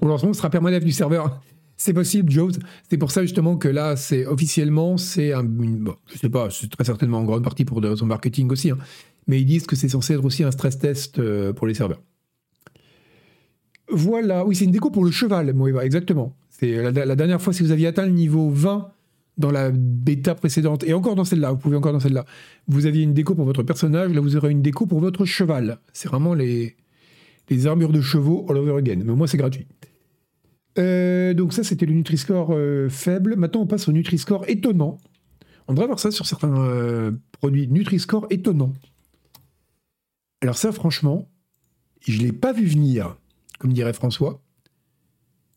Au 0.00 0.06
lancement, 0.06 0.32
ce 0.32 0.38
sera 0.38 0.50
permanent 0.50 0.78
du 0.78 0.92
serveur. 0.92 1.40
C'est 1.76 1.92
possible, 1.92 2.30
Joe. 2.30 2.54
C'est 2.88 2.98
pour 2.98 3.10
ça 3.10 3.22
justement 3.22 3.56
que 3.56 3.66
là, 3.66 3.96
c'est 3.96 4.26
officiellement, 4.26 4.96
c'est 4.96 5.32
un, 5.32 5.42
bon, 5.42 5.96
je 6.06 6.18
sais 6.18 6.28
pas, 6.28 6.48
c'est 6.48 6.70
très 6.70 6.84
certainement 6.84 7.18
en 7.18 7.24
grande 7.24 7.42
partie 7.42 7.64
pour 7.64 7.82
raisons 7.82 8.06
marketing 8.06 8.48
aussi. 8.52 8.70
Hein 8.70 8.78
mais 9.26 9.40
ils 9.40 9.44
disent 9.44 9.66
que 9.66 9.76
c'est 9.76 9.88
censé 9.88 10.14
être 10.14 10.24
aussi 10.24 10.44
un 10.44 10.50
stress 10.50 10.78
test 10.78 11.18
euh, 11.18 11.52
pour 11.52 11.66
les 11.66 11.74
serveurs. 11.74 12.02
Voilà, 13.90 14.44
oui, 14.46 14.56
c'est 14.56 14.64
une 14.64 14.70
déco 14.70 14.90
pour 14.90 15.04
le 15.04 15.10
cheval, 15.10 15.52
Moeva, 15.52 15.84
exactement. 15.84 16.36
C'est 16.48 16.90
la, 16.92 17.16
dernière 17.16 17.42
fois, 17.42 17.52
si 17.52 17.62
vous 17.62 17.70
aviez 17.70 17.88
atteint 17.88 18.06
le 18.06 18.12
niveau 18.12 18.48
20 18.48 18.90
dans 19.36 19.50
la 19.50 19.70
bêta 19.72 20.34
précédente, 20.34 20.84
et 20.84 20.94
encore 20.94 21.16
dans 21.16 21.24
celle-là, 21.24 21.52
vous 21.52 21.58
pouvez 21.58 21.76
encore 21.76 21.92
dans 21.92 22.00
celle-là, 22.00 22.24
vous 22.68 22.86
aviez 22.86 23.02
une 23.02 23.14
déco 23.14 23.34
pour 23.34 23.44
votre 23.44 23.62
personnage, 23.62 24.12
là 24.12 24.20
vous 24.20 24.36
aurez 24.36 24.50
une 24.50 24.62
déco 24.62 24.86
pour 24.86 25.00
votre 25.00 25.24
cheval. 25.24 25.78
C'est 25.92 26.08
vraiment 26.08 26.34
les, 26.34 26.76
les 27.48 27.66
armures 27.66 27.92
de 27.92 28.00
chevaux 28.00 28.46
all 28.48 28.58
over 28.58 28.76
again. 28.76 29.00
Mais 29.04 29.10
au 29.10 29.16
moins, 29.16 29.26
c'est 29.26 29.36
gratuit. 29.36 29.66
Euh, 30.78 31.34
donc 31.34 31.52
ça, 31.52 31.64
c'était 31.64 31.86
le 31.86 31.94
Nutri-Score 31.94 32.50
euh, 32.52 32.88
faible. 32.88 33.36
Maintenant, 33.36 33.62
on 33.62 33.66
passe 33.66 33.88
au 33.88 33.92
Nutri-Score 33.92 34.48
étonnant. 34.48 34.98
On 35.66 35.72
devrait 35.72 35.86
voir 35.86 35.98
ça 35.98 36.10
sur 36.10 36.26
certains 36.26 37.16
produits 37.32 37.68
Nutri-Score 37.68 38.26
étonnants. 38.30 38.74
Alors 40.42 40.58
ça, 40.58 40.72
franchement, 40.72 41.26
je 42.06 42.18
ne 42.18 42.24
l'ai 42.24 42.32
pas 42.32 42.52
vu 42.52 42.66
venir, 42.66 43.16
comme 43.58 43.72
dirait 43.72 43.94
François. 43.94 44.42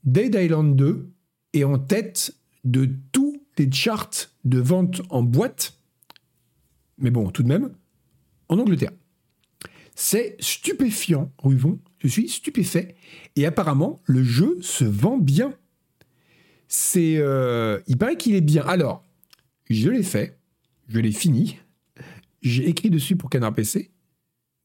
Dead 0.05 0.33
Island 0.33 0.77
2 0.77 1.09
est 1.53 1.63
en 1.65 1.77
tête 1.77 2.33
de 2.63 2.89
tous 3.11 3.26
les 3.57 3.71
charts 3.71 4.29
de 4.45 4.59
vente 4.59 5.01
en 5.09 5.23
boîte, 5.23 5.79
mais 6.97 7.11
bon, 7.11 7.29
tout 7.29 7.43
de 7.43 7.47
même, 7.47 7.73
en 8.49 8.59
Angleterre. 8.59 8.91
C'est 9.95 10.35
stupéfiant, 10.39 11.31
Ruvon, 11.39 11.79
je 11.99 12.07
suis 12.07 12.29
stupéfait, 12.29 12.95
et 13.35 13.45
apparemment, 13.45 13.99
le 14.05 14.23
jeu 14.23 14.57
se 14.61 14.85
vend 14.85 15.17
bien. 15.17 15.53
C'est, 16.67 17.17
euh, 17.17 17.79
il 17.87 17.97
paraît 17.97 18.17
qu'il 18.17 18.35
est 18.35 18.41
bien. 18.41 18.63
Alors, 18.63 19.03
je 19.69 19.89
l'ai 19.89 20.03
fait, 20.03 20.37
je 20.87 20.99
l'ai 20.99 21.11
fini, 21.11 21.57
j'ai 22.41 22.69
écrit 22.69 22.89
dessus 22.89 23.15
pour 23.15 23.29
Canard 23.29 23.53
PC, 23.53 23.91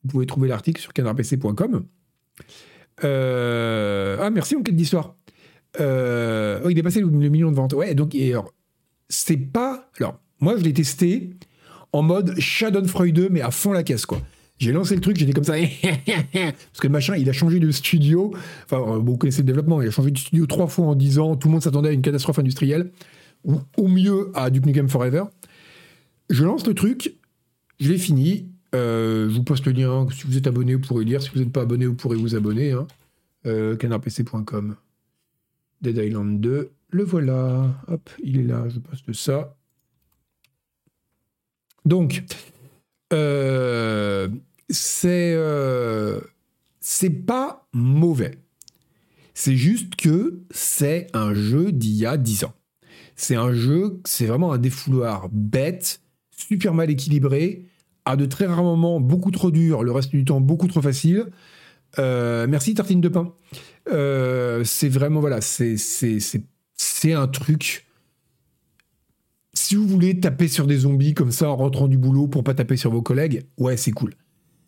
vous 0.03 0.11
pouvez 0.11 0.27
trouver 0.27 0.49
l'article 0.49 0.81
sur 0.81 0.93
canardpc.com. 0.93 1.87
Euh, 3.05 4.17
ah, 4.21 4.31
merci, 4.31 4.57
enquête 4.57 4.77
d'histoire. 4.77 5.17
Euh, 5.81 6.61
oh, 6.65 6.71
il 6.71 6.79
est 6.79 6.83
passé 6.83 7.01
le, 7.01 7.07
million 7.07 7.51
de 7.51 7.57
ventes. 7.57 7.73
Ouais, 7.73 7.95
donc, 7.95 8.15
c'est 9.13 9.37
pas. 9.37 9.89
Alors, 10.01 10.19
moi, 10.41 10.57
je 10.57 10.65
l'ai 10.65 10.73
testé 10.73 11.31
en 11.93 12.03
mode 12.03 12.39
Schadenfreude, 12.39 13.29
mais 13.31 13.43
à 13.43 13.51
fond 13.51 13.73
la 13.73 13.83
caisse, 13.83 14.07
quoi. 14.07 14.21
J'ai 14.59 14.73
lancé 14.73 14.95
le 14.95 15.01
truc, 15.01 15.17
j'étais 15.17 15.33
comme 15.33 15.45
ça. 15.45 15.55
Parce 16.33 16.81
que 16.81 16.87
le 16.87 16.93
machin, 16.93 17.17
il 17.17 17.29
a 17.29 17.33
changé 17.33 17.59
de 17.59 17.71
studio. 17.71 18.33
Enfin, 18.65 18.99
vous 18.99 19.17
connaissez 19.17 19.43
le 19.43 19.47
développement, 19.47 19.83
il 19.83 19.89
a 19.89 19.91
changé 19.91 20.11
de 20.11 20.19
studio 20.19 20.47
trois 20.47 20.69
fois 20.69 20.87
en 20.87 20.95
dix 20.95 21.19
ans. 21.19 21.37
Tout 21.37 21.49
le 21.49 21.53
monde 21.53 21.63
s'attendait 21.63 21.89
à 21.89 21.93
une 21.93 22.03
catastrophe 22.03 22.39
industrielle. 22.39 22.91
Ou 23.45 23.61
au 23.77 23.89
mieux 23.89 24.31
à 24.35 24.51
Duke 24.51 24.67
Nukem 24.67 24.89
Forever. 24.89 25.25
Je 26.31 26.45
lance 26.45 26.67
le 26.67 26.75
truc, 26.75 27.17
je 27.81 27.91
l'ai 27.91 27.99
fini. 27.99 28.47
Euh, 28.75 29.29
je 29.29 29.35
vous 29.35 29.43
poste 29.43 29.67
le 29.67 29.73
lien. 29.73 30.07
Si 30.11 30.27
vous 30.27 30.39
êtes 30.39 30.47
abonné, 30.47 30.77
vous 30.77 30.81
pourrez 30.81 31.05
lire. 31.05 31.21
Si 31.21 31.31
vous 31.35 31.41
n'êtes 31.41 31.53
pas 31.53 31.63
abonné, 31.63 31.87
vous 31.87 31.95
pourrez 31.95 32.17
vous 32.17 32.35
abonner. 32.35 32.71
Hein. 32.73 32.87
Euh, 33.47 33.77
canardpc.com. 33.77 34.77
Dead 35.83 35.97
Island 35.97 36.41
2. 36.41 36.71
Le 36.93 37.03
voilà. 37.03 37.75
Hop, 37.89 38.11
il 38.23 38.39
est 38.39 38.45
là. 38.45 38.69
Je 38.69 38.79
poste 38.79 39.13
ça. 39.13 39.57
Donc, 41.85 42.23
euh, 43.13 44.29
c'est 44.69 45.37
c'est 46.81 47.11
pas 47.11 47.67
mauvais. 47.73 48.39
C'est 49.35 49.57
juste 49.57 49.97
que 49.97 50.43
c'est 50.51 51.09
un 51.15 51.35
jeu 51.35 51.73
d'il 51.73 51.95
y 51.95 52.07
a 52.07 52.17
10 52.17 52.45
ans. 52.45 52.53
C'est 53.17 53.37
un 53.37 53.53
jeu, 53.53 54.01
c'est 54.05 54.27
vraiment 54.27 54.53
un 54.53 54.59
défouloir 54.59 55.29
bête, 55.31 56.01
super 56.37 56.75
mal 56.75 56.91
équilibré, 56.91 57.67
à 58.05 58.17
de 58.17 58.27
très 58.27 58.47
rares 58.47 58.63
moments 58.63 59.01
beaucoup 59.01 59.31
trop 59.31 59.51
dur, 59.51 59.83
le 59.83 59.93
reste 59.93 60.11
du 60.11 60.25
temps 60.25 60.41
beaucoup 60.41 60.67
trop 60.69 60.83
facile. 60.83 61.27
Euh, 61.99 62.47
merci 62.49 62.75
tartine 62.75 63.01
de 63.01 63.09
pain. 63.09 63.33
Euh, 63.91 64.65
c'est 64.65 64.89
vraiment 64.89 65.21
voilà, 65.21 65.41
c'est 65.41 65.77
c'est 67.03 67.15
un 67.15 67.27
truc. 67.27 67.85
Si 69.55 69.75
vous 69.75 69.89
voulez 69.89 70.21
taper 70.21 70.47
sur 70.47 70.69
des 70.69 70.79
zombies 70.79 71.15
comme 71.15 71.33
ça 71.33 71.51
en 71.51 71.57
rentrant 71.57 71.89
du 71.89 71.99
boulot 71.99 72.29
pour 72.29 72.45
pas 72.45 72.55
taper 72.55 72.77
sur 72.77 72.93
vos 72.93 73.03
collègues, 73.03 73.45
ouais 73.59 73.77
c'est 73.77 73.91
cool. 73.91 74.15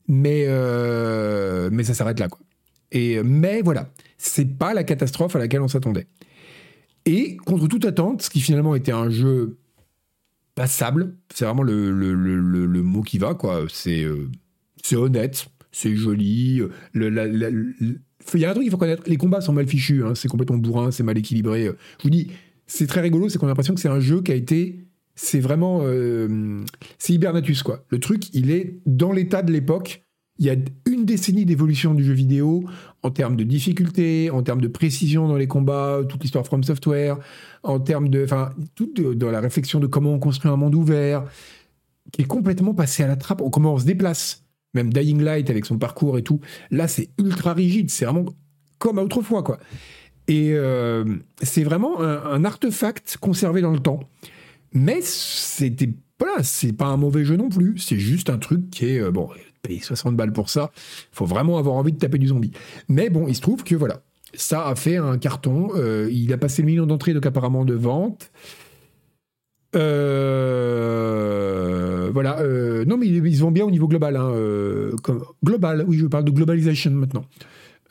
Mais 0.09 0.47
euh, 0.49 1.71
mais 1.71 1.85
ça 1.85 1.95
s'arrête 1.95 2.19
là 2.19 2.29
quoi. 2.29 2.41
Et 2.91 3.23
mais 3.23 3.63
voilà, 3.63 3.89
c'est 4.19 4.59
pas 4.59 4.75
la 4.75 4.83
catastrophe 4.83 5.37
à 5.37 5.39
laquelle 5.39 5.61
on 5.61 5.69
s'attendait. 5.69 6.09
Et 7.07 7.37
contre 7.37 7.69
toute 7.69 7.85
attente, 7.85 8.23
ce 8.23 8.31
qui 8.31 8.41
finalement 8.41 8.75
était 8.75 8.93
un 8.93 9.11
jeu 9.11 9.59
passable. 10.57 11.15
C'est 11.33 11.45
vraiment 11.45 11.63
le, 11.63 12.83
mot 12.83 13.03
qui 13.03 13.19
va, 13.19 13.35
quoi. 13.35 13.65
C'est 13.69 14.03
euh, 14.03 14.29
c'est 14.83 14.97
honnête, 14.97 15.47
c'est 15.75 15.95
joli. 15.97 16.63
La- 16.95 17.27
le- 17.27 17.75
il 18.33 18.41
y 18.41 18.45
a 18.45 18.51
un 18.51 18.53
truc 18.53 18.63
qu'il 18.63 18.71
faut 18.71 18.79
connaître. 18.79 19.03
Les 19.07 19.17
combats 19.17 19.41
sont 19.41 19.53
mal 19.53 19.67
fichus. 19.67 20.03
hein, 20.05 20.15
c'est 20.15 20.29
complètement 20.29 20.57
bourrin, 20.57 20.91
c'est 20.91 21.03
mal 21.03 21.19
équilibré. 21.19 21.65
Je 21.99 22.03
vous 22.05 22.11
dis, 22.11 22.31
c'est 22.67 22.87
très 22.87 23.01
rigolo. 23.01 23.29
C'est 23.29 23.39
qu'on 23.39 23.47
a 23.47 23.51
l'impression 23.51 23.75
que 23.75 23.81
c'est 23.81 23.89
un 23.89 24.01
jeu 24.01 24.23
qui 24.23 24.33
a 24.33 24.35
été. 24.37 24.87
C'est 25.17 25.41
vraiment. 25.41 25.81
euh, 25.83 26.61
c'est 26.99 27.13
Hibernatus, 27.13 27.63
quoi. 27.63 27.85
Le 27.91 27.99
truc, 27.99 28.33
il 28.35 28.51
est 28.51 28.79
dans 28.87 29.13
l'état 29.13 29.43
de 29.43 29.53
l'époque. 29.53 30.03
Il 30.39 30.47
y 30.47 30.51
a 30.51 30.57
une 30.87 31.05
décennie 31.05 31.45
d'évolution 31.45 31.95
du 31.95 32.03
jeu 32.03 32.13
vidéo 32.15 32.65
en 33.03 33.11
termes 33.11 33.37
de 33.37 33.45
difficulté, 33.45 34.31
en 34.31 34.43
termes 34.43 34.61
de 34.61 34.67
précision 34.69 35.29
dans 35.29 35.37
les 35.37 35.47
combats, 35.47 36.01
toute 36.09 36.23
l'histoire 36.23 36.45
From 36.45 36.65
Software, 36.65 37.19
en 37.63 37.79
termes 37.79 38.09
de. 38.09 38.25
Enfin, 38.25 38.51
tout 38.75 38.93
dans 39.15 39.31
la 39.31 39.41
réflexion 39.41 39.79
de 39.81 39.87
comment 39.87 40.13
on 40.15 40.19
construit 40.19 40.51
un 40.51 40.57
monde 40.57 40.75
ouvert, 40.75 41.25
qui 42.13 42.23
est 42.23 42.27
complètement 42.27 42.75
passé 42.75 43.03
à 43.03 43.07
la 43.07 43.17
trappe. 43.17 43.43
Comment 43.53 43.75
on 43.75 43.79
se 43.79 43.85
déplace. 43.85 44.44
Même 44.75 44.93
Dying 44.93 45.23
Light 45.23 45.51
avec 45.51 45.65
son 45.67 45.79
parcours 45.79 46.19
et 46.19 46.23
tout. 46.23 46.41
Là, 46.71 46.89
c'est 46.89 47.11
ultra 47.19 47.55
rigide. 47.55 47.91
C'est 47.91 48.05
vraiment 48.05 48.27
comme 48.79 48.99
autrefois, 48.99 49.43
quoi. 49.43 49.59
Et 50.29 50.53
euh, 50.53 51.05
c'est 51.43 51.65
vraiment 51.65 52.01
un, 52.03 52.25
un 52.25 52.45
artefact 52.45 53.17
conservé 53.21 53.61
dans 53.61 53.73
le 53.73 53.81
temps. 53.81 54.01
Mais 54.73 55.01
c'était. 55.03 55.91
Voilà, 56.19 56.43
c'est 56.43 56.73
pas 56.73 56.87
un 56.87 56.97
mauvais 56.97 57.25
jeu 57.25 57.37
non 57.37 57.49
plus. 57.49 57.79
C'est 57.79 57.99
juste 57.99 58.31
un 58.31 58.39
truc 58.39 58.71
qui 58.71 58.87
est. 58.87 59.01
euh, 59.01 59.11
bon, 59.11 59.29
payer 59.63 59.81
60 59.81 60.15
balles 60.17 60.33
pour 60.33 60.51
ça, 60.51 60.71
faut 61.11 61.25
vraiment 61.25 61.59
avoir 61.59 61.77
envie 61.77 61.93
de 61.93 61.99
taper 61.99 62.19
du 62.19 62.27
zombie. 62.29 62.53
Mais 62.89 63.09
bon, 63.11 63.27
il 63.29 63.35
se 63.35 63.41
trouve 63.41 63.65
que 63.65 63.75
voilà. 63.75 64.03
Ça 64.35 64.67
a 64.69 64.75
fait 64.75 64.97
un 64.97 65.17
carton. 65.19 65.71
euh, 65.75 66.09
il 66.11 66.33
a 66.33 66.39
passé 66.39 66.63
le 66.63 66.67
million 66.67 66.87
d'entrées, 66.87 67.15
donc 67.15 67.25
apparemment 67.27 67.65
de 67.65 67.75
vente. 67.75 68.31
Euh, 70.75 72.11
voilà. 72.13 72.41
euh, 72.41 72.85
non, 72.85 72.97
mais 72.97 73.07
ils, 73.07 73.25
ils 73.27 73.37
se 73.37 73.41
vendent 73.41 73.55
bien 73.55 73.65
au 73.65 73.71
niveau 73.71 73.89
global. 73.89 74.17
hein, 74.17 74.31
euh, 74.31 74.93
global, 75.45 75.85
oui, 75.87 75.97
je 75.99 76.07
parle 76.07 76.25
de 76.25 76.31
globalisation 76.31 76.91
maintenant. 76.93 77.25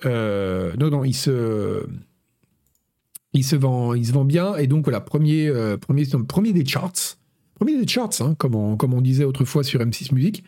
Non, 0.05 0.89
non, 0.89 1.03
il 1.03 1.13
se, 1.13 1.85
il 3.33 3.43
se 3.43 3.55
vend, 3.55 3.93
il 3.93 4.05
se 4.05 4.11
vend 4.11 4.25
bien. 4.25 4.55
Et 4.57 4.67
donc 4.67 4.83
voilà, 4.85 5.01
premier, 5.01 5.51
premier, 5.81 6.05
premier 6.27 6.53
des 6.53 6.65
charts, 6.65 7.17
premier 7.55 7.77
des 7.79 7.87
charts, 7.87 8.21
hein, 8.21 8.35
comme, 8.37 8.55
on, 8.55 8.75
comme 8.77 8.93
on 8.93 9.01
disait 9.01 9.23
autrefois 9.23 9.63
sur 9.63 9.79
M6 9.79 10.13
Music. 10.13 10.43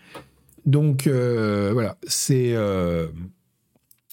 Donc 0.66 1.08
voilà, 1.08 1.98
c'est. 2.08 2.54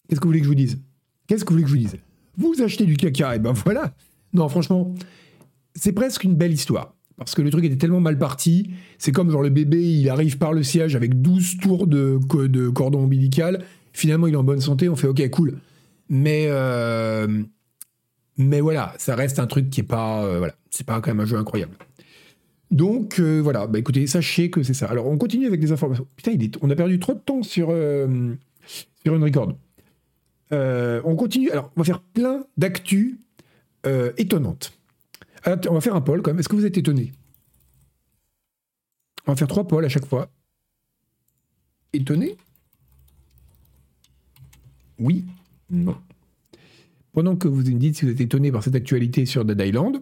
Qu'est-ce 0.08 0.20
que 0.20 0.24
vous 0.24 0.30
voulez 0.30 0.40
que 0.40 0.44
je 0.44 0.50
vous 0.50 0.54
dise? 0.54 0.78
Qu'est-ce 1.26 1.44
que 1.44 1.50
vous 1.50 1.54
voulez 1.54 1.64
que 1.64 1.70
je 1.70 1.74
vous 1.74 1.80
dise? 1.80 1.96
Vous 2.36 2.62
achetez 2.62 2.84
du 2.86 2.96
caca, 2.96 3.36
et 3.36 3.38
ben 3.38 3.52
voilà. 3.52 3.94
Non, 4.32 4.48
franchement, 4.48 4.94
c'est 5.74 5.92
presque 5.92 6.24
une 6.24 6.34
belle 6.34 6.52
histoire. 6.52 6.94
Parce 7.16 7.34
que 7.34 7.42
le 7.42 7.50
truc 7.50 7.64
était 7.64 7.76
tellement 7.76 8.00
mal 8.00 8.18
parti. 8.18 8.70
C'est 8.98 9.12
comme 9.12 9.30
genre 9.30 9.42
le 9.42 9.50
bébé, 9.50 9.82
il 9.82 10.08
arrive 10.08 10.38
par 10.38 10.52
le 10.52 10.62
siège 10.62 10.96
avec 10.96 11.20
12 11.22 11.58
tours 11.58 11.86
de, 11.86 12.18
co- 12.28 12.48
de 12.48 12.68
cordon 12.68 13.04
ombilical. 13.04 13.64
Finalement, 13.92 14.26
il 14.26 14.34
est 14.34 14.36
en 14.38 14.42
bonne 14.44 14.60
santé. 14.60 14.88
On 14.88 14.96
fait 14.96 15.06
OK, 15.08 15.28
cool. 15.30 15.58
Mais, 16.08 16.46
euh, 16.48 17.42
mais 18.38 18.60
voilà, 18.60 18.94
ça 18.98 19.14
reste 19.14 19.38
un 19.38 19.46
truc 19.46 19.70
qui 19.70 19.80
est 19.80 19.84
pas. 19.84 20.24
euh, 20.24 20.38
voilà, 20.38 20.54
c'est 20.70 20.86
pas 20.86 21.00
quand 21.00 21.10
même 21.10 21.20
un 21.20 21.26
jeu 21.26 21.36
incroyable. 21.36 21.76
Donc 22.70 23.18
euh, 23.20 23.40
voilà, 23.42 23.66
bah 23.66 23.78
écoutez, 23.78 24.06
sachez 24.06 24.48
que 24.50 24.62
c'est 24.62 24.72
ça. 24.74 24.86
Alors 24.86 25.06
on 25.06 25.18
continue 25.18 25.46
avec 25.46 25.60
des 25.60 25.72
informations. 25.72 26.06
Putain, 26.16 26.32
il 26.32 26.42
est- 26.42 26.56
on 26.62 26.70
a 26.70 26.74
perdu 26.74 26.98
trop 26.98 27.12
de 27.12 27.18
temps 27.18 27.42
sur, 27.42 27.68
euh, 27.70 28.34
sur 29.04 29.14
une 29.14 29.22
record. 29.22 29.52
On 30.50 31.14
continue. 31.16 31.50
Alors 31.50 31.70
on 31.76 31.80
va 31.80 31.84
faire 31.84 32.00
plein 32.00 32.44
d'actu 32.56 33.18
étonnantes. 34.16 34.72
Tiens, 35.42 35.58
on 35.68 35.74
va 35.74 35.80
faire 35.80 35.94
un 35.94 36.00
poll 36.00 36.22
quand 36.22 36.30
même. 36.30 36.40
Est-ce 36.40 36.48
que 36.48 36.56
vous 36.56 36.66
êtes 36.66 36.76
étonné? 36.76 37.12
On 39.26 39.32
va 39.32 39.36
faire 39.36 39.48
trois 39.48 39.66
polls 39.66 39.84
à 39.84 39.88
chaque 39.88 40.06
fois. 40.06 40.30
Étonné? 41.92 42.36
Oui? 44.98 45.24
Non. 45.70 45.96
Pendant 47.12 47.36
que 47.36 47.48
vous 47.48 47.58
me 47.58 47.78
dites 47.78 47.96
si 47.96 48.04
vous 48.04 48.12
êtes 48.12 48.20
étonné 48.20 48.50
par 48.50 48.62
cette 48.62 48.74
actualité 48.74 49.26
sur 49.26 49.44
Dead 49.44 49.60
Island, 49.60 50.00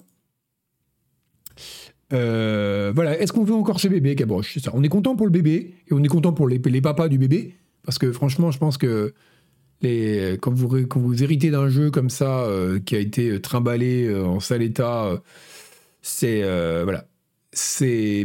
euh, 2.12 2.92
voilà, 2.94 3.18
est-ce 3.20 3.32
qu'on 3.32 3.44
veut 3.44 3.54
encore 3.54 3.80
ce 3.80 3.88
bébé 3.88 4.14
Gabroche? 4.14 4.54
C'est 4.54 4.60
ça. 4.60 4.70
On 4.74 4.82
est 4.82 4.88
content 4.88 5.16
pour 5.16 5.26
le 5.26 5.32
bébé 5.32 5.74
et 5.88 5.92
on 5.92 6.02
est 6.02 6.08
content 6.08 6.32
pour 6.32 6.48
les, 6.48 6.58
les 6.58 6.80
papas 6.80 7.08
du 7.08 7.18
bébé 7.18 7.54
parce 7.84 7.98
que 7.98 8.12
franchement, 8.12 8.50
je 8.50 8.58
pense 8.58 8.78
que 8.78 9.14
les, 9.82 10.38
quand, 10.40 10.52
vous, 10.52 10.68
ré- 10.68 10.86
quand 10.88 11.00
vous 11.00 11.22
héritez 11.22 11.50
d'un 11.50 11.68
jeu 11.68 11.90
comme 11.90 12.10
ça 12.10 12.40
euh, 12.44 12.78
qui 12.80 12.96
a 12.96 12.98
été 12.98 13.40
trimballé 13.40 14.06
euh, 14.06 14.24
en 14.26 14.40
sale 14.40 14.62
état, 14.62 15.04
euh, 15.06 15.18
c'est 16.02 16.42
euh, 16.44 16.82
voilà. 16.84 17.06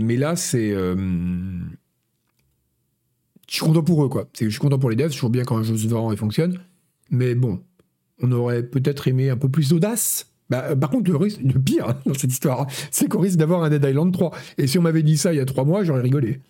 Mais 0.02 0.18
là, 0.18 0.36
c'est. 0.36 0.72
euh, 0.72 0.96
je 3.50 3.56
suis 3.56 3.66
content 3.66 3.84
pour 3.84 4.04
eux 4.04 4.10
quoi. 4.10 4.28
Je 4.40 4.50
suis 4.50 4.60
content 4.60 4.80
pour 4.80 4.90
les 4.90 4.96
devs. 4.96 5.10
C'est 5.10 5.16
toujours 5.16 5.30
bien 5.30 5.44
quand 5.44 5.58
un 5.58 5.64
jeu 5.64 5.78
se 5.78 5.88
vend 5.88 6.12
et 6.12 6.18
fonctionne. 6.18 6.60
Mais 7.12 7.36
bon, 7.36 7.64
on 8.22 8.32
aurait 8.32 8.64
peut-être 8.64 9.08
aimé 9.08 9.30
un 9.30 9.38
peu 9.38 9.50
plus 9.50 9.70
d'audace. 9.70 10.32
Bah, 10.50 10.66
euh, 10.70 10.76
par 10.76 10.90
contre, 10.90 11.12
le, 11.12 11.60
pire 11.60 11.96
dans 12.06 12.14
cette 12.14 12.32
histoire, 12.32 12.68
c'est 12.92 13.08
qu'on 13.08 13.20
risque 13.20 13.38
d'avoir 13.38 13.64
un 13.64 13.70
Dead 13.70 13.84
Island 13.84 14.12
3. 14.14 14.32
Et 14.58 14.68
si 14.68 14.78
on 14.78 14.82
m'avait 14.82 15.04
dit 15.04 15.18
ça 15.18 15.34
il 15.34 15.38
y 15.38 15.40
a 15.40 15.46
trois 15.46 15.64
mois, 15.66 15.84
j'aurais 15.84 16.02
rigolé. 16.02 16.42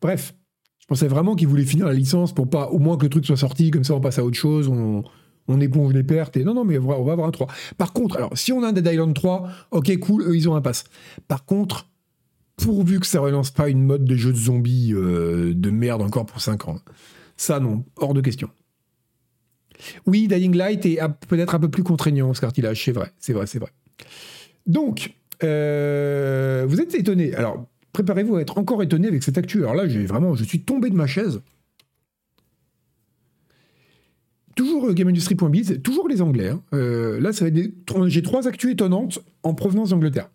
Bref, 0.00 0.34
je 0.82 0.86
pensais 0.88 1.08
vraiment 1.08 1.36
qu'ils 1.36 1.48
voulaient 1.48 1.64
finir 1.64 1.86
la 1.86 1.94
licence 1.94 2.34
pour 2.34 2.50
pas, 2.50 2.68
au 2.68 2.78
moins 2.78 2.96
que 2.96 3.04
le 3.04 3.10
truc 3.10 3.24
soit 3.24 3.36
sorti, 3.36 3.70
comme 3.70 3.84
ça 3.84 3.94
on 3.94 4.00
passe 4.00 4.18
à 4.18 4.24
autre 4.24 4.36
chose, 4.36 4.68
on, 4.68 5.04
on 5.48 5.60
éponge 5.60 5.94
les 5.94 6.02
pertes. 6.02 6.36
Et 6.36 6.44
non, 6.44 6.54
non, 6.54 6.64
mais 6.64 6.78
on 6.78 6.86
va, 7.04 7.12
avoir 7.12 7.26
un 7.26 7.30
3. 7.30 7.46
Par 7.78 7.92
contre, 7.92 8.16
alors, 8.16 8.36
si 8.36 8.52
on 8.52 8.62
a 8.62 8.68
un 8.68 8.72
Dead 8.72 8.86
Island 8.86 9.14
3, 9.14 9.48
ok, 9.70 9.98
cool, 9.98 10.22
eux 10.22 10.36
ils 10.36 10.48
ont 10.48 10.56
un 10.56 10.60
pass. 10.60 10.84
Par 11.28 11.44
contre, 11.44 11.88
pourvu 12.56 13.00
que 13.00 13.06
ça 13.06 13.20
relance 13.20 13.50
pas 13.50 13.68
une 13.68 13.82
mode 13.82 14.04
des 14.04 14.16
jeux 14.16 14.32
de 14.32 14.38
zombies 14.38 14.92
euh, 14.92 15.52
de 15.54 15.70
merde 15.70 16.02
encore 16.02 16.26
pour 16.26 16.40
5 16.40 16.68
ans. 16.68 16.78
Ça, 17.36 17.60
non, 17.60 17.84
hors 17.96 18.14
de 18.14 18.20
question. 18.20 18.50
Oui, 20.06 20.28
Dying 20.28 20.54
Light 20.54 20.84
est 20.86 21.00
peut-être 21.28 21.54
un 21.54 21.58
peu 21.58 21.68
plus 21.68 21.82
contraignant, 21.82 22.34
ce 22.34 22.40
cartilage, 22.40 22.84
c'est 22.84 22.92
vrai, 22.92 23.12
c'est 23.18 23.32
vrai, 23.32 23.46
c'est 23.46 23.58
vrai. 23.58 23.70
Donc, 24.66 25.14
euh, 25.42 26.64
vous 26.68 26.80
êtes 26.80 26.94
étonné. 26.94 27.34
Alors, 27.34 27.66
préparez-vous 27.92 28.36
à 28.36 28.40
être 28.40 28.58
encore 28.58 28.82
étonné 28.82 29.08
avec 29.08 29.22
cette 29.22 29.38
actu. 29.38 29.58
Alors 29.58 29.74
là, 29.74 29.88
j'ai 29.88 30.06
vraiment, 30.06 30.34
je 30.34 30.44
suis 30.44 30.62
tombé 30.62 30.90
de 30.90 30.94
ma 30.94 31.06
chaise. 31.06 31.40
Toujours 34.54 34.88
euh, 34.88 34.92
GameIndustry.biz, 34.92 35.80
toujours 35.82 36.08
les 36.08 36.20
Anglais. 36.20 36.48
hein. 36.50 36.62
Euh, 36.74 37.20
là, 37.20 37.30
j'ai 38.06 38.22
trois 38.22 38.48
actus 38.48 38.72
étonnantes 38.72 39.20
en 39.42 39.54
provenance 39.54 39.90
d'Angleterre. 39.90 40.30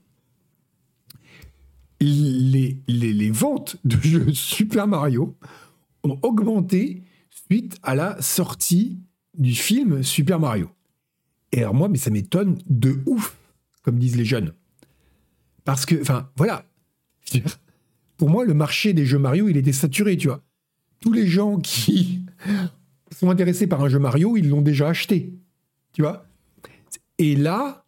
Les, 2.00 2.78
les, 2.88 3.14
les 3.14 3.32
ventes 3.32 3.78
de 3.84 3.98
jeux 4.00 4.34
Super 4.34 4.88
Mario 4.88 5.36
ont 6.04 6.20
augmenté 6.22 7.02
suite 7.30 7.78
à 7.82 7.96
la 7.96 8.22
sortie 8.22 9.00
du 9.36 9.54
film 9.54 10.04
Super 10.04 10.40
Mario. 10.40 10.70
Et 11.52 11.60
alors 11.60 11.74
moi, 11.74 11.90
mais 11.90 11.98
ça 11.98 12.12
m'étonne 12.12 12.60
de 12.70 13.00
ouf, 13.08 13.36
comme 13.82 13.98
disent 13.98 14.16
les 14.16 14.26
jeunes. 14.26 14.54
Parce 15.64 15.86
que, 15.86 16.00
enfin, 16.00 16.30
voilà. 16.36 16.66
Pour 18.18 18.30
moi, 18.30 18.46
le 18.46 18.54
marché 18.54 18.94
des 18.94 19.06
jeux 19.06 19.20
Mario, 19.20 19.48
il 19.50 19.58
était 19.58 19.72
saturé, 19.74 20.18
tu 20.18 20.28
vois. 20.28 20.44
Tous 21.00 21.12
les 21.14 21.28
gens 21.28 21.60
qui 21.60 22.22
sont 23.16 23.30
intéressés 23.30 23.68
par 23.68 23.84
un 23.84 23.90
jeu 23.90 24.00
Mario, 24.00 24.38
ils 24.38 24.50
l'ont 24.50 24.62
déjà 24.62 24.90
acheté. 24.90 25.34
Tu 25.94 26.02
vois 26.02 26.26
Et 27.20 27.36
là, 27.36 27.86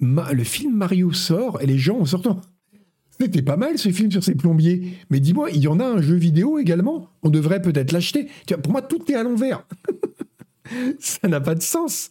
le 0.00 0.44
film 0.44 0.74
Mario 0.76 1.12
sort 1.12 1.60
et 1.60 1.66
les 1.66 1.78
gens 1.78 1.98
en 1.98 2.06
sortant. 2.06 2.40
C'était 3.18 3.42
pas 3.42 3.56
mal 3.56 3.78
ce 3.78 3.90
film 3.90 4.10
sur 4.12 4.22
ces 4.22 4.34
plombiers. 4.34 4.92
Mais 5.08 5.20
dis-moi, 5.20 5.50
il 5.50 5.62
y 5.62 5.68
en 5.68 5.80
a 5.80 5.86
un 5.86 6.02
jeu 6.02 6.16
vidéo 6.16 6.58
également? 6.58 7.08
On 7.22 7.30
devrait 7.30 7.62
peut-être 7.62 7.92
l'acheter. 7.92 8.28
Pour 8.62 8.72
moi, 8.72 8.82
tout 8.82 9.10
est 9.10 9.14
à 9.14 9.22
l'envers. 9.22 9.66
Ça 10.98 11.26
n'a 11.28 11.40
pas 11.40 11.54
de 11.54 11.62
sens. 11.62 12.10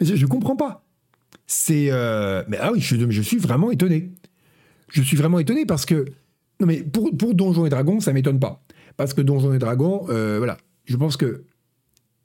Je, 0.00 0.16
je 0.16 0.26
comprends 0.26 0.56
pas. 0.56 0.84
C'est. 1.46 1.88
euh, 1.90 2.42
Mais 2.48 2.56
ah 2.60 2.72
oui, 2.72 2.80
je 2.80 3.22
suis 3.22 3.38
vraiment 3.38 3.70
étonné. 3.70 4.10
Je 4.92 5.02
suis 5.02 5.16
vraiment 5.16 5.38
étonné 5.38 5.66
parce 5.66 5.86
que. 5.86 6.04
Non, 6.60 6.66
mais 6.66 6.82
pour, 6.82 7.10
pour 7.16 7.34
Donjons 7.34 7.66
et 7.66 7.70
Dragons, 7.70 8.00
ça 8.00 8.12
m'étonne 8.12 8.38
pas. 8.38 8.64
Parce 8.96 9.14
que 9.14 9.20
Donjons 9.20 9.52
et 9.54 9.58
Dragons, 9.58 10.06
euh, 10.10 10.36
voilà. 10.38 10.58
Je 10.84 10.96
pense 10.96 11.16
que. 11.16 11.44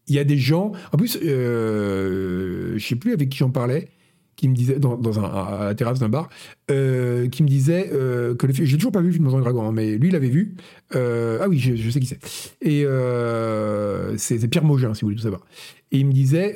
Il 0.08 0.16
y 0.16 0.20
a 0.20 0.24
des 0.24 0.38
gens. 0.38 0.72
En 0.94 0.98
plus, 0.98 1.18
euh, 1.22 2.78
je 2.78 2.86
sais 2.86 2.96
plus 2.96 3.14
avec 3.14 3.30
qui 3.30 3.38
j'en 3.38 3.50
parlais, 3.50 3.90
qui 4.38 4.48
me 4.48 4.56
disait, 4.56 4.80
dans, 4.80 5.00
à 5.24 5.66
la 5.66 5.76
terrasse 5.76 6.00
d'un 6.00 6.10
bar, 6.10 6.30
euh, 6.70 7.28
qui 7.28 7.42
me 7.42 7.48
disait 7.48 7.90
euh, 7.92 8.36
que 8.36 8.46
le 8.46 8.54
film. 8.54 8.68
J'ai 8.68 8.78
toujours 8.78 8.92
pas 8.92 9.02
vu 9.02 9.08
le 9.08 9.14
film 9.14 9.26
Donjons 9.26 9.40
et 9.40 9.42
Dragons, 9.42 9.68
hein, 9.68 9.72
mais 9.74 9.98
lui, 9.98 10.10
il 10.10 10.14
l'avait 10.14 10.30
vu. 10.30 10.56
Euh, 10.96 11.40
ah 11.42 11.50
oui, 11.50 11.58
je, 11.58 11.90
sais 11.90 12.00
qui 12.00 12.06
c'est. 12.06 12.20
Et 12.62 12.86
c'est 14.18 14.48
Pierre 14.48 14.64
Maugin, 14.64 14.94
si 14.94 15.02
vous 15.02 15.08
voulez 15.08 15.18
tout 15.18 15.24
savoir. 15.24 15.42
Et 15.92 16.00
il 16.00 16.06
me 16.06 16.12
disait 16.12 16.56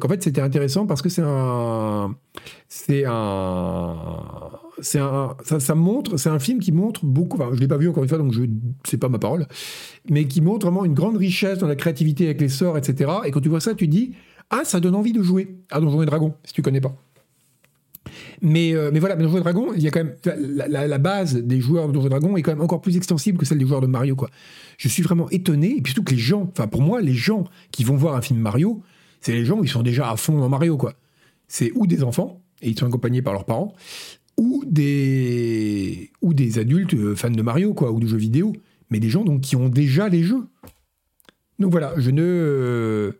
qu'en 0.00 0.08
fait 0.08 0.22
c'était 0.22 0.42
intéressant 0.42 0.86
parce 0.86 1.02
que 1.02 1.08
c'est 1.08 1.22
un, 1.24 2.14
c'est 2.68 3.04
un, 3.06 3.96
c'est 4.80 4.98
un, 4.98 5.34
ça, 5.42 5.58
ça 5.58 5.74
montre, 5.74 6.18
c'est 6.18 6.28
un 6.28 6.38
film 6.38 6.60
qui 6.60 6.72
montre 6.72 7.04
beaucoup. 7.06 7.38
Enfin, 7.40 7.50
je 7.54 7.58
l'ai 7.58 7.68
pas 7.68 7.78
vu 7.78 7.88
encore 7.88 8.02
une 8.04 8.08
fois, 8.08 8.18
donc 8.18 8.32
je, 8.32 8.42
c'est 8.84 8.98
pas 8.98 9.08
ma 9.08 9.18
parole, 9.18 9.46
mais 10.10 10.26
qui 10.26 10.42
montre 10.42 10.66
vraiment 10.66 10.84
une 10.84 10.94
grande 10.94 11.16
richesse 11.16 11.58
dans 11.58 11.68
la 11.68 11.76
créativité 11.76 12.26
avec 12.26 12.40
les 12.40 12.50
sorts, 12.50 12.76
etc. 12.76 13.10
Et 13.24 13.30
quand 13.30 13.40
tu 13.40 13.48
vois 13.48 13.60
ça, 13.60 13.74
tu 13.74 13.88
dis 13.88 14.14
ah 14.50 14.64
ça 14.64 14.78
donne 14.78 14.94
envie 14.94 15.12
de 15.12 15.22
jouer 15.22 15.56
à 15.70 15.80
Donjons 15.80 16.02
et 16.02 16.06
Dragons 16.06 16.34
si 16.44 16.52
tu 16.52 16.62
connais 16.62 16.80
pas. 16.80 16.94
Mais, 18.42 18.74
euh, 18.74 18.90
mais 18.92 19.00
voilà, 19.00 19.16
mais 19.16 19.22
Donjons 19.22 19.38
et 19.38 19.40
Dragons, 19.40 19.72
il 19.74 19.82
y 19.82 19.88
a 19.88 19.90
quand 19.90 20.04
même 20.04 20.16
la, 20.68 20.98
base 20.98 21.36
des 21.36 21.60
joueurs 21.60 21.88
de 21.88 21.92
Donjons 21.92 22.08
Dragons 22.08 22.36
est 22.36 22.42
quand 22.42 22.52
même 22.52 22.62
encore 22.62 22.80
plus 22.80 22.96
extensible 22.96 23.38
que 23.38 23.44
celle 23.44 23.58
des 23.58 23.66
joueurs 23.66 23.80
de 23.80 23.86
Mario, 23.86 24.16
quoi. 24.16 24.30
Je 24.78 24.88
suis 24.88 25.02
vraiment 25.02 25.28
étonné, 25.30 25.76
et 25.76 25.80
puis 25.80 25.92
surtout 25.92 26.04
que 26.04 26.14
les 26.14 26.20
gens, 26.20 26.48
enfin 26.50 26.66
pour 26.66 26.82
moi, 26.82 27.00
les 27.00 27.14
gens 27.14 27.44
qui 27.70 27.84
vont 27.84 27.96
voir 27.96 28.14
un 28.14 28.22
film 28.22 28.40
Mario, 28.40 28.82
c'est 29.20 29.32
les 29.32 29.44
gens 29.44 29.60
qui 29.60 29.68
sont 29.68 29.82
déjà 29.82 30.10
à 30.10 30.16
fond 30.16 30.38
dans 30.38 30.48
Mario, 30.48 30.76
quoi. 30.76 30.94
C'est 31.48 31.72
ou 31.74 31.86
des 31.86 32.02
enfants, 32.02 32.42
et 32.62 32.70
ils 32.70 32.78
sont 32.78 32.86
accompagnés 32.86 33.22
par 33.22 33.32
leurs 33.32 33.44
parents, 33.44 33.74
ou 34.36 34.64
des, 34.66 36.10
ou 36.20 36.34
des 36.34 36.58
adultes 36.58 36.94
euh, 36.94 37.16
fans 37.16 37.30
de 37.30 37.42
Mario, 37.42 37.72
quoi, 37.74 37.90
ou 37.90 38.00
de 38.00 38.06
jeux 38.06 38.18
vidéo, 38.18 38.52
mais 38.90 39.00
des 39.00 39.08
gens 39.08 39.24
donc 39.24 39.40
qui 39.40 39.56
ont 39.56 39.68
déjà 39.68 40.08
les 40.08 40.22
jeux. 40.22 40.46
Donc 41.58 41.70
voilà, 41.70 41.94
je 41.96 42.10
ne. 42.10 43.12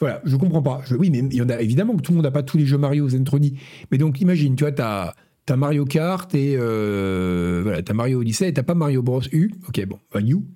Voilà, 0.00 0.22
je 0.24 0.34
comprends 0.36 0.62
pas. 0.62 0.82
Oui, 0.98 1.10
mais 1.10 1.18
il 1.18 1.34
y 1.34 1.42
en 1.42 1.48
a 1.50 1.60
évidemment 1.60 1.94
que 1.94 2.00
tout 2.00 2.12
le 2.12 2.16
monde 2.16 2.24
n'a 2.24 2.30
pas 2.30 2.42
tous 2.42 2.56
les 2.56 2.66
jeux 2.66 2.78
Mario 2.78 3.08
Zentroni. 3.08 3.58
Mais 3.90 3.98
donc 3.98 4.20
imagine, 4.20 4.56
tu 4.56 4.64
vois, 4.64 4.72
t'as 4.72 5.14
as 5.48 5.56
Mario 5.56 5.84
Kart 5.84 6.32
et 6.34 6.54
euh, 6.56 7.60
voilà, 7.64 7.82
t'as 7.82 7.92
Mario 7.92 8.20
Odyssey 8.20 8.48
et 8.48 8.52
t'as 8.52 8.62
pas 8.62 8.74
Mario 8.74 9.02
Bros 9.02 9.22
U. 9.32 9.52
Ok, 9.68 9.84
bon, 9.84 9.98
New. 10.20 10.46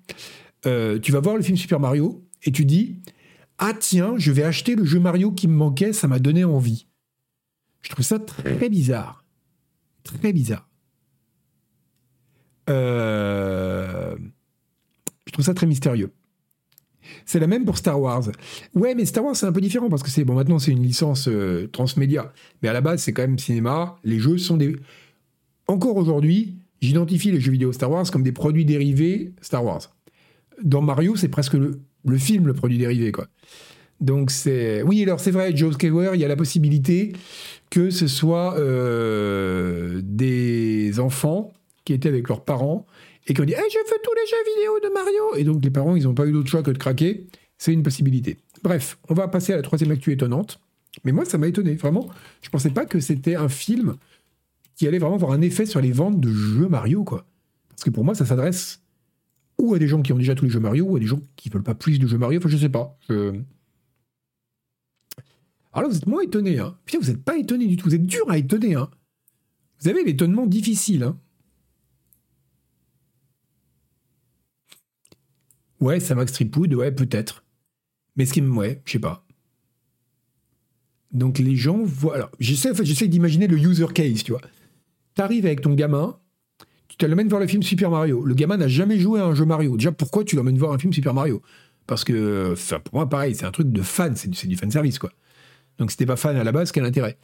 Euh, 0.67 0.99
tu 0.99 1.13
vas 1.13 1.21
voir 1.21 1.37
le 1.37 1.43
film 1.43 1.57
Super 1.57 1.81
Mario 1.81 2.25
et 2.45 2.53
tu 2.53 2.65
dis 2.65 3.01
ah 3.59 3.73
tiens, 3.79 4.15
je 4.17 4.33
vais 4.33 4.45
acheter 4.45 4.77
le 4.77 4.85
jeu 4.85 4.99
Mario 4.99 5.33
qui 5.33 5.49
me 5.49 5.55
manquait, 5.55 5.93
ça 5.93 6.09
m'a 6.09 6.19
donné 6.19 6.45
envie. 6.45 6.87
Je 7.83 7.91
trouve 7.91 8.05
ça 8.05 8.19
très 8.19 8.69
bizarre, 8.69 9.25
très 10.05 10.33
bizarre. 10.33 10.69
Euh, 12.71 14.17
je 15.27 15.33
trouve 15.33 15.45
ça 15.45 15.55
très 15.55 15.67
mystérieux. 15.67 16.13
C'est 17.27 17.39
la 17.39 17.47
même 17.47 17.65
pour 17.65 17.79
Star 17.79 18.01
Wars. 18.01 18.25
Ouais, 18.75 18.95
mais 18.95 19.05
Star 19.05 19.25
Wars, 19.25 19.37
c'est 19.37 19.47
un 19.47 19.53
peu 19.53 19.61
différent 19.61 19.89
parce 19.89 20.03
que 20.03 20.11
c'est 20.11 20.25
bon, 20.25 20.35
maintenant 20.35 20.59
c'est 20.59 20.73
une 20.73 20.83
licence 20.83 21.29
euh, 21.29 21.69
transmédia. 21.73 22.33
Mais 22.63 22.69
à 22.69 22.73
la 22.73 22.81
base, 22.81 23.03
c'est 23.03 23.13
quand 23.13 23.23
même 23.23 23.39
cinéma. 23.39 23.97
Les 24.05 24.19
jeux 24.19 24.39
sont 24.39 24.57
des. 24.57 24.77
Encore 25.67 25.97
aujourd'hui, 25.97 26.57
j'identifie 26.81 27.31
les 27.31 27.41
jeux 27.41 27.53
vidéo 27.53 27.73
Star 27.73 27.91
Wars 27.91 28.11
comme 28.11 28.23
des 28.23 28.33
produits 28.33 28.65
dérivés 28.65 29.33
Star 29.41 29.65
Wars. 29.65 29.95
Dans 30.63 30.83
Mario, 30.83 31.17
c'est 31.17 31.29
presque 31.29 31.55
le, 31.55 32.19
film, 32.19 32.47
le 32.47 32.55
produit 32.55 32.79
dérivé, 32.79 33.11
quoi. 33.13 33.27
Donc 34.01 34.31
c'est. 34.31 34.83
Oui, 34.83 35.03
alors 35.03 35.21
c'est 35.21 35.31
vrai, 35.31 35.57
Joe 35.57 35.75
Skywalker, 35.75 36.15
il 36.15 36.21
y 36.21 36.25
a 36.25 36.29
la 36.29 36.37
possibilité 36.37 37.13
que 37.71 37.91
ce 37.91 38.07
soit 38.07 38.57
euh, 38.59 40.01
des 40.05 41.01
enfants 41.01 41.53
qui 41.85 41.93
étaient 41.93 42.09
avec 42.09 42.29
leurs 42.29 42.45
parents 42.45 42.87
et 43.27 43.35
qui 43.35 43.41
ont 43.41 43.45
dit 43.45 43.55
Eh, 43.57 43.71
Je 43.71 43.79
veux 43.79 43.99
tous 44.03 44.15
les 44.15 44.27
jeux 44.27 44.55
vidéo 44.57 44.81
de 44.89 44.93
Mario 44.95 45.35
Et 45.37 45.45
donc 45.45 45.65
les 45.65 45.71
parents, 45.71 45.97
ils 45.97 46.05
n'ont 46.05 46.15
pas 46.15 46.27
eu 46.27 46.33
d'autre 46.33 46.49
choix 46.51 46.63
que 46.63 46.71
de 46.71 46.79
craquer. 46.79 47.27
C'est 47.59 47.73
une 47.73 47.83
possibilité. 47.83 48.39
Bref, 48.63 48.99
on 49.09 49.15
va 49.15 49.29
passer 49.29 49.53
à 49.53 49.57
la 49.57 49.63
troisième 49.63 49.91
actu 49.93 50.13
étonnante. 50.13 50.61
Mais 51.05 51.13
moi, 51.13 51.25
ça 51.25 51.39
m'a 51.39 51.47
étonné, 51.49 51.75
vraiment. 51.75 52.09
Je 52.43 52.51
pensais 52.51 52.71
pas 52.71 52.85
que 52.87 53.01
c'était 53.01 53.35
un 53.37 53.49
film 53.49 53.97
qui 54.77 54.87
allait 54.89 54.99
vraiment 54.99 55.15
avoir 55.17 55.33
un 55.33 55.41
effet 55.41 55.67
sur 55.67 55.81
les 55.81 55.93
ventes 55.93 56.21
de 56.21 56.31
jeux 56.33 56.69
Mario, 56.69 57.05
quoi. 57.05 57.27
Parce 57.69 57.85
que 57.85 57.91
pour 57.91 58.05
moi, 58.05 58.15
ça 58.15 58.27
s'adresse 58.27 58.81
ou 59.59 59.73
à 59.75 59.79
des 59.79 59.87
gens 59.87 60.03
qui 60.03 60.13
ont 60.13 60.19
déjà 60.19 60.35
tous 60.35 60.45
les 60.47 60.51
jeux 60.51 60.59
Mario, 60.61 60.85
ou 60.85 60.97
à 60.97 60.99
des 60.99 61.07
gens 61.07 61.21
qui 61.37 61.49
veulent 61.49 61.63
pas 61.63 61.75
plus 61.77 61.99
de 62.01 62.07
jeux 62.09 62.19
Mario. 62.19 62.39
Enfin, 62.41 62.49
je 62.49 62.57
sais 62.57 62.69
pas. 62.69 62.99
Je- 63.09 63.41
Alors 65.73 65.91
vous 65.91 65.97
êtes 65.97 66.07
moins 66.07 66.23
étonné, 66.23 66.59
hein. 66.59 66.77
Putain, 66.85 66.99
vous 67.01 67.09
n'êtes 67.09 67.25
pas 67.25 67.37
étonné 67.37 67.67
du 67.67 67.77
tout. 67.77 67.89
Vous 67.89 67.95
êtes 67.95 68.07
dur 68.07 68.29
à 68.31 68.39
étonner, 68.39 68.75
hein. 68.75 68.91
Vous 69.81 69.89
avez 69.89 70.05
l'étonnement 70.05 70.47
difficile, 70.47 71.03
hein. 71.05 71.19
Ouais, 75.85 76.01
ça 76.01 76.15
Max 76.15 76.33
Tripwood, 76.33 76.73
ouais, 76.73 76.91
peut-être. 76.91 77.45
Mais 78.17 78.25
ce 78.25 78.33
qui 78.33 78.41
me. 78.41 78.51
Ouais, 78.57 78.81
je 78.87 78.93
sais 78.93 78.99
pas. 78.99 79.27
Donc 81.13 81.39
les 81.39 81.57
gens 81.57 81.83
voient. 81.85 82.15
Alors, 82.15 82.31
j'essaie, 82.41 82.71
en 82.71 82.75
fait, 82.75 82.85
d'imaginer 83.07 83.47
le 83.47 83.59
user 83.59 83.89
case, 83.93 84.25
tu 84.25 84.33
vois. 84.33 84.41
T'arrives 85.15 85.45
avec 85.45 85.61
ton 85.61 85.75
gamin, 85.75 86.19
tu 86.89 86.97
te 86.97 87.05
l'emmènes 87.05 87.29
voir 87.29 87.43
le 87.43 87.47
film 87.47 87.63
Super 87.63 87.91
Mario. 87.91 88.25
Le 88.25 88.35
gamin 88.35 88.57
n'a 88.57 88.67
jamais 88.67 88.99
joué 88.99 89.21
à 89.21 89.27
un 89.27 89.35
jeu 89.35 89.45
Mario. 89.45 89.77
Déjà, 89.77 89.93
pourquoi 89.93 90.25
tu 90.25 90.37
l'emmènes 90.37 90.57
voir 90.57 90.73
un 90.73 90.79
film 90.79 90.91
Super 90.91 91.13
Mario? 91.13 91.43
Parce 91.87 92.03
que, 92.03 92.53
enfin, 92.53 92.81
pour 92.81 92.95
moi, 92.95 93.07
pareil, 93.07 93.35
c'est 93.35 93.45
un 93.45 93.51
truc 93.51 93.71
de 93.71 93.83
fan, 93.83 94.17
c'est 94.17 94.31
du, 94.31 94.49
du 94.49 94.57
fan 94.57 94.71
service, 94.71 94.99
quoi. 94.99 95.13
Donc 95.77 95.91
si 95.91 95.99
t'es 95.99 96.07
pas 96.07 96.17
fan 96.17 96.35
à 96.35 96.45
la 96.45 96.53
base, 96.53 96.73
quel 96.73 96.87
intérêt? 96.87 97.19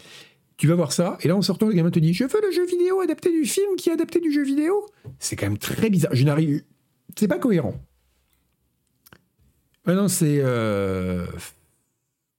Tu 0.59 0.67
vas 0.67 0.75
voir 0.75 0.93
ça, 0.93 1.17
et 1.23 1.29
là 1.29 1.35
en 1.35 1.41
sortant, 1.41 1.67
le 1.67 1.73
gamin 1.73 1.91
te 1.91 1.99
dit 1.99 2.13
Je 2.13 2.25
veux 2.25 2.41
le 2.43 2.53
jeu 2.53 2.67
vidéo 2.67 3.01
adapté 3.01 3.33
du 3.33 3.47
film 3.47 3.77
qui 3.77 3.89
est 3.89 3.95
adapté 3.95 4.21
du 4.21 4.31
jeu 4.31 4.45
vidéo. 4.45 4.85
C'est 5.19 5.35
quand 5.35 5.47
même 5.47 5.57
très 5.57 5.89
bizarre. 5.89 6.15
Je 6.15 6.25
n'arrive. 6.25 6.63
C'est 7.19 7.27
pas 7.27 7.39
cohérent. 7.39 7.75
Ouais, 9.87 9.95
non, 9.95 10.09
c'est. 10.09 10.41
euh, 10.43 11.27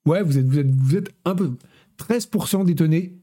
Ouais, 0.05 0.23
vous 0.23 0.37
êtes, 0.37 0.45
vous, 0.45 0.59
êtes, 0.59 0.69
vous 0.73 0.95
êtes 0.95 1.11
un 1.25 1.35
peu. 1.35 1.51
13% 1.97 2.65
d'étonnés, 2.65 3.19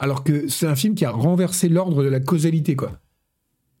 alors 0.00 0.24
que 0.24 0.48
c'est 0.48 0.66
un 0.66 0.74
film 0.74 0.94
qui 0.96 1.04
a 1.04 1.10
renversé 1.10 1.68
l'ordre 1.68 2.02
de 2.02 2.08
la 2.08 2.18
causalité, 2.20 2.74
quoi. 2.74 2.98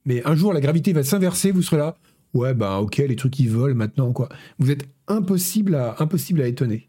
Mais 0.04 0.24
un 0.24 0.36
jour, 0.36 0.52
la 0.52 0.60
gravité 0.60 0.92
va 0.92 1.02
s'inverser, 1.02 1.50
vous 1.50 1.62
serez 1.62 1.78
là. 1.78 1.96
Ouais, 2.34 2.54
bah 2.54 2.78
ok, 2.78 2.98
les 2.98 3.16
trucs 3.16 3.32
qui 3.32 3.48
volent 3.48 3.74
maintenant, 3.74 4.12
quoi. 4.12 4.28
Vous 4.58 4.70
êtes 4.70 4.86
impossible 5.08 5.74
à, 5.74 5.96
impossible 6.00 6.40
à 6.42 6.46
étonner. 6.46 6.88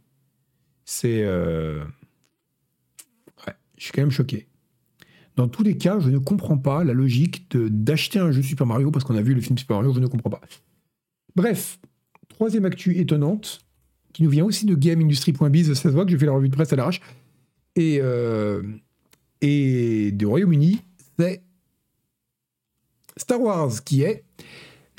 C'est. 0.85 1.23
euh, 1.23 1.83
Ouais, 3.45 3.53
je 3.77 3.83
suis 3.85 3.91
quand 3.93 4.01
même 4.01 4.11
choqué. 4.11 4.47
Dans 5.35 5.47
tous 5.47 5.63
les 5.63 5.77
cas, 5.77 5.99
je 5.99 6.09
ne 6.09 6.17
comprends 6.19 6.57
pas 6.57 6.83
la 6.83 6.93
logique 6.93 7.47
d'acheter 7.55 8.19
un 8.19 8.31
jeu 8.31 8.41
Super 8.41 8.65
Mario 8.67 8.91
parce 8.91 9.05
qu'on 9.05 9.15
a 9.15 9.21
vu 9.21 9.33
le 9.33 9.41
film 9.41 9.57
Super 9.57 9.77
Mario, 9.77 9.93
je 9.93 9.99
ne 9.99 10.07
comprends 10.07 10.29
pas. 10.31 10.41
Bref, 11.35 11.79
troisième 12.37 12.65
actu 12.65 12.95
étonnante, 12.99 13.61
qui 14.13 14.21
nous 14.21 14.29
vient 14.29 14.45
aussi 14.45 14.67
de 14.67 14.75
GameIndustry.biz, 14.75 15.73
ça 15.73 15.81
se 15.81 15.87
voit 15.87 16.05
que 16.05 16.11
j'ai 16.11 16.19
fait 16.19 16.27
la 16.27 16.33
revue 16.33 16.49
de 16.49 16.53
presse 16.53 16.71
à 16.71 16.75
l'arrache, 16.75 17.01
et, 17.75 17.97
euh, 17.99 18.61
et 19.41 20.11
du 20.11 20.27
Royaume-Uni, 20.27 20.79
c'est 21.17 21.41
Star 23.17 23.41
Wars, 23.41 23.83
qui 23.83 24.03
est 24.03 24.23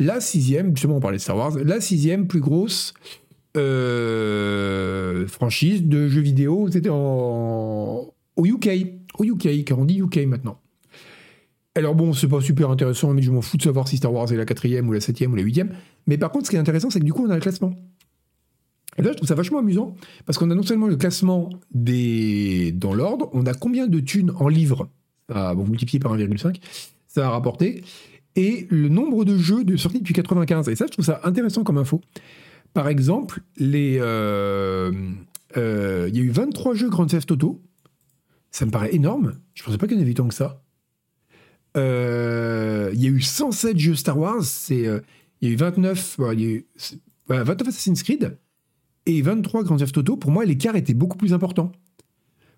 la 0.00 0.20
sixième, 0.20 0.74
justement 0.74 0.96
on 0.96 1.00
parlait 1.00 1.18
de 1.18 1.22
Star 1.22 1.36
Wars, 1.36 1.56
la 1.64 1.80
sixième 1.80 2.26
plus 2.26 2.40
grosse 2.40 2.92
euh, 3.56 5.28
franchise 5.28 5.84
de 5.84 6.08
jeux 6.08 6.20
vidéo, 6.20 6.68
c'était 6.72 6.90
au 6.90 8.12
UK, 8.36 8.68
au 9.16 9.24
UK, 9.24 9.64
car 9.64 9.78
on 9.78 9.84
dit 9.84 10.00
UK 10.00 10.26
maintenant? 10.26 10.60
Alors 11.78 11.94
bon, 11.94 12.12
c'est 12.12 12.26
pas 12.26 12.40
super 12.40 12.70
intéressant, 12.70 13.14
mais 13.14 13.22
je 13.22 13.30
m'en 13.30 13.40
fous 13.40 13.56
de 13.56 13.62
savoir 13.62 13.86
si 13.86 13.98
Star 13.98 14.12
Wars 14.12 14.32
est 14.32 14.36
la 14.36 14.44
quatrième 14.44 14.88
ou 14.88 14.92
la 14.92 15.00
septième 15.00 15.32
ou 15.32 15.36
la 15.36 15.42
huitième. 15.42 15.70
Mais 16.08 16.18
par 16.18 16.32
contre, 16.32 16.46
ce 16.46 16.50
qui 16.50 16.56
est 16.56 16.58
intéressant, 16.58 16.90
c'est 16.90 16.98
que 16.98 17.04
du 17.04 17.12
coup, 17.12 17.24
on 17.24 17.30
a 17.30 17.36
le 17.36 17.40
classement. 17.40 17.72
Et 18.96 19.02
là, 19.02 19.12
je 19.12 19.16
trouve 19.16 19.28
ça 19.28 19.36
vachement 19.36 19.60
amusant, 19.60 19.94
parce 20.26 20.38
qu'on 20.38 20.50
a 20.50 20.56
non 20.56 20.64
seulement 20.64 20.88
le 20.88 20.96
classement 20.96 21.50
des... 21.72 22.72
dans 22.72 22.94
l'ordre, 22.94 23.30
on 23.32 23.46
a 23.46 23.54
combien 23.54 23.86
de 23.86 24.00
thunes 24.00 24.32
en 24.34 24.48
livres, 24.48 24.88
ah, 25.32 25.54
bon, 25.54 25.66
multiplié 25.66 26.00
par 26.00 26.16
1,5, 26.16 26.56
ça 27.06 27.28
a 27.28 27.30
rapporté, 27.30 27.84
et 28.34 28.66
le 28.70 28.88
nombre 28.88 29.24
de 29.24 29.38
jeux 29.38 29.62
de 29.62 29.76
sortis 29.76 30.00
depuis 30.00 30.14
95. 30.14 30.68
Et 30.68 30.74
ça, 30.74 30.86
je 30.86 30.90
trouve 30.90 31.04
ça 31.04 31.20
intéressant 31.22 31.62
comme 31.62 31.78
info. 31.78 32.00
Par 32.74 32.88
exemple, 32.88 33.40
euh, 33.62 34.92
euh, 35.56 36.06
il 36.08 36.16
y 36.16 36.20
a 36.20 36.22
eu 36.24 36.30
23 36.30 36.74
jeux 36.74 36.88
Grand 36.88 37.06
Theft 37.06 37.30
Auto. 37.30 37.62
Ça 38.50 38.66
me 38.66 38.72
paraît 38.72 38.92
énorme. 38.92 39.34
Je 39.54 39.62
pensais 39.62 39.78
pas 39.78 39.86
qu'il 39.86 39.96
y 39.96 40.00
en 40.00 40.02
avait 40.02 40.14
tant 40.14 40.26
que 40.26 40.34
ça. 40.34 40.60
Euh, 41.76 42.90
il 42.94 43.02
y 43.02 43.06
a 43.06 43.10
eu 43.10 43.20
107 43.20 43.78
jeux 43.78 43.94
Star 43.94 44.18
Wars. 44.18 44.42
C'est, 44.44 44.86
euh, 44.86 45.00
il 45.40 45.48
y 45.48 45.50
a 45.50 45.54
eu 45.54 45.56
29, 45.56 46.14
voilà, 46.18 46.34
il 46.34 46.40
y 46.40 46.44
a 46.46 46.48
eu, 46.50 46.66
c'est- 46.76 46.98
voilà, 47.26 47.44
29 47.44 47.68
Assassin's 47.68 48.02
Creed 48.02 48.36
et 49.06 49.22
23 49.22 49.62
Grand 49.64 49.76
Theft 49.76 49.96
Auto. 49.98 50.16
Pour 50.16 50.30
moi, 50.30 50.44
l'écart 50.44 50.76
était 50.76 50.94
beaucoup 50.94 51.16
plus 51.18 51.32
important. 51.32 51.72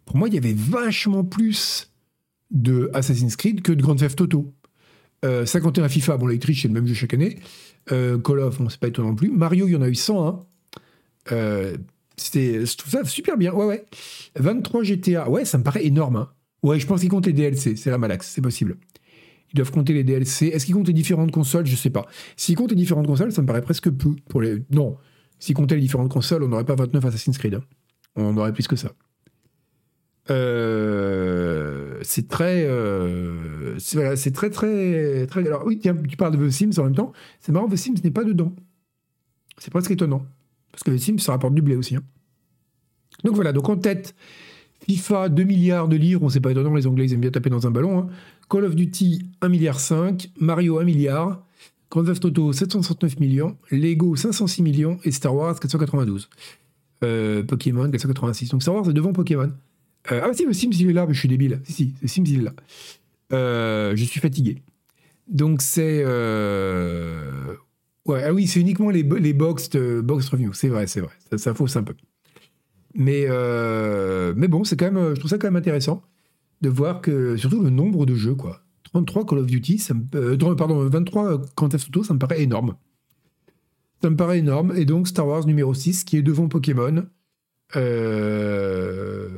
Pour 0.07 0.17
moi, 0.17 0.29
il 0.29 0.35
y 0.35 0.39
avait 0.39 0.55
vachement 0.55 1.25
plus 1.25 1.93
de 2.51 2.91
Assassin's 2.95 3.37
Creed 3.37 3.63
que 3.63 3.73
de 3.73 3.83
Grand 3.83 3.97
Theft 3.97 4.21
Auto. 4.21 4.53
Euh, 5.25 5.45
51 5.45 5.89
FIFA, 5.89 6.17
bon, 6.17 6.27
la 6.27 6.35
c'est 6.41 6.65
le 6.65 6.71
même 6.71 6.87
jeu 6.87 6.95
chaque 6.95 7.15
année. 7.15 7.39
Euh, 7.93 8.19
Call 8.19 8.39
of, 8.41 8.59
bon, 8.59 8.69
c'est 8.69 8.81
pas 8.81 8.89
étonnant 8.89 9.11
non 9.11 9.15
plus. 9.15 9.31
Mario, 9.31 9.69
il 9.69 9.73
y 9.73 9.77
en 9.77 9.83
a 9.83 9.89
eu 9.89 9.95
101. 9.95 10.41
Euh, 11.33 11.77
c'était, 12.17 12.65
je 12.65 12.77
trouve 12.77 12.91
ça 12.93 13.05
super 13.05 13.37
bien. 13.37 13.53
Ouais, 13.53 13.67
ouais. 13.67 13.85
23 14.37 14.83
GTA, 14.83 15.29
ouais, 15.29 15.45
ça 15.45 15.59
me 15.59 15.63
paraît 15.63 15.85
énorme. 15.85 16.17
hein. 16.17 16.31
Ouais, 16.63 16.79
je 16.79 16.87
pense 16.87 17.01
qu'ils 17.01 17.09
comptent 17.09 17.27
les 17.27 17.33
DLC, 17.33 17.77
c'est 17.77 17.91
la 17.91 17.99
malaxe, 17.99 18.31
c'est 18.35 18.43
possible. 18.43 18.77
Ils 19.53 19.57
doivent 19.57 19.71
compter 19.73 19.93
les 19.93 20.05
DLC. 20.05 20.47
Est-ce 20.47 20.65
qu'ils 20.67 20.75
comptent 20.75 20.87
les 20.87 20.93
différentes 20.93 21.33
consoles? 21.33 21.67
Je 21.67 21.75
sais 21.77 21.91
pas. 21.91 22.07
S'ils 22.37 22.57
comptent 22.57 22.71
les 22.71 22.77
différentes 22.77 23.07
consoles, 23.07 23.33
ça 23.33 23.43
me 23.43 23.47
paraît 23.47 23.63
presque 23.63 23.91
peu. 23.91 24.11
Non, 24.71 24.97
s'ils 25.39 25.55
comptaient 25.57 25.75
les 25.75 25.81
différentes 25.81 26.11
consoles, 26.11 26.43
on 26.45 26.49
n'aurait 26.49 26.65
pas 26.65 26.77
29 26.77 27.05
Assassin's 27.05 27.37
Creed. 27.39 27.55
hein. 27.55 27.63
On 28.17 28.37
aurait 28.37 28.53
plus 28.53 28.69
que 28.69 28.77
ça. 28.77 28.93
Euh, 30.31 31.99
c'est 32.03 32.29
très, 32.29 32.65
euh, 32.67 33.79
c'est 33.79 34.33
très 34.33 34.51
très 34.51 35.27
très. 35.27 35.47
Alors 35.47 35.65
oui, 35.67 35.79
tiens, 35.79 35.97
tu 36.09 36.17
parles 36.17 36.37
de 36.37 36.47
The 36.47 36.51
Sims 36.51 36.79
en 36.79 36.85
même 36.85 36.95
temps. 36.95 37.13
C'est 37.41 37.53
marrant, 37.53 37.69
The 37.69 37.77
Sims 37.77 37.95
n'est 38.05 38.11
pas 38.11 38.25
dedans. 38.25 38.55
C'est 39.59 39.71
presque 39.71 39.91
étonnant 39.91 40.25
parce 40.73 40.83
que 40.85 40.91
The 40.91 40.99
Sims 40.99 41.19
ça 41.19 41.33
rapporte 41.33 41.55
du 41.55 41.63
blé 41.63 41.77
aussi. 41.77 41.97
hein. 41.97 42.03
Donc 43.25 43.35
voilà, 43.35 43.53
donc 43.53 43.69
en 43.69 43.77
tête, 43.77 44.15
FIFA 44.89 45.29
2 45.31 45.45
milliards 45.45 45.89
de 45.89 45.97
livres, 45.97 46.23
on 46.23 46.29
sait 46.29 46.41
pas 46.41 46.53
étonnant, 46.53 46.75
les 46.75 46.87
Anglais 46.87 47.07
ils 47.07 47.13
aiment 47.15 47.21
bien 47.21 47.31
taper 47.31 47.51
dans 47.51 47.67
un 47.67 47.71
ballon. 47.71 47.99
hein. 48.01 48.07
Call 48.51 48.65
of 48.65 48.75
Duty 48.75 49.23
1 49.41 49.49
milliard 49.49 49.79
5, 49.79 50.33
Mario 50.41 50.81
1 50.81 50.85
milliard, 50.85 51.47
Grand 51.89 52.05
Theft 52.05 52.25
Auto 52.25 52.53
769 52.53 53.21
millions, 53.21 53.57
Lego 53.71 54.17
506 54.17 54.63
millions 54.63 54.99
et 55.05 55.13
Star 55.13 55.35
Wars 55.35 55.59
492. 55.59 56.29
Euh, 57.05 57.45
Pokémon 57.45 57.89
486. 57.89 58.51
Donc 58.51 58.63
Star 58.63 58.75
Wars 58.75 58.91
est 58.91 58.93
devant 58.93 59.13
Pokémon. 59.13 59.53
Euh, 60.11 60.21
ah 60.25 60.35
si, 60.35 60.45
le 60.45 60.53
Sims, 60.53 60.73
il 60.73 60.91
est 60.91 60.93
là, 60.93 61.07
mais 61.07 61.15
je 61.15 61.21
suis 61.21 61.29
débile. 61.29 61.61
Si, 61.65 61.73
si, 61.73 61.95
le 62.03 62.09
Sims, 62.09 62.25
il 62.27 62.41
est 62.41 62.43
là. 62.43 62.53
Euh, 63.33 63.95
je 63.95 64.05
suis 64.05 64.21
fatigué. 64.21 64.63
Donc 65.29 65.63
c'est... 65.63 66.05
Ouais, 68.07 68.25
ah 68.25 68.33
oui, 68.33 68.49
c'est 68.49 68.61
uniquement 68.61 68.91
les, 68.91 69.05
les 69.05 69.33
box, 69.33 69.71
box 70.03 70.29
review. 70.29 70.53
C'est 70.55 70.69
vrai, 70.69 70.89
c'est 70.89 71.01
vrai. 71.01 71.13
Ça, 71.31 71.39
ça, 71.39 71.55
fausse 71.55 71.77
un 71.77 71.85
peu. 71.85 71.95
Mais, 72.95 73.29
mais 74.35 74.49
bon, 74.49 74.65
c'est 74.65 74.77
quand 74.77 74.91
même, 74.91 75.15
je 75.15 75.21
trouve 75.21 75.31
ça 75.31 75.39
quand 75.39 75.47
même 75.47 75.57
intéressant 75.57 76.03
de 76.61 76.69
voir 76.69 77.01
que, 77.01 77.37
surtout 77.37 77.63
le 77.63 77.71
nombre 77.71 78.07
de 78.07 78.15
jeux, 78.15 78.35
quoi. 78.35 78.63
33 78.93 79.27
Call 79.27 79.39
of 79.39 79.47
Duty, 79.47 79.79
ça 79.79 79.95
me, 79.95 80.55
pardon, 80.55 80.89
23 80.89 81.43
Grand 81.57 81.69
Theft 81.69 81.89
Auto, 81.89 82.05
ça 82.05 82.15
me 82.15 82.19
paraît 82.19 82.43
énorme. 82.43 82.77
Ça 84.03 84.11
me 84.11 84.17
paraît 84.17 84.39
énorme. 84.39 84.73
Et 84.77 84.85
donc 84.85 85.09
Star 85.09 85.27
Wars 85.27 85.47
numéro 85.47 85.73
6, 85.75 86.05
qui 86.05 86.17
est 86.17 86.23
devant 86.23 86.49
Pokémon. 86.49 87.07
Euh, 87.77 89.29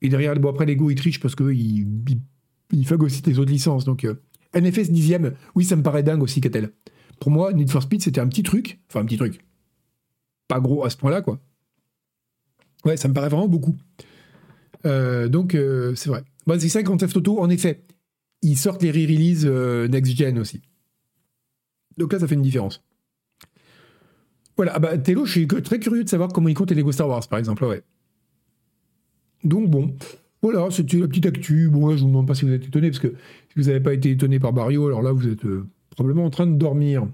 et 0.00 0.08
derrière, 0.08 0.34
bon, 0.38 0.50
après 0.50 0.66
Lego, 0.66 0.90
il 0.90 0.96
triche 0.96 1.20
parce 1.20 1.34
qu'il 1.34 1.52
il, 1.52 2.20
il 2.72 2.94
aussi 2.94 3.22
les 3.26 3.38
autres 3.38 3.52
licences. 3.52 3.84
Donc 3.84 4.04
euh, 4.04 4.20
NFS 4.54 4.90
10 4.90 5.16
oui, 5.54 5.64
ça 5.64 5.76
me 5.76 5.82
paraît 5.82 6.02
dingue 6.02 6.22
aussi, 6.22 6.40
Catel. 6.40 6.72
Pour 7.20 7.30
moi, 7.30 7.52
Need 7.52 7.70
for 7.70 7.82
Speed, 7.82 8.02
c'était 8.02 8.20
un 8.20 8.28
petit 8.28 8.42
truc. 8.42 8.80
Enfin, 8.88 9.00
un 9.00 9.04
petit 9.04 9.18
truc. 9.18 9.44
Pas 10.48 10.58
gros 10.58 10.84
à 10.84 10.90
ce 10.90 10.96
point-là, 10.96 11.22
quoi. 11.22 11.38
Ouais, 12.84 12.96
ça 12.96 13.06
me 13.06 13.14
paraît 13.14 13.28
vraiment 13.28 13.48
beaucoup. 13.48 13.76
Euh, 14.86 15.28
donc, 15.28 15.56
c'est 15.94 16.08
vrai. 16.08 16.24
Bon, 16.46 16.58
c'est 16.58 16.68
ça, 16.68 16.82
Grand 16.82 16.96
Theft 16.96 17.16
Auto, 17.16 17.40
en 17.40 17.50
effet, 17.50 17.84
ils 18.42 18.56
sortent 18.56 18.82
les 18.82 18.90
re-releases 18.90 19.46
next-gen 19.90 20.38
aussi. 20.38 20.62
Donc 21.96 22.12
là, 22.12 22.18
ça 22.18 22.26
fait 22.26 22.34
une 22.34 22.42
différence. 22.42 22.82
Voilà, 24.56 24.72
ah 24.74 24.78
bah, 24.78 24.98
Tello, 24.98 25.24
je 25.24 25.32
suis 25.32 25.46
très 25.46 25.78
curieux 25.78 26.04
de 26.04 26.08
savoir 26.08 26.30
comment 26.32 26.48
il 26.48 26.54
compte 26.54 26.70
les 26.70 26.76
Lego 26.76 26.92
Star 26.92 27.08
Wars, 27.08 27.26
par 27.28 27.38
exemple. 27.38 27.64
Ouais. 27.64 27.82
Donc 29.44 29.70
bon, 29.70 29.94
voilà, 30.42 30.70
c'était 30.70 30.98
la 30.98 31.08
petite 31.08 31.26
actu. 31.26 31.68
Bon, 31.68 31.88
là, 31.88 31.96
je 31.96 32.02
vous 32.02 32.08
demande 32.08 32.26
pas 32.26 32.34
si 32.34 32.44
vous 32.44 32.52
êtes 32.52 32.66
étonné, 32.66 32.90
parce 32.90 33.00
que 33.00 33.08
si 33.08 33.54
vous 33.56 33.64
n'avez 33.64 33.80
pas 33.80 33.94
été 33.94 34.10
étonné 34.10 34.38
par 34.38 34.52
Barrio, 34.52 34.86
alors 34.86 35.02
là, 35.02 35.12
vous 35.12 35.28
êtes 35.28 35.44
euh, 35.44 35.66
probablement 35.90 36.26
en 36.26 36.30
train 36.30 36.46
de 36.46 36.56
dormir. 36.56 37.06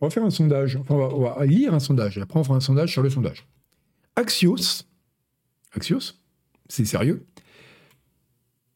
On 0.00 0.06
va 0.06 0.10
faire 0.10 0.24
un 0.24 0.30
sondage. 0.30 0.76
Enfin, 0.76 0.94
on 0.94 1.20
va, 1.20 1.44
lire 1.46 1.74
un 1.74 1.80
sondage. 1.80 2.18
Et 2.18 2.20
après, 2.20 2.38
on 2.38 2.44
fera 2.44 2.56
un 2.56 2.60
sondage 2.60 2.92
sur 2.92 3.02
le 3.02 3.10
sondage. 3.10 3.46
Axios. 4.16 4.84
Axios 5.74 6.14
C'est 6.68 6.84
sérieux? 6.84 7.24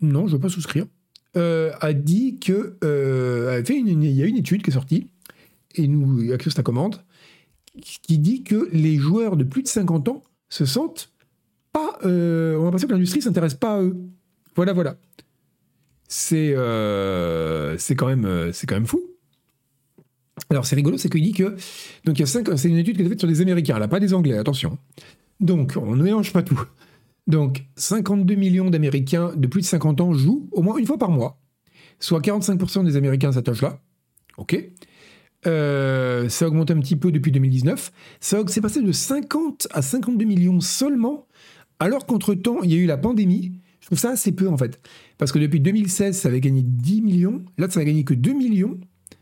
Non, 0.01 0.27
je 0.27 0.33
ne 0.33 0.37
veux 0.37 0.41
pas 0.41 0.49
souscrire. 0.49 0.87
Euh, 1.37 1.73
a 1.81 1.93
dit 1.93 2.39
que. 2.39 2.77
Euh, 2.83 3.63
a 3.63 3.71
il 3.71 4.13
y 4.13 4.23
a 4.23 4.27
une 4.27 4.37
étude 4.37 4.63
qui 4.63 4.71
est 4.71 4.75
sortie. 4.75 5.09
Et 5.75 5.89
nous, 5.89 6.33
Axios 6.33 6.53
la 6.57 6.63
commande 6.63 7.03
qui 7.83 8.17
dit 8.17 8.43
que 8.43 8.71
les 8.73 8.97
joueurs 8.97 9.37
de 9.37 9.45
plus 9.45 9.63
de 9.63 9.69
50 9.69 10.09
ans 10.09 10.25
se 10.49 10.65
sentent 10.65 11.13
pas. 11.73 11.99
Euh, 12.05 12.57
on 12.57 12.63
a 12.63 12.65
l'impression 12.65 12.89
que 12.89 12.95
l'industrie 12.95 13.21
s'intéresse 13.21 13.55
pas 13.55 13.77
à 13.77 13.83
eux. 13.83 13.97
Voilà, 14.55 14.73
voilà. 14.73 14.97
C'est 16.09 16.55
quand 16.55 18.07
même 18.07 18.53
quand 18.67 18.75
même 18.75 18.87
fou. 18.87 19.03
Alors 20.49 20.65
c'est 20.65 20.77
rigolo, 20.77 20.97
c'est 20.97 21.11
qu'il 21.11 21.23
dit 21.23 21.33
que 21.33 21.57
donc 22.05 22.19
il 22.19 22.21
y 22.21 22.23
a 22.23 22.27
c'est 22.27 22.69
une 22.69 22.77
étude 22.77 22.97
qui 22.97 23.03
est 23.03 23.09
faite 23.09 23.19
sur 23.19 23.29
des 23.29 23.41
Américains, 23.41 23.79
là, 23.79 23.89
pas 23.89 24.01
des 24.01 24.15
Anglais, 24.15 24.39
attention. 24.39 24.79
Donc 25.41 25.75
on 25.77 25.97
ne 25.97 26.03
mélange 26.03 26.33
pas 26.33 26.43
tout. 26.43 26.63
Donc 27.27 27.64
52 27.77 28.35
millions 28.35 28.70
d'Américains 28.70 29.33
de 29.35 29.47
plus 29.47 29.62
de 29.62 29.66
50 29.66 30.01
ans 30.01 30.12
jouent 30.12 30.49
au 30.53 30.62
moins 30.62 30.77
une 30.77 30.87
fois 30.87 30.99
par 30.99 31.11
mois, 31.11 31.41
soit 31.99 32.20
45% 32.20 32.85
des 32.85 32.97
Américains 32.97 33.33
s'attachent 33.33 33.62
là. 33.62 33.81
Ok. 34.39 34.57
Euh, 35.47 36.29
ça 36.29 36.45
a 36.45 36.49
augmenté 36.49 36.72
un 36.72 36.81
petit 36.81 36.97
peu 36.97 37.12
depuis 37.12 37.33
2019. 37.33 37.93
Ça 38.20 38.47
s'est 38.47 38.61
passé 38.61 38.83
de 38.83 38.93
50 38.93 39.68
à 39.70 39.83
52 39.83 40.24
millions 40.24 40.61
seulement, 40.61 41.27
alors 41.79 42.07
qu'entre-temps, 42.07 42.62
il 42.62 42.72
y 42.72 42.74
a 42.74 42.79
eu 42.79 42.87
la 42.87 42.97
pandémie. 42.97 43.61
Je 43.81 43.87
trouve 43.87 43.99
ça 43.99 44.11
assez 44.11 44.33
peu, 44.33 44.49
en 44.49 44.57
fait. 44.57 44.81
Parce 45.18 45.31
que 45.31 45.39
depuis 45.39 45.61
2016, 45.61 46.18
ça 46.18 46.29
avait 46.29 46.41
gagné 46.41 46.62
10 46.62 47.03
millions. 47.03 47.45
Là, 47.59 47.70
ça 47.70 47.81
n'a 47.81 47.85
gagné 47.85 48.05
que 48.05 48.14
2 48.14 48.33
millions. 48.33 48.81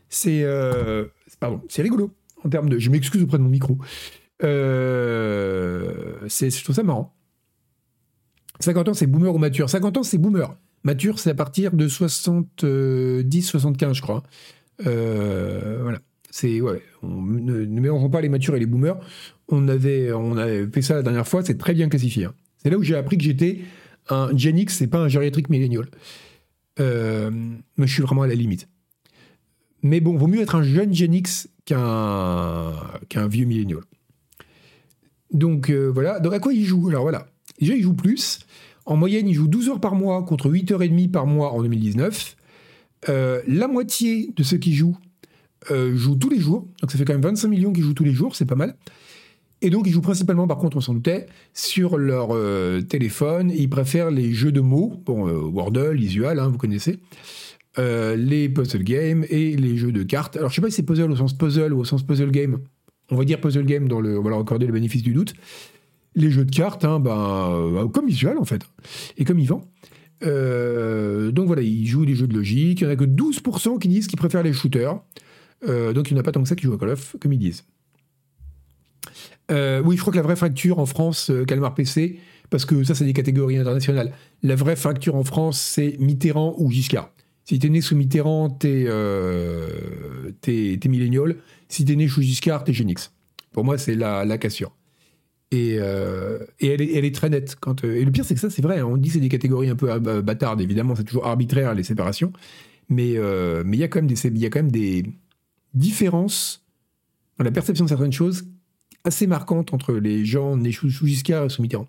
C'est... 0.09 0.41
Euh, 0.43 1.05
pardon, 1.39 1.61
c'est 1.69 1.83
rigolo. 1.83 2.11
En 2.43 2.49
termes 2.49 2.69
de... 2.69 2.79
Je 2.79 2.89
m'excuse 2.89 3.21
auprès 3.21 3.37
de 3.37 3.43
mon 3.43 3.49
micro. 3.49 3.77
Euh, 4.43 6.15
je 6.27 6.63
trouve 6.63 6.75
ça 6.75 6.83
marrant. 6.83 7.15
50 8.59 8.89
ans, 8.89 8.93
c'est 8.93 9.07
boomer 9.07 9.33
ou 9.33 9.37
mature? 9.37 9.69
50 9.69 9.97
ans, 9.97 10.03
c'est 10.03 10.17
boomer. 10.17 10.55
Mature, 10.83 11.19
c'est 11.19 11.31
à 11.31 11.35
partir 11.35 11.73
de 11.73 11.87
70-75, 11.87 13.93
je 13.93 14.01
crois. 14.01 14.23
Euh, 14.85 15.79
voilà. 15.81 15.99
C'est 16.29 16.59
ouais, 16.59 16.81
ne, 17.01 17.65
mélangeons 17.65 18.09
pas 18.09 18.19
les 18.19 18.29
matures 18.29 18.55
et 18.55 18.59
les 18.59 18.65
boomers. 18.65 18.99
On 19.47 19.67
avait, 19.69 20.11
on 20.11 20.35
fait 20.71 20.81
ça 20.81 20.95
la 20.95 21.01
dernière 21.01 21.27
fois, 21.27 21.43
c'est 21.43 21.57
très 21.57 21.73
bien 21.73 21.87
classifié. 21.87 22.25
Hein. 22.25 22.33
C'est 22.61 22.69
là 22.69 22.77
où 22.77 22.83
j'ai 22.83 22.95
appris 22.95 23.17
que 23.17 23.23
j'étais 23.23 23.61
un 24.09 24.35
Gen 24.35 24.57
X, 24.57 24.77
c'est 24.77 24.87
pas 24.87 24.99
un 24.99 25.07
gériatrique 25.07 25.49
millénial. 25.49 25.87
Euh, 26.79 27.31
mais 27.77 27.87
je 27.87 27.93
suis 27.93 28.03
vraiment 28.03 28.23
à 28.23 28.27
la 28.27 28.35
limite. 28.35 28.67
Mais 29.81 30.01
bon, 30.01 30.17
vaut 30.17 30.27
mieux 30.27 30.41
être 30.41 30.55
un 30.55 30.63
jeune 30.63 30.93
Gen 30.93 31.13
X 31.13 31.47
qu'un 31.63 32.73
qu'un 33.07 33.27
vieux 33.27 33.45
millénial. 33.45 33.79
Donc 35.31 35.69
euh, 35.69 35.87
voilà. 35.87 36.19
Donc 36.19 36.33
à 36.33 36.39
quoi 36.39 36.53
il 36.53 36.65
joue? 36.65 36.89
Alors 36.89 37.03
voilà. 37.03 37.27
Déjà, 37.59 37.75
il 37.75 37.81
joue 37.81 37.93
plus. 37.93 38.39
En 38.85 38.95
moyenne, 38.95 39.27
il 39.27 39.33
joue 39.33 39.47
12 39.47 39.69
heures 39.69 39.79
par 39.79 39.95
mois 39.95 40.21
contre 40.23 40.49
8 40.49 40.71
h 40.71 40.87
30 40.87 41.11
par 41.11 41.25
mois 41.25 41.51
en 41.53 41.61
2019. 41.61 42.35
Euh, 43.09 43.41
la 43.47 43.67
moitié 43.67 44.31
de 44.35 44.43
ceux 44.43 44.57
qui 44.57 44.73
jouent 44.73 44.97
euh, 45.71 45.95
jouent 45.95 46.15
tous 46.15 46.29
les 46.29 46.39
jours. 46.39 46.67
Donc 46.81 46.91
ça 46.91 46.97
fait 46.97 47.05
quand 47.05 47.13
même 47.13 47.21
25 47.21 47.47
millions 47.47 47.73
qui 47.73 47.81
jouent 47.81 47.93
tous 47.93 48.03
les 48.03 48.13
jours, 48.13 48.35
c'est 48.35 48.45
pas 48.45 48.55
mal. 48.55 48.75
Et 49.61 49.69
donc 49.69 49.87
ils 49.87 49.91
jouent 49.91 50.01
principalement, 50.01 50.47
par 50.47 50.57
contre, 50.57 50.77
on 50.77 50.81
s'en 50.81 50.93
doutait, 50.93 51.25
sur 51.53 51.97
leur 51.97 52.35
euh, 52.35 52.81
téléphone. 52.81 53.51
Ils 53.55 53.69
préfèrent 53.69 54.11
les 54.11 54.33
jeux 54.33 54.51
de 54.51 54.61
mots, 54.61 55.01
bon, 55.05 55.27
Wordle, 55.27 55.99
Isual, 55.99 56.39
hein, 56.39 56.49
vous 56.49 56.57
connaissez, 56.57 56.99
les 57.77 58.49
puzzle 58.49 58.83
games 58.83 59.25
et 59.29 59.55
les 59.55 59.77
jeux 59.77 59.91
de 59.91 60.03
cartes. 60.03 60.37
Alors 60.37 60.49
je 60.49 60.55
sais 60.55 60.61
pas 60.61 60.69
si 60.69 60.77
c'est 60.77 60.83
puzzle 60.83 61.11
au 61.11 61.15
sens 61.15 61.33
puzzle 61.33 61.73
ou 61.73 61.79
au 61.79 61.85
sens 61.85 62.03
puzzle 62.03 62.31
game. 62.31 62.59
On 63.11 63.15
va 63.15 63.25
dire 63.25 63.39
puzzle 63.39 63.65
game, 63.65 63.87
dans 63.87 64.01
le, 64.01 64.19
on 64.19 64.23
va 64.23 64.31
leur 64.31 64.39
accorder 64.39 64.65
le 64.65 64.73
bénéfice 64.73 65.03
du 65.03 65.13
doute. 65.13 65.33
Les 66.15 66.31
jeux 66.31 66.45
de 66.45 66.55
cartes, 66.55 66.85
hein, 66.85 66.99
ben, 66.99 67.89
comme 67.93 68.07
Isual 68.07 68.37
en 68.37 68.45
fait, 68.45 68.61
et 69.17 69.25
comme 69.25 69.39
Yvan. 69.39 69.61
Euh, 70.23 71.31
donc 71.31 71.47
voilà, 71.47 71.61
ils 71.61 71.87
jouent 71.87 72.05
des 72.05 72.15
jeux 72.15 72.27
de 72.27 72.33
logique. 72.33 72.81
Il 72.81 72.87
n'y 72.87 72.89
en 72.91 72.93
a 72.93 72.95
que 72.95 73.03
12% 73.03 73.79
qui 73.79 73.87
disent 73.87 74.07
qu'ils 74.07 74.17
préfèrent 74.17 74.43
les 74.43 74.53
shooters. 74.53 74.99
Euh, 75.67 75.93
donc 75.93 76.09
il 76.09 76.13
n'y 76.13 76.19
en 76.19 76.21
a 76.21 76.23
pas 76.23 76.31
tant 76.31 76.41
que 76.41 76.49
ça 76.49 76.55
qui 76.55 76.63
jouent 76.65 76.73
à 76.73 76.77
Call 76.77 76.89
of, 76.89 77.15
comme 77.19 77.33
ils 77.33 77.39
disent. 77.39 77.65
Euh, 79.51 79.81
oui, 79.83 79.95
je 79.95 80.01
crois 80.01 80.11
que 80.11 80.17
la 80.17 80.23
vraie 80.23 80.35
fracture 80.35 80.79
en 80.79 80.85
France, 80.85 81.31
Calmar 81.47 81.75
PC, 81.75 82.19
parce 82.49 82.65
que 82.65 82.83
ça, 82.83 82.95
c'est 82.95 83.05
des 83.05 83.13
catégories 83.13 83.57
internationales. 83.57 84.11
La 84.43 84.55
vraie 84.55 84.75
fracture 84.75 85.15
en 85.15 85.23
France, 85.23 85.59
c'est 85.59 85.97
Mitterrand 85.99 86.55
ou 86.57 86.71
Giscard. 86.71 87.11
Si 87.43 87.59
t'es 87.59 87.69
né 87.69 87.81
sous 87.81 87.95
Mitterrand, 87.95 88.49
t'es 88.49 88.85
euh, 88.87 89.69
millénial. 90.87 91.35
Si 91.69 91.85
t'es 91.85 91.95
né 91.95 92.07
sous 92.07 92.21
Giscard, 92.21 92.63
t'es 92.63 92.73
Genix. 92.73 93.11
Pour 93.51 93.63
moi, 93.63 93.77
c'est 93.77 93.93
la, 93.93 94.25
la 94.25 94.37
cassure. 94.39 94.75
Et, 95.55 95.77
euh, 95.79 96.39
elle, 96.59 96.81
est, 96.81 97.15
très 97.15 97.29
nette. 97.29 97.55
Quand, 97.59 97.85
euh, 97.85 97.95
et 97.95 98.03
le 98.03 98.11
pire, 98.11 98.25
c'est 98.25 98.33
que 98.33 98.41
ça, 98.41 98.49
c'est 98.49 98.61
vrai. 98.61 98.79
Hein. 98.79 98.85
on 98.85 98.97
dit 98.97 99.07
que 99.09 99.13
c'est 99.13 99.21
des 99.21 99.29
catégories 99.29 99.69
un 99.69 99.75
peu 99.75 99.89
euh, 99.89 100.21
bâtardes, 100.21 100.59
évidemment, 100.59 100.95
c'est 100.95 101.05
toujours 101.05 101.25
arbitraire 101.25 101.73
les 101.73 101.83
séparations. 101.83 102.33
Mais 102.89 103.15
mais 103.65 103.77
il 103.77 103.79
y 103.79 103.83
a 103.83 103.87
quand 103.87 104.01
même 104.01 104.07
des 104.07 104.49
des 104.69 105.05
différences 105.73 106.63
dans 107.37 107.43
la 107.43 107.51
perception 107.51 107.85
de 107.85 107.89
certaines 107.89 108.13
choses 108.13 108.45
assez 109.03 109.27
marquantes 109.27 109.73
entre 109.73 109.93
les 109.93 110.25
gens 110.25 110.55
nés 110.55 110.71
sous, 110.71 110.89
Giscard 110.89 111.45
et 111.45 111.49
sous 111.49 111.61
Mitterrand. 111.61 111.87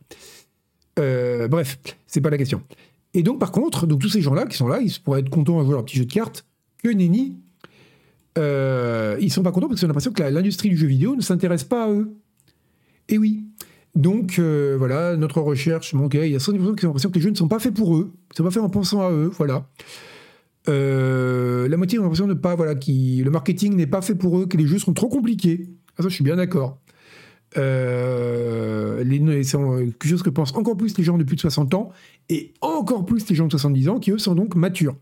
bref, 0.97 1.79
c'est 2.07 2.21
pas 2.21 2.31
la 2.31 2.39
question. 2.39 2.63
Et 3.15 3.23
donc, 3.23 3.39
par 3.39 3.53
contre, 3.53 3.87
donc 3.87 4.01
tous 4.01 4.09
ces 4.09 4.23
gens-là 4.23 4.47
qui 4.47 4.57
sont 4.57 4.69
là, 4.69 4.81
ils 4.81 4.93
pourraient 5.03 5.21
être 5.21 5.31
contents 5.31 5.61
à 5.61 5.65
jouer 5.65 5.73
leur 5.73 5.85
petit 5.85 5.97
jeu 5.97 6.05
de 6.05 6.13
cartes. 6.13 6.47
Que 6.83 6.89
nenni, 6.89 7.37
euh, 8.39 9.17
ils 9.21 9.33
sont 9.33 9.43
pas 9.43 9.53
contents 9.53 9.69
parce 9.69 9.81
qu'ils 9.81 9.87
ont 9.87 9.89
l'impression 9.89 10.13
que 10.13 10.23
l'industrie 10.23 10.69
du 10.69 10.77
jeu 10.77 10.87
vidéo 10.87 11.17
ne 11.17 11.23
s'intéresse 11.23 11.65
pas 11.65 11.85
à 11.85 11.91
eux. 11.91 12.15
Et 13.09 13.19
oui. 13.19 13.45
Donc 13.97 14.39
euh, 14.39 14.77
voilà, 14.79 15.17
notre 15.17 15.41
recherche, 15.41 15.95
il 15.95 16.31
y 16.31 16.35
a 16.35 16.39
110% 16.39 16.77
qui 16.77 16.85
ont 16.85 16.89
l'impression 16.91 17.11
que 17.11 17.15
les 17.15 17.21
jeux 17.23 17.31
ne 17.31 17.35
sont 17.35 17.49
pas 17.49 17.59
faits 17.59 17.73
pour 17.73 17.97
eux, 17.97 18.13
ne 18.31 18.37
sont 18.37 18.45
pas 18.45 18.51
faits 18.51 18.63
en 18.63 18.69
pensant 18.69 19.01
à 19.01 19.11
eux, 19.11 19.31
voilà. 19.35 19.69
Euh, 20.69 21.67
la 21.67 21.77
moitié 21.79 21.99
ont 21.99 22.03
l'impression 22.03 22.27
de 22.27 22.35
pas, 22.35 22.55
voilà, 22.57 22.75
qui 22.75 23.23
le 23.25 23.31
marketing 23.31 23.75
n'est 23.75 23.87
pas 23.87 24.03
fait 24.03 24.15
pour 24.15 24.39
eux, 24.39 24.47
que 24.47 24.59
les 24.59 24.67
jeux 24.67 24.79
sont 24.79 24.93
trop 24.93 25.09
compliqués. 25.09 25.71
Ah, 25.97 26.03
ça, 26.03 26.11
je 26.11 26.15
suis 26.15 26.25
bien 26.25 26.37
d'accord. 26.37 26.79
Euh, 27.57 29.03
c'est 29.43 29.57
quelque 29.57 30.09
chose 30.09 30.23
que 30.23 30.29
pensent 30.29 30.55
encore 30.55 30.77
plus 30.77 30.99
les 30.99 31.05
gens 31.05 31.17
de 31.17 31.25
plus 31.25 31.37
de 31.37 31.41
60 31.41 31.73
ans 31.73 31.91
et 32.29 32.53
encore 32.61 33.07
plus 33.07 33.27
les 33.31 33.35
gens 33.35 33.47
de 33.47 33.53
70 33.53 33.89
ans 33.89 33.99
qui 33.99 34.11
eux 34.11 34.19
sont 34.19 34.35
donc 34.35 34.57
matures. 34.57 34.97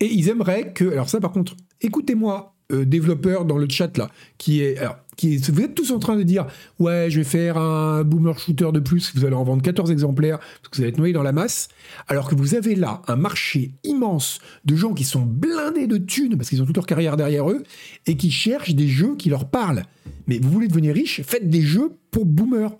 Et 0.00 0.06
ils 0.06 0.30
aimeraient 0.30 0.72
que, 0.72 0.90
alors 0.90 1.10
ça 1.10 1.20
par 1.20 1.32
contre, 1.32 1.54
écoutez-moi, 1.82 2.54
développeurs 2.70 3.44
dans 3.44 3.58
le 3.58 3.68
chat 3.68 3.98
là, 3.98 4.10
qui 4.38 4.62
est, 4.62 4.78
vous 5.22 5.60
êtes 5.60 5.74
tous 5.74 5.90
en 5.92 5.98
train 5.98 6.16
de 6.16 6.22
dire 6.22 6.46
ouais 6.78 7.06
je 7.08 7.18
vais 7.18 7.24
faire 7.24 7.56
un 7.56 8.02
boomer 8.04 8.38
shooter 8.38 8.70
de 8.72 8.80
plus 8.80 9.12
vous 9.14 9.24
allez 9.24 9.34
en 9.34 9.44
vendre 9.44 9.62
14 9.62 9.90
exemplaires 9.90 10.38
parce 10.38 10.68
que 10.70 10.76
vous 10.76 10.82
allez 10.82 10.90
être 10.90 10.98
noyé 10.98 11.12
dans 11.12 11.22
la 11.22 11.32
masse. 11.32 11.68
Alors 12.08 12.28
que 12.28 12.34
vous 12.34 12.54
avez 12.54 12.74
là 12.74 13.02
un 13.06 13.16
marché 13.16 13.72
immense 13.84 14.38
de 14.64 14.76
gens 14.76 14.94
qui 14.94 15.04
sont 15.04 15.22
blindés 15.22 15.86
de 15.86 15.98
thunes 15.98 16.36
parce 16.36 16.48
qu'ils 16.48 16.62
ont 16.62 16.66
toute 16.66 16.76
leur 16.76 16.86
carrière 16.86 17.16
derrière 17.16 17.50
eux 17.50 17.62
et 18.06 18.16
qui 18.16 18.30
cherchent 18.30 18.74
des 18.74 18.88
jeux 18.88 19.16
qui 19.16 19.28
leur 19.30 19.48
parlent. 19.48 19.84
Mais 20.26 20.38
vous 20.38 20.50
voulez 20.50 20.68
devenir 20.68 20.94
riche 20.94 21.22
faites 21.22 21.48
des 21.48 21.62
jeux 21.62 21.92
pour 22.10 22.24
boomers 22.24 22.76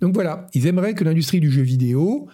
Donc 0.00 0.14
voilà, 0.14 0.48
ils 0.54 0.66
aimeraient 0.66 0.94
que 0.94 1.04
l'industrie 1.04 1.40
du 1.40 1.50
jeu 1.50 1.62
vidéo 1.62 2.28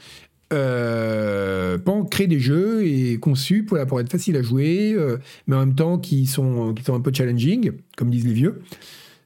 euh, 0.53 1.79
crée 2.11 2.27
des 2.27 2.41
jeux 2.41 2.87
et 2.87 3.19
conçus 3.19 3.65
pour, 3.65 3.79
être 3.79 4.11
facile 4.11 4.37
à 4.37 4.43
jouer, 4.43 4.93
euh, 4.93 5.17
mais 5.47 5.57
en 5.57 5.61
même 5.61 5.75
temps 5.75 5.99
qui 5.99 6.27
sont 6.27 6.75
un 6.89 7.01
peu 7.01 7.13
challenging, 7.13 7.73
comme 7.97 8.11
disent 8.11 8.27
les 8.27 8.35
vieux. 8.35 8.61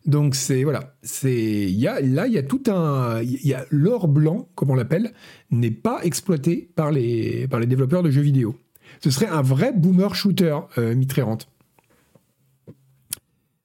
Donc 0.06 0.36
c'est 0.36 0.62
voilà, 0.62 0.94
c'est 1.02 1.70
y 1.70 1.88
a 1.88 2.00
là 2.00 2.28
il 2.28 2.32
y 2.32 2.38
a 2.38 2.42
tout 2.44 2.62
un 2.68 3.20
l'or 3.70 4.06
blanc 4.06 4.48
comme 4.54 4.70
on 4.70 4.76
l'appelle 4.76 5.12
n'est 5.50 5.72
pas 5.72 6.00
exploité 6.04 6.70
par 6.76 6.92
les 6.92 7.48
développeurs 7.66 8.04
de 8.04 8.10
jeux 8.10 8.22
vidéo. 8.22 8.56
Ce 9.00 9.10
serait 9.10 9.26
un 9.26 9.42
vrai 9.42 9.72
boomer 9.72 10.14
shooter 10.14 10.58
euh, 10.78 10.94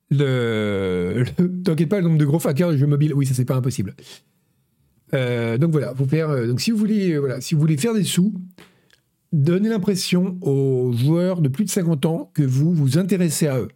Le, 0.10 1.24
t'inquiète 1.64 1.90
pas 1.90 1.98
le 1.98 2.04
nombre 2.04 2.18
de 2.18 2.26
gros 2.26 2.46
hackers 2.46 2.72
de 2.72 2.78
jeux 2.78 2.88
mobiles, 2.88 3.14
oui 3.14 3.26
ça 3.26 3.34
c'est 3.34 3.46
pas 3.46 3.56
impossible. 3.56 3.96
Euh, 5.14 5.58
donc 5.58 5.72
voilà, 5.72 5.94
vous 5.94 6.08
faire 6.08 6.30
euh, 6.30 6.48
donc 6.48 6.60
si 6.60 6.72
vous 6.72 6.78
voulez 6.78 7.18
voilà. 7.18 7.40
Si 7.42 7.56
vous 7.56 7.62
voulez 7.62 7.78
faire 7.78 7.94
des 7.94 8.04
sous, 8.04 8.34
donnez 9.32 9.70
l'impression 9.70 10.38
aux 10.42 10.92
joueurs 10.94 11.42
de 11.42 11.50
plus 11.50 11.66
de 11.66 11.70
50 11.70 12.06
ans 12.06 12.32
que 12.34 12.44
vous 12.44 12.74
vous 12.74 12.98
intéressez 12.98 13.48
à 13.48 13.60
eux 13.60 13.70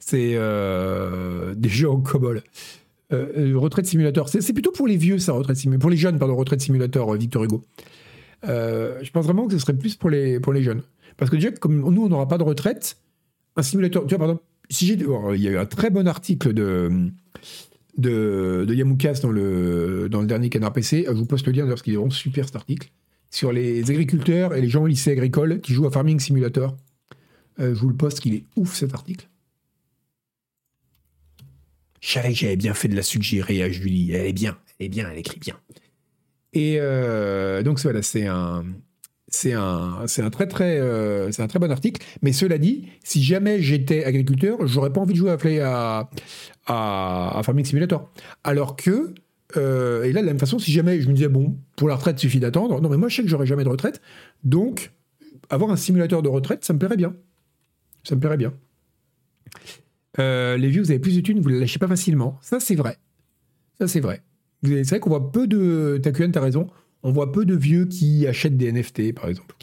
c'est 0.00 0.32
euh, 0.34 1.54
des 1.54 1.68
jeux 1.68 1.88
en 1.88 2.00
COBOL. 2.00 2.42
Euh, 3.12 3.52
retraite 3.56 3.86
simulateur, 3.86 4.28
c'est 4.28 4.52
plutôt 4.52 4.72
pour 4.72 4.86
les 4.86 4.96
vieux 4.96 5.18
ça, 5.18 5.32
retraite 5.32 5.56
simulateur, 5.56 5.80
pour 5.80 5.90
les 5.90 5.96
jeunes, 5.96 6.18
pardon, 6.18 6.36
retraite 6.36 6.60
simulateur, 6.60 7.12
euh, 7.12 7.16
Victor 7.16 7.44
Hugo. 7.44 7.64
je 8.44 9.10
pense 9.10 9.24
vraiment 9.24 9.46
que 9.46 9.52
ce 9.52 9.58
serait 9.58 9.76
plus 9.76 9.96
pour 9.96 10.10
les, 10.10 10.62
jeunes. 10.62 10.82
Parce 11.16 11.30
que 11.30 11.36
déjà, 11.36 11.50
comme 11.52 11.80
nous, 11.80 12.04
on 12.04 12.08
n'aura 12.08 12.28
pas 12.28 12.38
de 12.38 12.44
retraite, 12.44 12.96
un 13.56 13.62
simulateur, 13.62 14.06
tu 14.06 14.10
vois, 14.10 14.18
par 14.18 14.28
exemple, 14.28 14.44
si 14.70 14.86
j'ai, 14.86 15.04
oh, 15.04 15.34
il 15.34 15.42
y 15.42 15.48
a 15.48 15.50
eu 15.50 15.58
un 15.58 15.66
très 15.66 15.90
bon 15.90 16.06
article 16.06 16.54
de, 16.54 17.10
de, 17.98 18.72
Yamoukas 18.72 19.20
dans 19.22 19.32
le, 19.32 20.08
dans 20.08 20.20
le 20.20 20.26
dernier 20.26 20.48
Canard 20.48 20.72
PC, 20.72 21.04
je 21.06 21.12
vous 21.12 21.26
poste 21.26 21.46
le 21.46 21.52
lien 21.52 21.66
parce 21.66 21.82
qu'il 21.82 21.92
est 21.92 21.96
vraiment 21.96 22.10
super 22.10 22.46
cet 22.46 22.56
article, 22.56 22.90
sur 23.30 23.52
les 23.52 23.90
agriculteurs 23.90 24.54
et 24.54 24.60
les 24.60 24.68
gens 24.68 24.84
au 24.84 24.86
lycée 24.86 25.10
agricole 25.10 25.60
qui 25.60 25.74
jouent 25.74 25.86
à 25.86 25.90
Farming 25.90 26.20
Simulator. 26.20 26.76
je 27.58 27.66
vous 27.72 27.88
le 27.88 27.96
poste, 27.96 28.20
qu'il 28.20 28.34
est 28.34 28.44
ouf 28.56 28.72
cet 28.72 28.94
article. 28.94 29.28
Je 32.00 32.12
savais 32.12 32.30
que 32.30 32.34
j'avais 32.38 32.56
bien 32.56 32.74
fait 32.74 32.88
de 32.88 32.96
la 32.96 33.02
suggérer 33.02 33.62
à 33.62 33.70
Julie. 33.70 34.12
Elle 34.12 34.26
est 34.26 34.32
bien, 34.32 34.58
elle 34.78 34.86
est 34.86 34.88
bien, 34.88 35.08
elle 35.10 35.18
écrit 35.18 35.38
bien. 35.38 35.58
Et 36.52 36.76
euh, 36.80 37.62
donc 37.62 37.78
voilà, 37.80 38.02
c'est 38.02 38.26
un, 38.26 38.64
c'est 39.28 39.52
un, 39.52 40.06
c'est 40.06 40.22
un 40.22 40.30
très 40.30 40.48
très, 40.48 40.80
euh, 40.80 41.30
c'est 41.30 41.42
un 41.42 41.46
très 41.46 41.58
bon 41.58 41.70
article. 41.70 42.04
Mais 42.22 42.32
cela 42.32 42.58
dit, 42.58 42.88
si 43.04 43.22
jamais 43.22 43.62
j'étais 43.62 44.04
agriculteur, 44.04 44.66
j'aurais 44.66 44.92
pas 44.92 45.00
envie 45.00 45.12
de 45.12 45.18
jouer 45.18 45.30
à, 45.60 46.10
à, 46.66 47.38
à, 47.38 47.42
Farming 47.42 47.64
Simulator. 47.64 48.10
Alors 48.42 48.76
que, 48.76 49.14
euh, 49.56 50.04
et 50.04 50.12
là 50.12 50.22
de 50.22 50.26
la 50.26 50.32
même 50.32 50.40
façon, 50.40 50.58
si 50.58 50.72
jamais 50.72 51.00
je 51.00 51.08
me 51.08 51.14
disais 51.14 51.28
bon, 51.28 51.56
pour 51.76 51.88
la 51.88 51.94
retraite 51.94 52.16
il 52.18 52.20
suffit 52.20 52.40
d'attendre. 52.40 52.80
Non, 52.80 52.88
mais 52.88 52.96
moi 52.96 53.08
je 53.08 53.16
sais 53.16 53.22
que 53.22 53.28
j'aurai 53.28 53.46
jamais 53.46 53.64
de 53.64 53.68
retraite, 53.68 54.00
donc 54.42 54.92
avoir 55.48 55.70
un 55.70 55.76
simulateur 55.76 56.22
de 56.22 56.28
retraite, 56.28 56.64
ça 56.64 56.72
me 56.72 56.78
plairait 56.78 56.96
bien. 56.96 57.14
Ça 58.04 58.14
me 58.14 58.20
plairait 58.20 58.36
bien. 58.38 58.52
Euh, 60.18 60.56
les 60.56 60.68
vieux, 60.68 60.82
vous 60.82 60.90
avez 60.90 60.98
plus 60.98 61.16
de 61.16 61.20
thunes, 61.20 61.40
vous 61.40 61.48
les 61.48 61.60
lâchez 61.60 61.78
pas 61.78 61.88
facilement. 61.88 62.38
Ça, 62.42 62.60
c'est 62.60 62.74
vrai. 62.74 62.98
Ça, 63.78 63.86
c'est 63.86 64.00
vrai. 64.00 64.22
C'est 64.62 64.88
vrai 64.88 65.00
qu'on 65.00 65.10
voit 65.10 65.32
peu 65.32 65.46
de. 65.46 66.00
T'as 66.02 66.40
raison. 66.40 66.66
On 67.02 67.12
voit 67.12 67.32
peu 67.32 67.46
de 67.46 67.54
vieux 67.54 67.86
qui 67.86 68.26
achètent 68.26 68.58
des 68.58 68.70
NFT, 68.70 69.14
par 69.14 69.28
exemple, 69.28 69.54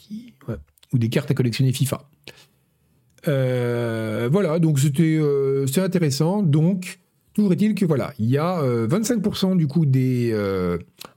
ou 0.94 0.98
des 0.98 1.10
cartes 1.10 1.30
à 1.30 1.34
collectionner 1.34 1.74
FIFA. 1.74 2.10
Euh, 3.28 4.30
voilà, 4.32 4.58
donc 4.58 4.80
c'était 4.80 5.18
euh, 5.20 5.66
intéressant. 5.76 6.42
Donc, 6.42 7.00
toujours 7.34 7.52
est-il 7.52 7.76
que 7.76 7.86
voilà, 7.86 8.14
il 8.18 8.30
y 8.30 8.38
a 8.38 8.64
25% 8.88 9.58
du 9.58 9.68
coup 9.68 9.86
des. 9.86 10.34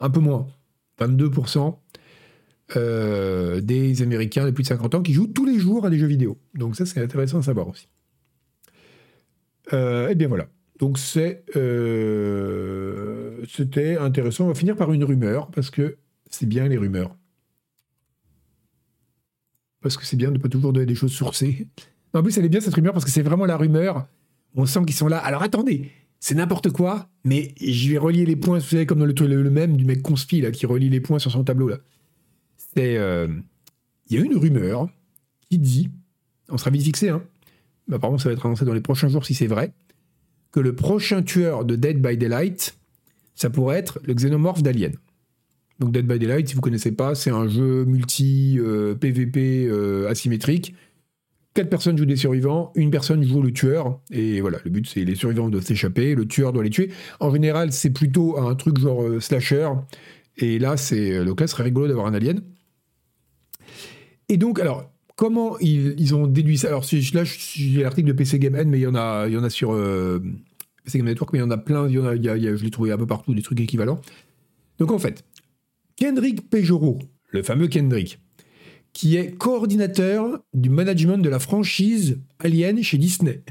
un 0.01 0.11
peu 0.11 0.21
moins, 0.21 0.47
22% 1.01 1.77
des 3.63 4.03
Américains 4.03 4.45
de 4.45 4.51
plus 4.51 4.65
de 4.65 4.69
50 4.69 4.97
ans 4.97 5.03
qui 5.03 5.15
jouent 5.15 5.29
tous 5.29 5.47
les 5.47 5.59
jours 5.59 5.87
à 5.87 5.91
des 5.91 5.99
jeux 5.99 6.07
vidéo. 6.07 6.37
Donc, 6.55 6.77
ça, 6.77 6.85
c'est 6.85 7.01
intéressant 7.01 7.39
à 7.39 7.43
savoir 7.43 7.69
aussi. 7.69 7.89
Euh, 9.73 10.09
eh 10.11 10.15
bien 10.15 10.29
voilà. 10.29 10.49
Donc 10.79 10.99
c'est, 10.99 11.45
euh, 11.57 13.45
c'était 13.49 13.99
intéressant. 13.99 14.45
On 14.45 14.49
va 14.49 14.55
finir 14.55 14.77
par 14.77 14.93
une 14.93 15.05
rumeur 15.05 15.51
parce 15.51 15.71
que 15.71 15.99
c'est 16.31 16.47
bien 16.47 16.69
les 16.69 16.79
rumeurs. 16.79 17.17
Parce 19.83 19.97
que 19.97 20.05
c'est 20.05 20.17
bien 20.17 20.29
de 20.29 20.35
ne 20.35 20.39
pas 20.39 20.49
toujours 20.49 20.73
donner 20.73 20.87
des 20.87 20.95
choses 20.95 21.13
sourcées. 21.13 21.69
En 22.13 22.23
plus, 22.23 22.37
elle 22.39 22.45
est 22.45 22.51
bien 22.51 22.61
cette 22.61 22.75
rumeur 22.75 22.93
parce 22.93 23.05
que 23.05 23.11
c'est 23.11 23.23
vraiment 23.23 23.47
la 23.47 23.57
rumeur. 23.57 24.07
On 24.55 24.67
sent 24.67 24.81
qu'ils 24.87 24.97
sont 24.97 25.09
là. 25.09 25.19
Alors 25.19 25.43
attendez, 25.43 25.91
c'est 26.19 26.35
n'importe 26.35 26.71
quoi, 26.71 27.09
mais 27.25 27.55
je 27.61 27.91
vais 27.91 27.99
relier 27.99 28.27
les 28.27 28.37
points. 28.37 28.59
Vous 28.59 28.65
savez, 28.65 28.87
comme 28.87 28.99
dans 28.99 29.07
le, 29.07 29.13
le, 29.13 29.51
même 29.51 29.77
du 29.77 29.85
mec 29.85 30.03
conspi 30.03 30.43
qui 30.53 30.67
relie 30.67 30.91
les 30.91 31.01
points 31.01 31.19
sur 31.19 31.31
son 31.31 31.45
tableau 31.45 31.69
là. 31.69 31.79
C'est, 32.75 32.97
euh, 32.99 33.29
il 34.09 34.19
y 34.19 34.21
a 34.21 34.25
une 34.25 34.37
rumeur 34.37 34.89
qui 35.49 35.59
dit, 35.59 35.91
on 36.49 36.59
sera 36.59 36.71
vite 36.71 36.85
fixé, 36.85 37.09
hein, 37.09 37.23
apparemment 37.93 38.19
ça 38.19 38.29
va 38.29 38.35
être 38.35 38.47
annoncé 38.47 38.65
dans 38.65 38.75
les 38.75 38.81
prochains 38.81 39.09
jours 39.09 39.25
si 39.25 39.35
c'est 39.35 39.47
vrai, 39.47 39.73
que 40.53 40.61
le 40.61 40.75
prochain 40.75 41.23
tueur 41.23 41.65
de 41.65 41.77
Dead 41.77 42.01
by 42.01 42.17
Daylight, 42.17 42.77
ça 43.35 43.51
pourrait 43.51 43.79
être 43.79 44.01
le 44.05 44.15
xénomorphe 44.15 44.63
d'Alien. 44.63 44.93
Donc 45.79 45.93
Dead 45.93 46.07
by 46.07 46.19
Daylight, 46.19 46.49
si 46.49 46.55
vous 46.55 46.61
ne 46.61 46.65
connaissez 46.65 46.93
pas, 46.93 47.15
c'est 47.15 47.31
un 47.31 47.49
jeu 47.49 47.85
multi 47.85 48.59
PVP 49.01 49.67
euh, 49.67 50.05
euh, 50.05 50.11
asymétrique. 50.11 50.75
Quatre 51.55 51.71
personnes 51.71 51.99
jouent 51.99 52.05
des 52.05 52.17
survivants, 52.17 52.71
une 52.77 52.91
personne 52.91 53.25
joue 53.25 53.43
le 53.43 53.53
tueur, 53.53 54.01
et 54.13 54.41
voilà, 54.41 54.59
le 54.65 54.71
but 54.71 54.87
c'est 54.87 55.05
les 55.05 55.17
survivants 55.17 55.49
doivent 55.49 55.65
s'échapper, 55.65 56.15
le 56.15 56.27
tueur 56.27 56.53
doit 56.53 56.63
les 56.63 56.71
tuer. 56.71 56.93
En 57.19 57.33
général, 57.33 57.73
c'est 57.73 57.91
plutôt 57.91 58.39
un 58.39 58.55
truc 58.55 58.79
genre 58.79 59.03
euh, 59.03 59.21
slasher, 59.21 59.69
et 60.37 60.59
là, 60.59 60.77
c'est 60.77 61.25
là, 61.25 61.33
ce 61.39 61.47
serait 61.47 61.65
rigolo 61.65 61.89
d'avoir 61.89 62.07
un 62.07 62.15
alien. 62.15 62.41
Et 64.29 64.37
donc, 64.37 64.61
alors, 64.61 64.89
comment 65.21 65.59
ils, 65.59 66.15
ont 66.15 66.27
déduit 66.27 66.57
ça? 66.57 66.69
Alors 66.69 66.87
là, 67.13 67.25
j'ai 67.25 67.83
l'article 67.83 68.09
de 68.09 68.15
PC 68.15 68.39
Game 68.39 68.57
mais 68.67 68.79
il 68.79 68.83
y 68.83 68.87
en 68.87 68.95
a, 68.95 69.27
il 69.29 69.35
y 69.35 69.37
en 69.37 69.45
a 69.45 69.51
sur 69.51 69.75
euh, 69.75 70.19
PC 70.83 70.97
Game 70.97 71.07
Network, 71.07 71.35
mais 71.35 71.41
il 71.41 71.43
y 71.43 71.45
en 71.45 71.51
a 71.51 71.59
plein. 71.59 71.87
Il 71.89 71.93
y 71.93 71.99
en 71.99 72.07
a, 72.07 72.17
je 72.17 72.65
l'ai 72.65 72.71
trouvé 72.71 72.91
un 72.91 72.97
peu 72.97 73.07
partout 73.07 73.35
des 73.35 73.43
trucs 73.43 73.61
équivalents. 73.61 74.01
Donc 74.79 74.91
en 74.91 74.99
fait, 74.99 75.23
Kendrick 75.97 76.49
Pejoro, 76.49 77.01
le 77.29 77.43
fameux 77.43 77.69
Kendrick, 77.69 78.19
qui 78.95 79.17
est 79.17 79.33
coordinateur 79.33 80.43
du 80.55 80.71
management 80.71 81.19
de 81.19 81.29
la 81.29 81.39
franchise 81.39 82.19
Alien 82.39 82.83
chez 82.83 82.97
Disney. 82.97 83.43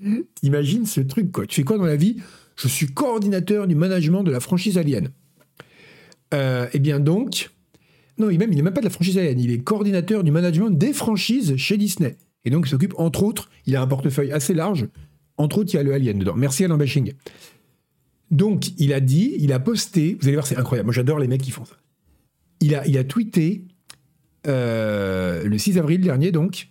Imagine 0.42 0.86
ce 0.86 1.02
truc, 1.02 1.30
quoi? 1.30 1.46
Tu 1.46 1.56
fais 1.56 1.64
quoi 1.64 1.76
dans 1.76 1.84
la 1.84 1.96
vie? 1.96 2.22
Je 2.56 2.68
suis 2.68 2.86
coordinateur 2.86 3.66
du 3.66 3.74
management 3.74 4.22
de 4.22 4.30
la 4.30 4.40
franchise 4.40 4.78
Alien. 4.78 5.10
Euh, 6.32 6.68
eh 6.72 6.78
bien 6.78 7.00
donc, 7.00 7.50
non, 8.18 8.30
il, 8.30 8.38
même, 8.38 8.50
n'est 8.50 8.62
même 8.62 8.72
pas 8.72 8.80
de 8.80 8.86
la 8.86 8.90
franchise 8.90 9.18
Alien, 9.18 9.38
il 9.38 9.50
est 9.50 9.58
coordinateur 9.58 10.24
du 10.24 10.30
management 10.30 10.70
des 10.70 10.92
franchises 10.92 11.56
chez 11.56 11.76
Disney. 11.76 12.16
Et 12.44 12.50
donc 12.50 12.66
il 12.66 12.70
s'occupe, 12.70 12.94
entre 12.96 13.22
autres, 13.22 13.50
il 13.66 13.76
a 13.76 13.82
un 13.82 13.86
portefeuille 13.86 14.32
assez 14.32 14.54
large, 14.54 14.88
entre 15.36 15.58
autres, 15.58 15.74
il 15.74 15.76
y 15.76 15.80
a 15.80 15.82
le 15.82 15.92
Alien 15.92 16.18
dedans. 16.18 16.34
Merci 16.36 16.64
Alain 16.64 16.78
Bashing. 16.78 17.12
Donc 18.30 18.68
il 18.78 18.92
a 18.92 19.00
dit, 19.00 19.34
il 19.38 19.52
a 19.52 19.60
posté, 19.60 20.16
vous 20.20 20.26
allez 20.26 20.36
voir, 20.36 20.46
c'est 20.46 20.56
incroyable, 20.56 20.86
moi 20.86 20.94
j'adore 20.94 21.18
les 21.18 21.28
mecs 21.28 21.42
qui 21.42 21.50
font 21.50 21.64
ça. 21.64 21.76
Il 22.60 22.74
a, 22.74 22.86
il 22.86 22.96
a 22.96 23.04
tweeté 23.04 23.64
euh, 24.46 25.44
le 25.44 25.58
6 25.58 25.78
avril 25.78 26.00
dernier, 26.00 26.32
donc, 26.32 26.68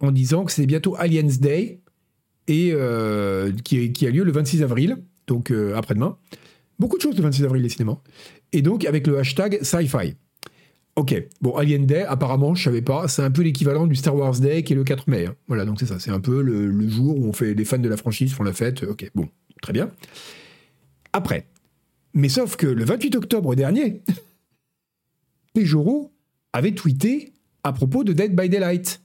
en 0.00 0.12
disant 0.12 0.44
que 0.44 0.52
c'est 0.52 0.66
bientôt 0.66 0.94
Aliens 0.96 1.22
Day, 1.40 1.80
et 2.46 2.70
euh, 2.72 3.52
qui, 3.64 4.06
a 4.06 4.10
lieu 4.10 4.22
le 4.22 4.32
26 4.32 4.62
avril, 4.62 4.98
donc 5.26 5.50
euh, 5.50 5.74
après-demain. 5.74 6.18
Beaucoup 6.78 6.96
de 6.96 7.02
choses 7.02 7.16
le 7.16 7.22
26 7.22 7.44
avril, 7.44 7.62
décidément. 7.62 8.02
Et 8.52 8.62
donc 8.62 8.84
avec 8.84 9.06
le 9.06 9.18
hashtag 9.18 9.62
sci-fi. 9.62 10.14
Ok, 10.96 11.14
bon, 11.40 11.56
Alien 11.56 11.86
Day, 11.86 12.02
apparemment, 12.02 12.54
je 12.54 12.62
savais 12.62 12.82
pas, 12.82 13.08
c'est 13.08 13.22
un 13.22 13.30
peu 13.30 13.42
l'équivalent 13.42 13.88
du 13.88 13.96
Star 13.96 14.14
Wars 14.14 14.38
Day 14.38 14.62
qui 14.62 14.74
est 14.74 14.76
le 14.76 14.84
4 14.84 15.08
mai. 15.08 15.26
Hein. 15.26 15.34
Voilà, 15.48 15.64
donc 15.64 15.80
c'est 15.80 15.86
ça, 15.86 15.98
c'est 15.98 16.12
un 16.12 16.20
peu 16.20 16.40
le, 16.40 16.88
jour 16.88 17.18
où 17.18 17.26
on 17.26 17.32
fait, 17.32 17.54
les 17.54 17.64
fans 17.64 17.78
de 17.78 17.88
la 17.88 17.96
franchise 17.96 18.32
font 18.32 18.44
la 18.44 18.52
fête. 18.52 18.84
Ok, 18.84 19.10
bon, 19.14 19.28
très 19.60 19.72
bien. 19.72 19.90
Après, 21.12 21.48
mais 22.14 22.28
sauf 22.28 22.56
que 22.56 22.68
le 22.68 22.84
28 22.84 23.16
octobre 23.16 23.56
dernier, 23.56 24.02
Pejoro 25.54 26.12
avait 26.52 26.72
tweeté 26.72 27.32
à 27.64 27.72
propos 27.72 28.04
de 28.04 28.12
Dead 28.12 28.34
by 28.34 28.48
Daylight. 28.48 29.02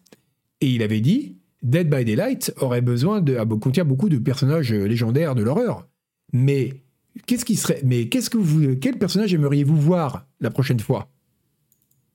Et 0.62 0.68
il 0.68 0.84
avait 0.84 1.02
dit 1.02 1.38
Dead 1.64 1.90
by 1.90 2.06
Daylight 2.06 2.54
aurait 2.58 2.82
besoin 2.82 3.22
de. 3.22 3.36
Ah, 3.38 3.46
contient 3.46 3.86
beaucoup 3.86 4.10
de 4.10 4.18
personnages 4.18 4.72
légendaires 4.72 5.34
de 5.34 5.42
l'horreur. 5.42 5.88
Mais 6.34 6.84
qu'est-ce 7.26 7.46
qui 7.46 7.56
serait. 7.56 7.82
Mais 7.84 8.10
qu'est-ce 8.10 8.30
que 8.30 8.38
vous. 8.38 8.76
Quel 8.76 9.00
personnage 9.00 9.34
aimeriez-vous 9.34 9.76
voir 9.76 10.28
la 10.40 10.52
prochaine 10.52 10.80
fois? 10.80 11.10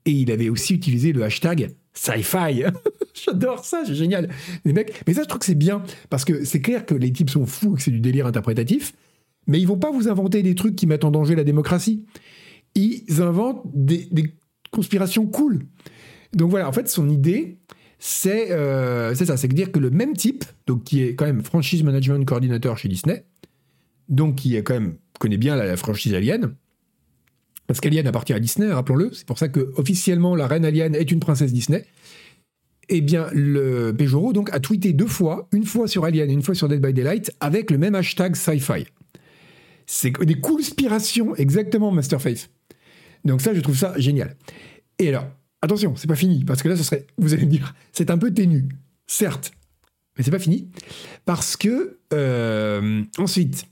Et 0.05 0.11
il 0.11 0.31
avait 0.31 0.49
aussi 0.49 0.75
utilisé 0.75 1.13
le 1.13 1.23
hashtag 1.23 1.75
sci-fi. 1.93 2.65
J'adore 3.15 3.65
ça, 3.65 3.83
c'est 3.87 3.95
génial. 3.95 4.29
Les 4.65 4.73
mecs, 4.73 5.03
mais 5.07 5.15
ça, 5.15 5.23
je 5.23 5.29
trouve 5.29 5.39
que 5.39 5.47
c'est 5.47 5.55
bien 5.55 5.83
parce 6.11 6.25
que 6.25 6.45
c'est 6.45 6.61
clair 6.61 6.85
que 6.85 6.95
les 6.95 7.13
types 7.13 7.31
sont 7.31 7.47
fous, 7.47 7.75
que 7.75 7.83
c'est 7.83 7.91
du 7.91 8.01
délire 8.01 8.27
interprétatif, 8.27 8.93
mais 9.47 9.61
ils 9.61 9.67
vont 9.67 9.79
pas 9.79 9.91
vous 9.91 10.09
inventer 10.09 10.43
des 10.43 10.55
trucs 10.55 10.77
qui 10.77 10.87
mettent 10.87 11.05
en 11.05 11.11
danger 11.11 11.35
la 11.35 11.45
démocratie. 11.45 12.05
Ils 12.75 13.23
inventent 13.23 13.63
des, 13.73 14.09
conspirations 14.71 15.27
cool. 15.27 15.61
Donc 16.33 16.51
voilà, 16.51 16.69
en 16.69 16.73
fait, 16.73 16.89
son 16.89 17.09
idée, 17.09 17.59
c'est 18.01 18.51
euh, 18.51 19.15
ça, 19.15 19.37
c'est 19.37 19.49
dire 19.49 19.71
que 19.71 19.79
le 19.79 19.91
même 19.91 20.15
type, 20.15 20.45
donc 20.67 20.83
qui 20.83 21.05
est 21.05 21.15
quand 21.15 21.27
même 21.27 21.45
franchise 21.45 21.85
management 21.85 22.25
coordinateur 22.25 22.77
chez 22.77 22.89
Disney, 22.89 23.25
donc 24.09 24.35
qui 24.35 24.57
est 24.57 24.65
quand 24.65 24.75
même 24.75 24.97
connaît 25.21 25.37
bien 25.37 25.55
la, 25.55 25.77
franchise 25.77 26.13
Alien. 26.13 26.57
Parce 27.67 27.81
qu'Alien 27.81 28.07
appartient 28.07 28.33
à 28.33 28.41
Disney, 28.41 28.71
rappelons-le. 28.71 29.11
C'est 29.13 29.27
pour 29.27 29.39
ça 29.39 29.49
que 29.49 29.73
officiellement 29.77 30.37
la 30.37 30.47
reine 30.47 30.65
Alien 30.65 30.95
est 30.95 31.11
une 31.11 31.21
princesse 31.21 31.53
Disney. 31.53 31.85
Eh 32.91 33.01
bien, 33.01 33.29
le 33.33 33.93
Pejoro 33.93 34.33
donc 34.33 34.53
a 34.53 34.61
tweeté 34.61 34.93
deux 34.93 35.07
fois, 35.07 35.49
une 35.53 35.65
fois 35.65 35.89
sur 35.89 36.05
Alien 36.05 36.29
et 36.29 36.35
une 36.35 36.43
fois 36.43 36.55
sur 36.55 36.69
Dead 36.69 36.81
by 36.81 36.93
Daylight, 36.93 37.35
avec 37.41 37.71
le 37.71 37.79
même 37.79 37.95
hashtag 37.95 38.37
sci-fi. 38.37 38.85
C'est 39.87 40.13
des 40.25 40.41
conspirations, 40.41 41.35
exactement, 41.37 41.91
Master 41.91 42.21
Faith. 42.21 42.51
Donc 43.25 43.41
ça, 43.41 43.55
je 43.55 43.61
trouve 43.61 43.77
ça 43.77 43.95
génial. 43.99 44.37
Et 44.99 45.09
alors, 45.09 45.27
attention, 45.63 45.97
c'est 45.97 46.07
pas 46.07 46.15
fini, 46.15 46.45
parce 46.45 46.63
que 46.63 46.69
là, 46.69 46.77
ce 46.77 46.83
serait, 46.83 47.07
vous 47.17 47.33
allez 47.33 47.47
me 47.47 47.51
dire, 47.51 47.75
c'est 47.93 48.11
un 48.11 48.19
peu 48.19 48.33
ténu, 48.33 48.69
certes, 49.07 49.53
mais 50.17 50.25
c'est 50.25 50.31
pas 50.31 50.39
fini, 50.39 50.69
parce 51.25 51.57
que 51.57 51.99
euh, 52.13 53.03
ensuite, 53.19 53.65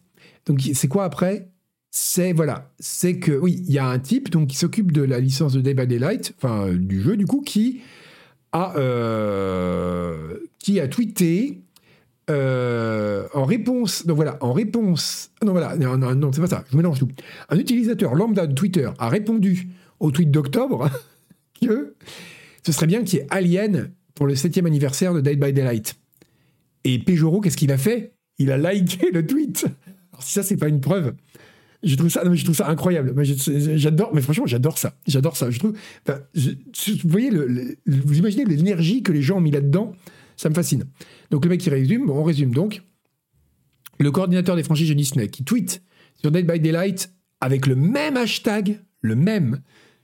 c'est 0.72 0.88
quoi 0.88 1.04
après? 1.04 1.51
C'est 1.94 2.32
voilà, 2.32 2.72
c'est 2.78 3.18
que 3.18 3.32
oui, 3.32 3.62
il 3.68 3.72
y 3.74 3.78
a 3.78 3.86
un 3.86 3.98
type 3.98 4.30
donc 4.30 4.48
qui 4.48 4.56
s'occupe 4.56 4.92
de 4.92 5.02
la 5.02 5.20
licence 5.20 5.52
de 5.52 5.60
Day 5.60 5.74
by 5.74 5.86
Daylight, 5.86 6.32
enfin 6.38 6.72
du 6.72 7.02
jeu 7.02 7.18
du 7.18 7.26
coup, 7.26 7.42
qui 7.42 7.82
a 8.52 8.74
euh, 8.78 10.38
qui 10.58 10.80
a 10.80 10.88
tweeté 10.88 11.60
euh, 12.30 13.28
en 13.34 13.44
réponse, 13.44 14.06
donc 14.06 14.16
voilà, 14.16 14.38
en 14.40 14.54
réponse, 14.54 15.32
non 15.44 15.52
voilà, 15.52 15.76
non, 15.76 15.98
non, 15.98 16.14
non 16.14 16.32
c'est 16.32 16.40
pas 16.40 16.46
ça, 16.46 16.64
je 16.70 16.78
mélange 16.78 16.98
tout. 16.98 17.10
Un 17.50 17.58
utilisateur 17.58 18.14
lambda 18.14 18.46
de 18.46 18.54
Twitter 18.54 18.88
a 18.98 19.10
répondu 19.10 19.68
au 20.00 20.10
tweet 20.10 20.30
d'octobre 20.30 20.88
que 21.60 21.94
ce 22.64 22.72
serait 22.72 22.86
bien 22.86 23.04
qu'il 23.04 23.18
y 23.18 23.22
ait 23.22 23.26
Alien 23.28 23.90
pour 24.14 24.26
le 24.26 24.34
septième 24.34 24.64
anniversaire 24.64 25.12
de 25.12 25.20
Dead 25.20 25.38
by 25.38 25.52
Daylight. 25.52 25.96
Et 26.84 26.98
Pejoro, 26.98 27.42
qu'est-ce 27.42 27.58
qu'il 27.58 27.70
a 27.70 27.76
fait? 27.76 28.14
Il 28.38 28.50
a 28.50 28.56
liké 28.56 29.10
le 29.12 29.26
tweet. 29.26 29.66
Alors 30.12 30.22
si 30.22 30.32
ça, 30.32 30.42
c'est 30.42 30.56
pas 30.56 30.68
une 30.68 30.80
preuve, 30.80 31.12
je 31.82 31.96
trouve 31.96 32.08
ça, 32.08 32.22
je 32.32 32.44
trouve 32.44 32.56
ça 32.56 32.68
incroyable. 32.68 33.14
J'adore, 33.24 34.14
mais 34.14 34.22
franchement, 34.22 34.46
j'adore 34.46 34.78
ça. 34.78 34.94
J'adore 35.06 35.36
ça. 35.36 35.50
Je 35.50 35.58
trouve, 35.58 35.74
vous 36.04 37.08
voyez, 37.08 37.30
le, 37.30 37.76
vous 37.86 38.18
imaginez 38.18 38.44
l'énergie 38.44 39.02
que 39.02 39.12
les 39.12 39.22
gens 39.22 39.38
ont 39.38 39.40
mis 39.40 39.50
là-dedans. 39.50 39.92
Ça 40.36 40.48
me 40.48 40.54
fascine. 40.54 40.84
Donc 41.30 41.44
le 41.44 41.50
mec 41.50 41.60
qui 41.60 41.70
résume, 41.70 42.06
bon, 42.06 42.18
on 42.18 42.24
résume 42.24 42.54
donc. 42.54 42.82
Le 43.98 44.10
coordinateur 44.10 44.56
des 44.56 44.62
franchises 44.62 44.88
de 44.88 44.94
Disney 44.94 45.28
qui 45.28 45.44
tweet 45.44 45.82
sur 46.20 46.30
Dead 46.30 46.50
by 46.50 46.60
Daylight 46.60 47.12
avec 47.40 47.66
le 47.66 47.74
même 47.74 48.16
hashtag, 48.16 48.80
le 49.00 49.16
même 49.16 49.60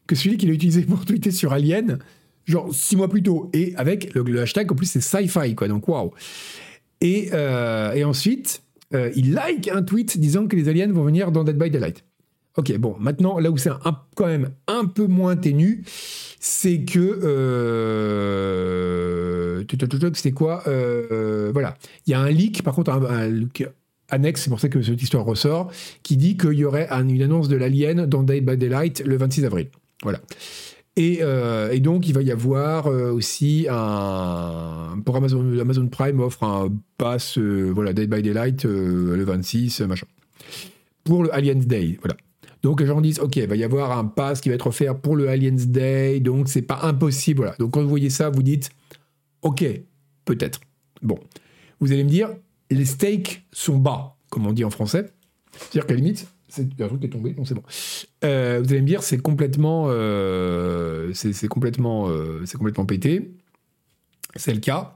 que 0.06 0.14
celui 0.14 0.36
qu'il 0.36 0.50
a 0.50 0.52
utilisé 0.52 0.82
pour 0.82 1.04
tweeter 1.04 1.30
sur 1.30 1.52
Alien, 1.52 1.98
genre 2.44 2.74
six 2.74 2.96
mois 2.96 3.08
plus 3.08 3.22
tôt, 3.22 3.50
et 3.52 3.74
avec 3.76 4.12
le, 4.14 4.40
hashtag 4.40 4.72
en 4.72 4.74
plus 4.74 4.86
c'est 4.86 5.00
sci-fi 5.00 5.54
quoi. 5.54 5.68
Donc 5.68 5.86
waouh. 5.86 6.12
Et, 7.00 7.30
euh, 7.32 7.92
et 7.92 8.02
ensuite, 8.02 8.62
euh, 8.95 9.11
il 9.14 9.32
like 9.34 9.68
un 9.68 9.82
tweet 9.82 10.18
disant 10.18 10.47
que 10.47 10.57
les 10.57 10.68
aliens 10.68 10.91
vont 10.93 11.05
venir 11.05 11.30
dans 11.32 11.45
Dead 11.45 11.59
by 11.59 11.70
Daylight. 11.70 12.05
Ok, 12.57 12.76
bon, 12.78 12.97
maintenant, 12.99 13.39
là 13.39 13.51
où 13.51 13.57
c'est 13.57 13.70
quand 14.16 14.26
même 14.26 14.51
un 14.66 14.84
peu 14.86 15.07
moins 15.07 15.36
ténu, 15.36 15.84
c'est 16.41 16.80
que... 16.80 17.20
Euh, 17.22 18.49
c'est 20.14 20.32
quoi 20.32 20.64
euh, 20.66 21.51
Voilà, 21.53 21.76
il 22.07 22.11
y 22.11 22.14
a 22.14 22.20
un 22.20 22.30
leak, 22.30 22.64
par 22.64 22.74
contre, 22.74 22.91
un, 22.91 23.47
annexe, 24.09 24.43
c'est 24.43 24.51
pour 24.51 24.59
ça 24.59 24.68
que 24.68 24.82
cette 24.82 25.01
histoire 25.01 25.24
ressort, 25.24 25.70
qui 26.03 26.16
dit 26.16 26.36
qu'il 26.36 26.55
y 26.55 26.64
aurait 26.64 26.89
une 26.91 27.22
annonce 27.22 27.49
de 27.49 27.57
l'alien 27.57 28.07
dans 28.07 28.24
Dead 28.24 28.45
by 28.45 28.57
Daylight 28.57 29.05
le 29.05 29.16
26 29.16 29.45
avril. 29.45 29.68
Voilà. 30.03 30.20
Euh, 30.99 31.70
et, 31.70 31.80
donc, 31.80 32.09
il 32.09 32.14
va 32.14 32.22
y 32.22 32.32
avoir 32.32 32.86
euh, 32.86 33.12
aussi 33.12 33.66
un. 33.70 35.01
Pour 35.05 35.16
Amazon, 35.16 35.59
Amazon 35.59 35.86
Prime 35.88 36.20
offre 36.20 36.42
un 36.42 36.68
pass, 36.96 37.38
euh, 37.38 37.70
voilà, 37.72 37.92
Day 37.92 38.07
by 38.07 38.22
Daylight, 38.22 38.64
le 38.64 39.22
26, 39.22 39.80
machin. 39.82 40.07
Pour 41.05 41.22
le 41.22 41.34
Aliens 41.34 41.55
Day, 41.55 41.99
voilà. 42.01 42.16
Donc, 42.62 42.80
les 42.80 42.86
gens 42.86 43.01
disent, 43.01 43.20
OK, 43.20 43.36
il 43.36 43.46
va 43.46 43.55
y 43.55 43.62
avoir 43.62 43.96
un 43.96 44.05
pass 44.05 44.40
qui 44.40 44.49
va 44.49 44.57
être 44.57 44.66
offert 44.66 44.99
pour 44.99 45.14
le 45.14 45.28
Aliens 45.28 45.53
Day, 45.53 46.18
donc 46.18 46.49
c'est 46.49 46.62
pas 46.62 46.80
impossible, 46.82 47.38
voilà. 47.38 47.55
Donc, 47.59 47.70
quand 47.72 47.82
vous 47.82 47.88
voyez 47.88 48.11
ça, 48.11 48.30
vous 48.30 48.42
dites, 48.42 48.70
OK, 49.42 49.64
peut-être. 50.24 50.61
Bon. 51.01 51.18
Vous 51.80 51.92
allez 51.92 52.03
me 52.03 52.09
dire, 52.09 52.30
les 52.70 52.84
stakes 52.84 53.44
sont 53.53 53.76
bas, 53.76 54.16
comme 54.30 54.46
on 54.46 54.53
dit 54.53 54.64
en 54.64 54.70
français. 54.70 55.12
C'est-à-dire 55.53 55.86
qu'à 55.86 55.94
limite, 55.94 56.26
c'est 56.49 56.80
un 56.80 56.88
truc 56.88 57.01
qui 57.01 57.07
est 57.07 57.11
tombé, 57.11 57.34
non 57.36 57.44
c'est 57.44 57.55
bon. 57.55 57.62
Euh, 58.24 58.61
vous 58.62 58.72
allez 58.72 58.80
me 58.80 58.86
dire, 58.86 59.03
c'est 59.03 59.18
complètement, 59.18 59.86
euh, 59.88 61.12
c'est 61.12 61.49
complètement, 61.49 62.09
euh, 62.09 62.42
c'est 62.46 62.57
complètement 62.57 62.86
pété. 62.86 63.34
C'est 64.36 64.53
le 64.53 64.61
cas. 64.61 64.94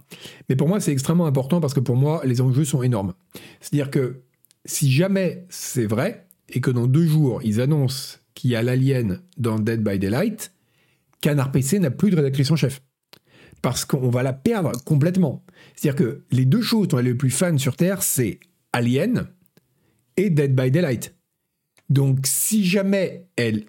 Mais 0.48 0.56
pour 0.56 0.68
moi, 0.68 0.80
c'est 0.80 0.92
extrêmement 0.92 1.26
important 1.26 1.60
parce 1.60 1.74
que 1.74 1.80
pour 1.80 1.96
moi, 1.96 2.22
les 2.24 2.40
enjeux 2.40 2.64
sont 2.64 2.82
énormes. 2.82 3.14
C'est-à-dire 3.60 3.90
que 3.90 4.22
si 4.64 4.90
jamais 4.90 5.46
c'est 5.48 5.86
vrai 5.86 6.26
et 6.48 6.60
que 6.60 6.70
dans 6.70 6.86
deux 6.86 7.06
jours, 7.06 7.40
ils 7.42 7.60
annoncent 7.60 8.18
qu'il 8.34 8.50
y 8.50 8.56
a 8.56 8.62
l'alien 8.62 9.20
dans 9.36 9.58
Dead 9.58 9.82
by 9.82 9.98
Daylight, 9.98 10.52
Canard 11.20 11.52
PC 11.52 11.78
n'a 11.78 11.90
plus 11.90 12.10
de 12.10 12.16
rédactrice 12.16 12.50
en 12.50 12.56
chef. 12.56 12.82
Parce 13.62 13.84
qu'on 13.84 14.10
va 14.10 14.22
la 14.22 14.32
perdre 14.32 14.72
complètement. 14.84 15.44
C'est-à-dire 15.74 16.04
que 16.04 16.24
les 16.30 16.44
deux 16.44 16.62
choses 16.62 16.88
dont 16.88 16.98
elle 16.98 17.06
est 17.06 17.10
le 17.10 17.16
plus 17.16 17.30
fan 17.30 17.58
sur 17.58 17.76
Terre, 17.76 18.02
c'est 18.02 18.40
Alien 18.72 19.28
et 20.16 20.30
Dead 20.30 20.54
by 20.54 20.70
Daylight. 20.70 21.14
Donc, 21.92 22.20
si 22.24 22.64
jamais 22.64 23.26
elle. 23.36 23.64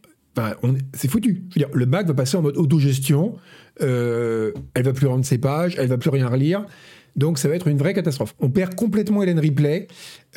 c'est 0.94 1.10
foutu. 1.10 1.44
Je 1.50 1.56
veux 1.60 1.66
dire, 1.66 1.70
le 1.76 1.86
Mac 1.86 2.08
va 2.08 2.14
passer 2.14 2.38
en 2.38 2.42
mode 2.42 2.58
autogestion. 2.58 3.36
Euh, 3.82 4.54
elle 4.76 4.84
va 4.84 4.94
plus 4.94 5.08
rendre 5.08 5.26
ses 5.26 5.38
pages, 5.38 5.76
elle 5.78 5.88
va 5.88 5.98
plus 5.98 6.10
rien 6.10 6.28
relire. 6.28 6.66
Donc, 7.16 7.38
ça 7.38 7.48
va 7.50 7.56
être 7.56 7.68
une 7.68 7.78
vraie 7.78 7.94
catastrophe. 7.94 8.34
On 8.40 8.50
perd 8.50 8.76
complètement 8.76 9.22
Hélène 9.22 9.40
Ripley. 9.40 9.88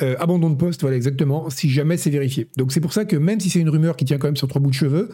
Euh, 0.01 0.15
abandon 0.19 0.49
de 0.49 0.55
poste, 0.55 0.81
voilà, 0.81 0.97
exactement, 0.97 1.49
si 1.49 1.69
jamais 1.69 1.97
c'est 1.97 2.09
vérifié. 2.09 2.49
Donc, 2.57 2.71
c'est 2.71 2.81
pour 2.81 2.93
ça 2.93 3.05
que 3.05 3.15
même 3.15 3.39
si 3.39 3.49
c'est 3.49 3.59
une 3.59 3.69
rumeur 3.69 3.95
qui 3.95 4.05
tient 4.05 4.17
quand 4.17 4.27
même 4.27 4.35
sur 4.35 4.47
trois 4.47 4.61
bouts 4.61 4.69
de 4.69 4.75
cheveux, 4.75 5.09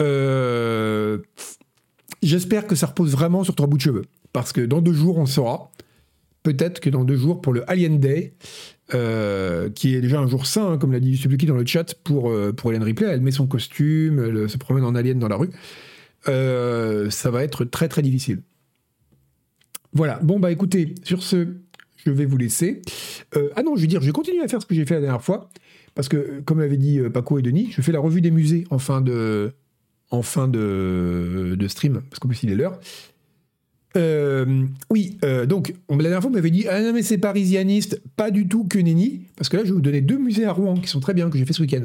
euh, 0.00 1.18
j'espère 2.22 2.66
que 2.66 2.76
ça 2.76 2.86
repose 2.86 3.12
vraiment 3.12 3.44
sur 3.44 3.54
trois 3.54 3.66
bouts 3.66 3.78
de 3.78 3.82
cheveux. 3.82 4.04
Parce 4.32 4.52
que 4.52 4.60
dans 4.60 4.82
deux 4.82 4.92
jours, 4.92 5.18
on 5.18 5.26
saura. 5.26 5.72
Peut-être 6.42 6.80
que 6.80 6.90
dans 6.90 7.04
deux 7.04 7.16
jours, 7.16 7.40
pour 7.40 7.52
le 7.52 7.68
Alien 7.68 7.98
Day, 7.98 8.34
euh, 8.94 9.68
qui 9.68 9.94
est 9.94 10.00
déjà 10.00 10.18
un 10.18 10.26
jour 10.26 10.46
sain, 10.46 10.72
hein, 10.72 10.78
comme 10.78 10.92
l'a 10.92 11.00
dit 11.00 11.18
qui 11.18 11.46
dans 11.46 11.54
le 11.54 11.66
chat, 11.66 11.94
pour, 12.04 12.30
euh, 12.30 12.52
pour 12.52 12.70
Hélène 12.70 12.82
Ripley. 12.82 13.06
Elle 13.06 13.20
met 13.20 13.30
son 13.30 13.46
costume, 13.46 14.18
elle 14.18 14.48
se 14.48 14.56
promène 14.56 14.84
en 14.84 14.94
alien 14.94 15.18
dans 15.18 15.28
la 15.28 15.36
rue. 15.36 15.50
Euh, 16.26 17.10
ça 17.10 17.30
va 17.30 17.44
être 17.44 17.64
très 17.64 17.88
très 17.88 18.02
difficile. 18.02 18.40
Voilà, 19.92 20.18
bon 20.22 20.38
bah 20.38 20.50
écoutez, 20.50 20.94
sur 21.02 21.22
ce, 21.22 21.48
je 22.04 22.10
vais 22.10 22.24
vous 22.24 22.36
laisser. 22.36 22.82
ah 23.56 23.62
non, 23.62 23.76
je 23.76 23.82
veux 23.82 23.86
dire, 23.86 24.00
je 24.00 24.06
vais 24.06 24.12
continuer 24.12 24.42
à 24.42 24.48
faire 24.48 24.62
ce 24.62 24.66
que 24.66 24.74
j'ai 24.74 24.84
fait 24.84 24.94
la 24.94 25.00
dernière 25.00 25.22
fois, 25.22 25.50
parce 25.94 26.08
que, 26.08 26.40
comme 26.44 26.60
l'avaient 26.60 26.76
dit 26.76 27.00
Paco 27.12 27.38
et 27.38 27.42
Denis, 27.42 27.70
je 27.72 27.82
fais 27.82 27.92
la 27.92 28.00
revue 28.00 28.20
des 28.20 28.30
musées 28.30 28.64
en 28.70 28.78
fin 28.78 29.00
de, 29.00 29.52
en 30.10 30.22
fin 30.22 30.48
de, 30.48 31.56
de 31.58 31.68
stream, 31.68 32.02
parce 32.08 32.20
qu'en 32.20 32.28
plus 32.28 32.42
il 32.42 32.50
est 32.50 32.54
l'heure. 32.54 32.78
Euh, 33.96 34.66
oui, 34.90 35.18
euh, 35.24 35.46
donc, 35.46 35.74
on, 35.88 35.96
la 35.96 36.04
dernière 36.04 36.20
fois, 36.20 36.30
on 36.30 36.34
m'avait 36.34 36.50
dit 36.50 36.66
Ah 36.68 36.82
non, 36.82 36.92
mais 36.92 37.02
c'est 37.02 37.18
parisianiste, 37.18 38.00
pas 38.16 38.30
du 38.30 38.46
tout 38.48 38.64
que 38.64 38.78
nenni, 38.78 39.22
parce 39.36 39.48
que 39.48 39.56
là, 39.56 39.62
je 39.64 39.68
vais 39.68 39.74
vous 39.74 39.80
donner 39.80 40.00
deux 40.00 40.18
musées 40.18 40.44
à 40.44 40.52
Rouen 40.52 40.74
qui 40.74 40.88
sont 40.88 41.00
très 41.00 41.14
bien, 41.14 41.30
que 41.30 41.38
j'ai 41.38 41.44
fait 41.44 41.52
ce 41.52 41.62
week-end. 41.62 41.84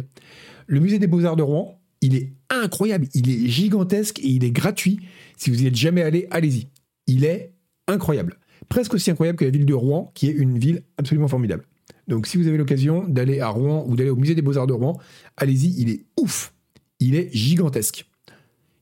Le 0.67 0.79
musée 0.79 0.99
des 0.99 1.07
Beaux-Arts 1.07 1.35
de 1.35 1.43
Rouen, 1.43 1.79
il 2.01 2.15
est 2.15 2.33
incroyable, 2.49 3.07
il 3.13 3.29
est 3.29 3.47
gigantesque 3.47 4.19
et 4.19 4.27
il 4.27 4.43
est 4.43 4.51
gratuit. 4.51 4.99
Si 5.37 5.49
vous 5.49 5.63
y 5.63 5.67
êtes 5.67 5.75
jamais 5.75 6.01
allé, 6.01 6.27
allez-y. 6.31 6.67
Il 7.07 7.25
est 7.25 7.53
incroyable. 7.87 8.37
Presque 8.69 8.93
aussi 8.93 9.11
incroyable 9.11 9.37
que 9.37 9.45
la 9.45 9.51
ville 9.51 9.65
de 9.65 9.73
Rouen, 9.73 10.11
qui 10.13 10.27
est 10.27 10.31
une 10.31 10.57
ville 10.57 10.83
absolument 10.97 11.27
formidable. 11.27 11.65
Donc, 12.07 12.27
si 12.27 12.37
vous 12.37 12.47
avez 12.47 12.57
l'occasion 12.57 13.07
d'aller 13.07 13.39
à 13.39 13.47
Rouen 13.47 13.85
ou 13.87 13.95
d'aller 13.95 14.09
au 14.09 14.15
musée 14.15 14.35
des 14.35 14.41
Beaux-Arts 14.41 14.67
de 14.67 14.73
Rouen, 14.73 14.99
allez-y, 15.37 15.73
il 15.79 15.89
est 15.89 16.05
ouf. 16.19 16.53
Il 16.99 17.15
est 17.15 17.33
gigantesque. 17.33 18.05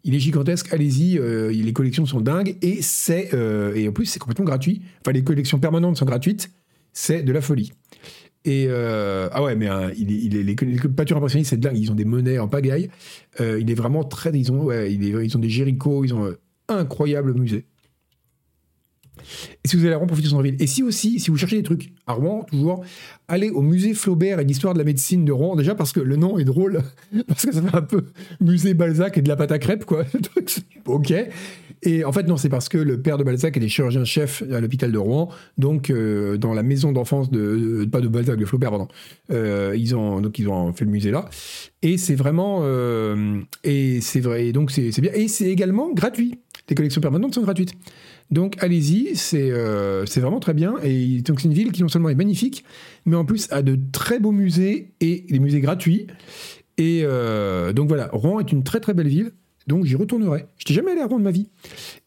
Il 0.03 0.15
est 0.15 0.19
gigantesque, 0.19 0.73
allez-y, 0.73 1.19
euh, 1.19 1.51
les 1.51 1.73
collections 1.73 2.05
sont 2.05 2.21
dingues 2.21 2.57
et 2.61 2.81
c'est 2.81 3.33
euh, 3.33 3.75
et 3.75 3.87
en 3.87 3.91
plus 3.91 4.05
c'est 4.05 4.19
complètement 4.19 4.45
gratuit. 4.45 4.81
Enfin 5.01 5.11
les 5.11 5.23
collections 5.23 5.59
permanentes 5.59 5.97
sont 5.97 6.05
gratuites, 6.05 6.51
c'est 6.93 7.21
de 7.21 7.31
la 7.31 7.41
folie. 7.41 7.71
Et 8.43 8.65
euh, 8.67 9.29
ah 9.31 9.43
ouais, 9.43 9.55
mais 9.55 9.69
les, 9.95 10.55
peintures 10.55 11.17
impressionnistes 11.17 11.51
c'est 11.51 11.59
dingue, 11.59 11.77
ils 11.77 11.91
ont 11.91 11.95
des 11.95 12.05
monnaies 12.05 12.39
en 12.39 12.47
pagaille. 12.47 12.89
il 13.39 13.69
est 13.69 13.75
vraiment 13.75 14.03
très, 14.03 14.31
ils 14.31 14.51
ont, 14.51 14.63
ouais, 14.63 14.91
ils 14.91 15.37
ont 15.37 15.39
des 15.39 15.49
Jéricho, 15.49 16.03
ils 16.03 16.13
ont 16.15 16.25
un 16.67 16.77
incroyable 16.77 17.33
musée. 17.33 17.65
Et 19.63 19.67
si 19.67 19.75
vous 19.75 19.85
allez 19.85 19.93
à 19.93 19.97
Rouen, 19.97 20.07
profitez 20.07 20.27
de 20.27 20.31
son 20.31 20.41
ville. 20.41 20.55
Et 20.59 20.67
si 20.67 20.83
aussi, 20.83 21.19
si 21.19 21.29
vous 21.31 21.37
cherchez 21.37 21.57
des 21.57 21.63
trucs 21.63 21.91
à 22.07 22.13
Rouen, 22.13 22.45
toujours, 22.49 22.83
allez 23.27 23.49
au 23.49 23.61
musée 23.61 23.93
Flaubert 23.93 24.39
et 24.39 24.45
l'histoire 24.45 24.73
de 24.73 24.79
la 24.79 24.85
médecine 24.85 25.25
de 25.25 25.31
Rouen. 25.31 25.55
Déjà 25.55 25.75
parce 25.75 25.91
que 25.91 25.99
le 25.99 26.15
nom 26.15 26.37
est 26.37 26.43
drôle, 26.43 26.81
parce 27.27 27.45
que 27.45 27.53
ça 27.53 27.61
fait 27.61 27.75
un 27.75 27.81
peu 27.81 28.05
musée 28.39 28.73
Balzac 28.73 29.17
et 29.17 29.21
de 29.21 29.27
la 29.27 29.35
pâte 29.35 29.51
à 29.51 29.59
crêpes, 29.59 29.85
quoi. 29.85 30.05
ok. 30.85 31.13
Et 31.83 32.05
en 32.05 32.11
fait, 32.11 32.27
non, 32.27 32.37
c'est 32.37 32.49
parce 32.49 32.69
que 32.69 32.77
le 32.77 33.01
père 33.01 33.17
de 33.17 33.23
Balzac 33.23 33.57
était 33.57 33.67
chirurgien-chef 33.67 34.43
à 34.51 34.59
l'hôpital 34.59 34.91
de 34.91 34.97
Rouen, 34.97 35.29
donc 35.57 35.89
euh, 35.89 36.37
dans 36.37 36.53
la 36.53 36.61
maison 36.61 36.91
d'enfance 36.91 37.31
de, 37.31 37.87
pas 37.91 38.01
de 38.01 38.07
Balzac, 38.07 38.37
de 38.37 38.45
Flaubert, 38.45 38.69
pardon. 38.69 38.87
Euh, 39.31 39.73
ils 39.75 39.95
ont 39.95 40.21
donc 40.21 40.37
ils 40.37 40.47
ont 40.47 40.73
fait 40.73 40.85
le 40.85 40.91
musée 40.91 41.11
là, 41.11 41.29
et 41.81 41.97
c'est 41.97 42.15
vraiment 42.15 42.59
euh, 42.61 43.39
et 43.63 43.99
c'est 44.01 44.19
vrai, 44.19 44.51
donc 44.51 44.69
c'est 44.69 44.99
bien, 45.01 45.11
et 45.13 45.27
c'est 45.27 45.49
également 45.49 45.91
gratuit. 45.91 46.39
Les 46.69 46.75
collections 46.75 47.01
permanentes 47.01 47.33
sont 47.33 47.41
gratuites. 47.41 47.73
Donc 48.31 48.55
allez-y, 48.63 49.15
c'est 49.15 49.51
euh, 49.51 50.05
c'est 50.05 50.21
vraiment 50.21 50.39
très 50.39 50.53
bien. 50.53 50.75
Et 50.83 51.21
donc 51.21 51.41
c'est 51.41 51.47
une 51.47 51.53
ville 51.53 51.71
qui 51.71 51.81
non 51.81 51.89
seulement 51.89 52.09
est 52.09 52.15
magnifique, 52.15 52.63
mais 53.05 53.17
en 53.17 53.25
plus 53.25 53.51
a 53.51 53.61
de 53.61 53.77
très 53.91 54.19
beaux 54.19 54.31
musées 54.31 54.93
et 55.01 55.25
des 55.29 55.39
musées 55.39 55.59
gratuits. 55.59 56.07
Et 56.77 57.01
euh, 57.03 57.73
donc 57.73 57.89
voilà, 57.89 58.09
Rouen 58.13 58.39
est 58.39 58.51
une 58.51 58.63
très 58.63 58.79
très 58.79 58.93
belle 58.93 59.09
ville. 59.09 59.31
Donc 59.67 59.85
j'y 59.85 59.95
retournerai. 59.95 60.45
Je 60.57 60.63
n'étais 60.63 60.73
jamais 60.73 60.91
allé 60.93 61.01
à 61.01 61.07
Rouen 61.07 61.19
de 61.19 61.23
ma 61.23 61.31
vie. 61.31 61.49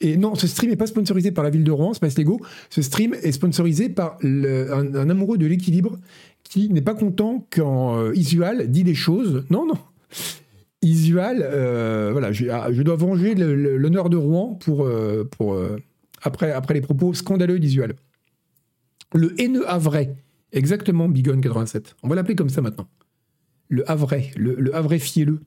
Et 0.01 0.17
non, 0.17 0.35
ce 0.35 0.47
stream 0.47 0.71
n'est 0.71 0.77
pas 0.77 0.87
sponsorisé 0.87 1.31
par 1.31 1.45
la 1.45 1.51
ville 1.51 1.63
de 1.63 1.71
Rouen, 1.71 1.93
Space 1.93 2.19
Lego. 2.19 2.41
Ce 2.71 2.81
stream 2.83 3.15
est 3.15 3.33
sponsorisé 3.33 3.91
par 3.91 4.19
un, 4.25 5.11
amoureux 5.11 5.39
de 5.39 5.47
l'équilibre 5.47 5.99
qui 6.43 6.71
n'est 6.71 6.83
pas 6.83 6.95
content 6.95 7.47
quand 7.51 7.99
euh, 7.99 8.13
Isual 8.15 8.71
dit 8.71 8.83
des 8.83 8.95
choses. 8.95 9.45
Non, 9.51 9.67
non. 9.67 9.79
Isual, 10.83 11.39
voilà, 12.13 12.31
ah, 12.51 12.73
je, 12.73 12.83
dois 12.83 12.97
venger 12.97 13.35
l'honneur 13.35 14.11
de 14.11 14.19
Rouen 14.19 14.59
pour 14.61 14.87
après, 16.25 16.51
après 16.51 16.75
les 16.75 16.81
propos 16.81 17.15
scandaleux 17.15 17.61
d'Isual. 17.61 17.95
Le 19.15 19.41
haineux 19.41 19.69
Havrais, 19.69 20.17
exactement 20.53 21.09
Bigon 21.09 21.41
87. 21.41 21.95
On 22.03 22.09
va 22.09 22.17
l'appeler 22.17 22.35
comme 22.35 22.49
ça 22.49 22.63
maintenant. 22.63 22.89
Le 23.69 23.89
Havrais, 23.89 24.31
le, 24.37 24.57
le 24.57 24.75
Havrais 24.75 24.99
fielleux. 24.99 25.41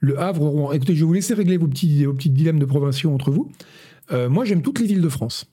Le 0.00 0.18
Havre, 0.18 0.46
Rouen. 0.46 0.72
Écoutez, 0.72 0.94
je 0.94 1.00
vais 1.00 1.06
vous 1.06 1.12
laisser 1.12 1.32
régler 1.32 1.56
vos 1.56 1.68
petits, 1.68 2.04
vos 2.04 2.12
petits 2.12 2.30
dilemmes 2.30 2.58
de 2.58 2.64
provinciaux 2.64 3.12
entre 3.12 3.30
vous. 3.30 3.50
Euh, 4.10 4.28
moi, 4.28 4.44
j'aime 4.44 4.60
toutes 4.60 4.80
les 4.80 4.86
villes 4.86 5.00
de 5.00 5.08
France. 5.08 5.46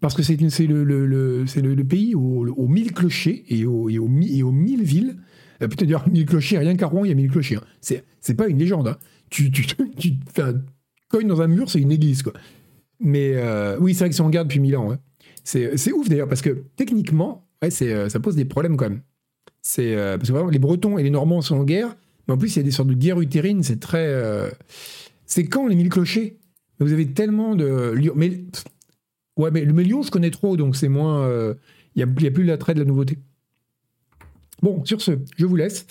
Parce 0.00 0.14
que 0.14 0.22
c'est 0.22 0.36
le, 0.36 0.84
le, 0.84 1.84
pays 1.84 2.14
aux, 2.14 2.68
mille 2.68 2.92
clochers 2.92 3.44
et 3.48 3.66
aux, 3.66 3.88
et 3.90 3.98
aux, 3.98 4.06
mille 4.06 4.82
villes. 4.84 5.16
Euh, 5.60 5.66
Peut-être 5.66 5.86
dire 5.86 6.08
mille 6.08 6.24
clochers, 6.24 6.58
rien 6.58 6.76
qu'à 6.76 6.86
Rouen, 6.86 7.04
il 7.04 7.08
y 7.08 7.12
a 7.12 7.16
mille 7.16 7.30
clochers. 7.30 7.56
Hein. 7.56 7.96
C'est 8.20 8.34
pas 8.34 8.46
une 8.46 8.58
légende. 8.58 8.86
Hein. 8.86 8.96
Tu, 9.28 9.50
tu, 9.50 9.66
tu, 9.66 10.12
un 10.38 10.54
coin 11.10 11.24
dans 11.24 11.42
un 11.42 11.48
mur, 11.48 11.68
c'est 11.68 11.80
une 11.80 11.90
église. 11.90 12.22
quoi. 12.22 12.34
Mais 13.00 13.32
euh, 13.34 13.78
oui, 13.80 13.94
c'est 13.94 14.00
vrai 14.00 14.10
que 14.10 14.14
c'est 14.16 14.22
en 14.22 14.30
garde 14.30 14.48
depuis 14.48 14.60
mille 14.60 14.76
ans. 14.76 14.96
C'est 15.44 15.92
ouf 15.92 16.08
d'ailleurs, 16.08 16.28
parce 16.28 16.42
que 16.42 16.64
techniquement, 16.76 17.46
ouais, 17.62 17.70
ça 17.70 18.20
pose 18.20 18.36
des 18.36 18.44
problèmes 18.44 18.76
quand 18.76 18.90
même. 18.90 19.00
C'est 19.62 19.94
parce 19.94 20.28
que 20.28 20.32
vraiment, 20.32 20.50
les 20.50 20.58
Bretons 20.58 20.98
et 20.98 21.02
les 21.02 21.10
Normands 21.10 21.40
sont 21.40 21.56
en 21.56 21.64
guerre. 21.64 21.96
Mais 22.28 22.34
en 22.34 22.38
plus, 22.38 22.54
il 22.54 22.58
y 22.58 22.60
a 22.60 22.62
des 22.62 22.70
sortes 22.70 22.88
de 22.88 22.94
guerres 22.94 23.20
utérines, 23.20 23.62
c'est 23.62 23.80
très. 23.80 24.06
Euh, 24.06 24.50
c'est 25.26 25.46
quand 25.46 25.66
les 25.66 25.74
mille 25.74 25.88
clochers? 25.88 26.36
Vous 26.78 26.92
avez 26.92 27.08
tellement 27.08 27.56
de. 27.56 27.94
Mais, 28.14 28.44
ouais, 29.36 29.50
mais 29.50 29.64
le 29.64 29.72
Lyon, 29.82 30.02
je 30.02 30.10
connais 30.10 30.30
trop, 30.30 30.56
donc 30.56 30.76
c'est 30.76 30.88
moins. 30.88 31.22
Euh, 31.22 31.54
il 31.96 32.04
n'y 32.04 32.28
a, 32.28 32.30
plus 32.30 32.44
l'attrait 32.44 32.74
de 32.74 32.78
la 32.78 32.84
nouveauté. 32.84 33.18
Bon, 34.62 34.84
sur 34.84 35.00
ce, 35.00 35.12
je 35.36 35.46
vous 35.46 35.56
laisse. 35.56 35.86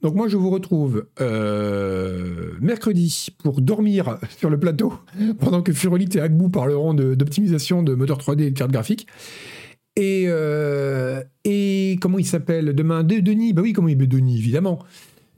Donc 0.00 0.14
moi, 0.14 0.28
je 0.28 0.36
vous 0.36 0.50
retrouve 0.50 1.06
euh, 1.20 2.52
mercredi 2.60 3.28
pour 3.42 3.60
dormir 3.60 4.18
sur 4.38 4.50
le 4.50 4.58
plateau, 4.58 4.92
pendant 5.40 5.62
que 5.62 5.72
Furolite 5.72 6.16
et 6.16 6.20
Agbu 6.20 6.50
parleront 6.50 6.94
d'optimisation 6.94 7.82
de, 7.82 7.94
moteur 7.94 8.18
3D 8.18 8.42
et 8.42 8.50
de 8.50 8.58
carte 8.58 8.70
graphique. 8.70 9.06
Et, 9.96 10.28
et 11.44 11.98
comment 12.00 12.20
il 12.20 12.24
s'appelle 12.24 12.72
demain? 12.72 13.02
Denis, 13.02 13.52
bah 13.52 13.62
oui, 13.62 13.72
comment 13.72 13.88
il 13.88 13.96
Denis, 13.96 14.38
évidemment. 14.38 14.78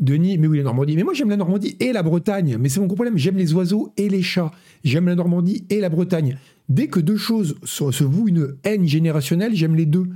Denis, 0.01 0.39
mais 0.39 0.47
oui, 0.47 0.57
la 0.57 0.65
Normandie. 0.65 0.97
Mais 0.97 1.03
moi, 1.03 1.13
j'aime 1.13 1.29
la 1.29 1.37
Normandie 1.37 1.77
et 1.79 1.93
la 1.93 2.03
Bretagne. 2.03 2.57
Mais 2.59 2.69
c'est 2.69 2.81
mon 2.81 2.87
gros 2.87 2.97
problème. 2.97 3.19
J'aime 3.19 3.37
les 3.37 3.53
oiseaux 3.53 3.93
et 3.97 4.09
les 4.09 4.23
chats. 4.23 4.51
J'aime 4.83 5.07
la 5.07 5.15
Normandie 5.15 5.67
et 5.69 5.79
la 5.79 5.91
Bretagne. 5.91 6.39
Dès 6.71 6.89
que 6.89 7.01
deux 7.01 7.19
choses 7.19 7.57
se, 7.65 8.05
vouent 8.05 8.29
une 8.29 8.57
haine 8.65 8.87
générationnelle, 8.87 9.55
j'aime 9.55 9.77
les 9.77 9.87
deux. 9.87 10.07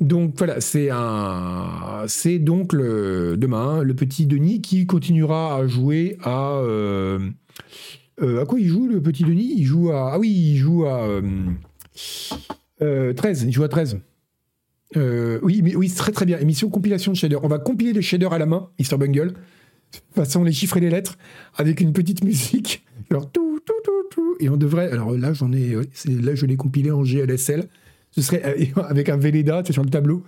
Donc 0.00 0.34
voilà, 0.36 0.60
c'est 0.60 0.88
un, 0.90 2.04
c'est 2.08 2.38
donc 2.38 2.72
le, 2.72 3.36
demain 3.36 3.82
le 3.82 3.94
petit 3.94 4.26
Denis 4.26 4.60
qui 4.60 4.86
continuera 4.86 5.56
à 5.56 5.66
jouer 5.68 6.16
à, 6.22 6.56
euh, 6.56 7.30
euh, 8.22 8.42
à 8.42 8.46
quoi 8.46 8.60
il 8.60 8.66
joue 8.66 8.88
le 8.88 9.00
petit 9.00 9.24
Denis? 9.24 9.54
Il 9.56 9.64
joue 9.64 9.90
à, 9.90 10.14
ah 10.14 10.18
oui, 10.18 10.30
il 10.30 10.56
joue 10.56 10.84
à 10.86 11.20
13. 11.94 12.82
Euh, 12.82 13.14
il 13.46 13.52
joue 13.52 13.62
à 13.62 13.68
13. 13.68 14.00
Euh, 14.96 15.40
oui, 15.42 15.60
mais, 15.62 15.74
oui, 15.74 15.90
très 15.90 16.12
très 16.12 16.24
bien. 16.24 16.38
Émission 16.38 16.68
compilation 16.70 17.12
de 17.12 17.16
shaders. 17.16 17.42
On 17.42 17.48
va 17.48 17.58
compiler 17.58 17.92
les 17.92 18.02
shaders 18.02 18.32
à 18.32 18.38
la 18.38 18.46
main, 18.46 18.70
Mr. 18.78 18.96
Bungle, 18.96 19.34
façon 20.14 20.44
les 20.44 20.52
chiffres 20.52 20.76
et 20.76 20.80
les 20.80 20.90
lettres, 20.90 21.18
avec 21.56 21.80
une 21.80 21.92
petite 21.92 22.22
musique. 22.22 22.84
Alors 23.10 23.30
tout, 23.30 23.60
tout, 23.64 23.74
tout, 23.82 24.08
tout. 24.10 24.36
Et 24.38 24.48
on 24.48 24.56
devrait. 24.56 24.90
Alors 24.90 25.12
là, 25.12 25.32
j'en 25.32 25.52
ai. 25.52 25.74
Là, 26.06 26.34
je 26.34 26.46
l'ai 26.46 26.56
compilé 26.56 26.90
en 26.90 27.02
GLSL. 27.02 27.68
Ce 28.14 28.22
serait 28.22 28.42
euh, 28.44 28.82
avec 28.88 29.08
un 29.08 29.16
Véleda, 29.16 29.62
sur 29.68 29.82
le 29.82 29.90
tableau. 29.90 30.24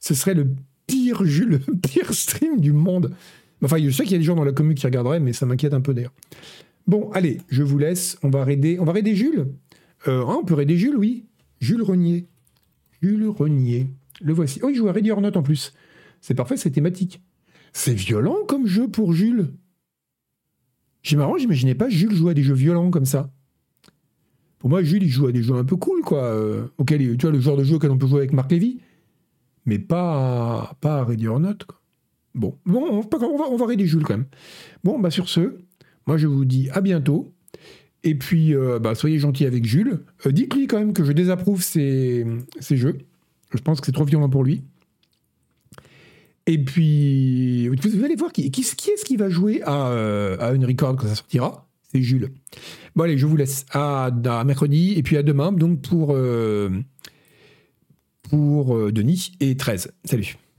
Ce 0.00 0.14
serait 0.14 0.34
le 0.34 0.48
pire, 0.86 1.22
le 1.22 1.58
pire 1.82 2.12
stream 2.12 2.60
du 2.60 2.72
monde. 2.72 3.12
Enfin, 3.62 3.78
je 3.78 3.90
sais 3.90 4.04
qu'il 4.04 4.12
y 4.12 4.16
a 4.16 4.18
des 4.18 4.24
gens 4.24 4.36
dans 4.36 4.44
la 4.44 4.52
commune 4.52 4.74
qui 4.74 4.86
regarderaient, 4.86 5.20
mais 5.20 5.32
ça 5.32 5.46
m'inquiète 5.46 5.74
un 5.74 5.80
peu 5.80 5.94
d'ailleurs. 5.94 6.14
Bon, 6.86 7.10
allez, 7.12 7.38
je 7.48 7.62
vous 7.62 7.78
laisse. 7.78 8.18
On 8.22 8.30
va 8.30 8.44
raider, 8.44 8.78
on 8.80 8.84
va 8.84 8.92
raider 8.92 9.14
Jules. 9.14 9.48
Euh, 10.06 10.24
hein, 10.26 10.38
on 10.40 10.44
peut 10.44 10.54
raider 10.54 10.76
Jules, 10.76 10.96
oui. 10.96 11.26
Jules 11.60 11.82
Renier. 11.82 12.26
Jules 13.02 13.28
Renier. 13.28 13.88
Le 14.20 14.32
voici. 14.32 14.60
Oh, 14.62 14.68
il 14.70 14.76
joue 14.76 14.88
à 14.88 14.92
Ready 14.92 15.12
en 15.12 15.42
plus. 15.42 15.74
C'est 16.20 16.34
parfait, 16.34 16.56
c'est 16.56 16.70
thématique. 16.70 17.20
C'est 17.72 17.94
violent 17.94 18.36
comme 18.46 18.66
jeu 18.66 18.88
pour 18.88 19.12
Jules. 19.12 19.48
J'ai 21.02 21.16
marrant, 21.16 21.36
j'imaginais 21.36 21.74
pas 21.74 21.88
Jules 21.88 22.14
jouer 22.14 22.32
à 22.32 22.34
des 22.34 22.42
jeux 22.42 22.54
violents 22.54 22.90
comme 22.90 23.04
ça. 23.04 23.30
Pour 24.58 24.70
moi, 24.70 24.82
Jules, 24.82 25.04
il 25.04 25.08
joue 25.08 25.26
à 25.26 25.32
des 25.32 25.42
jeux 25.42 25.54
un 25.54 25.64
peu 25.64 25.76
cool, 25.76 26.02
quoi. 26.02 26.24
Euh, 26.24 26.66
tu 26.86 27.16
vois, 27.20 27.30
le 27.30 27.40
genre 27.40 27.56
de 27.56 27.64
jeu 27.64 27.76
auquel 27.76 27.90
on 27.90 27.98
peut 27.98 28.06
jouer 28.06 28.18
avec 28.18 28.32
Marc 28.32 28.50
Lévy. 28.50 28.78
Mais 29.66 29.78
pas 29.78 30.62
à, 30.62 30.74
pas 30.80 30.96
à 30.98 31.04
Ready 31.04 31.28
or 31.28 31.40
Not, 31.40 31.58
quoi. 31.66 31.78
Bon, 32.34 32.56
bon 32.66 33.02
on, 33.12 33.18
va, 33.36 33.48
on 33.50 33.56
va 33.56 33.76
Jules 33.78 34.04
quand 34.04 34.16
même. 34.16 34.26
Bon, 34.84 34.98
bah 34.98 35.10
sur 35.10 35.28
ce, 35.28 35.56
moi 36.06 36.16
je 36.18 36.26
vous 36.26 36.44
dis 36.44 36.70
à 36.70 36.80
bientôt. 36.80 37.32
Et 38.04 38.14
puis, 38.14 38.54
euh, 38.54 38.78
bah, 38.78 38.94
soyez 38.94 39.18
gentils 39.18 39.44
avec 39.44 39.64
Jules. 39.64 40.00
Euh, 40.24 40.30
dites-lui 40.30 40.68
quand 40.68 40.78
même 40.78 40.92
que 40.92 41.04
je 41.04 41.12
désapprouve 41.12 41.62
ces, 41.62 42.24
jeux. 42.60 42.98
Je 43.52 43.58
pense 43.58 43.80
que 43.80 43.86
c'est 43.86 43.92
trop 43.92 44.04
violent 44.04 44.28
pour 44.28 44.44
lui. 44.44 44.62
Et 46.46 46.62
puis, 46.64 47.68
vous 47.68 48.04
allez 48.04 48.14
voir 48.14 48.32
qui, 48.32 48.50
qui, 48.50 48.60
est-ce 48.62 49.04
qui 49.04 49.16
va 49.16 49.28
jouer 49.28 49.60
à, 49.64 49.88
à 50.40 50.52
une 50.52 50.64
record 50.64 50.96
quand 50.96 51.08
ça 51.08 51.16
sortira. 51.16 51.67
C'est 51.90 52.02
Jules. 52.02 52.30
Bon, 52.94 53.04
allez, 53.04 53.16
je 53.16 53.26
vous 53.26 53.36
laisse 53.36 53.64
à, 53.72 54.10
mercredi 54.44 54.94
et 54.96 55.02
puis 55.02 55.16
à 55.16 55.22
demain, 55.22 55.52
donc 55.52 55.80
pour, 55.82 56.14
euh, 56.14 56.70
euh, 58.32 58.92
Denis 58.92 59.32
et 59.40 59.56
13. 59.56 59.92
Salut. 60.04 60.36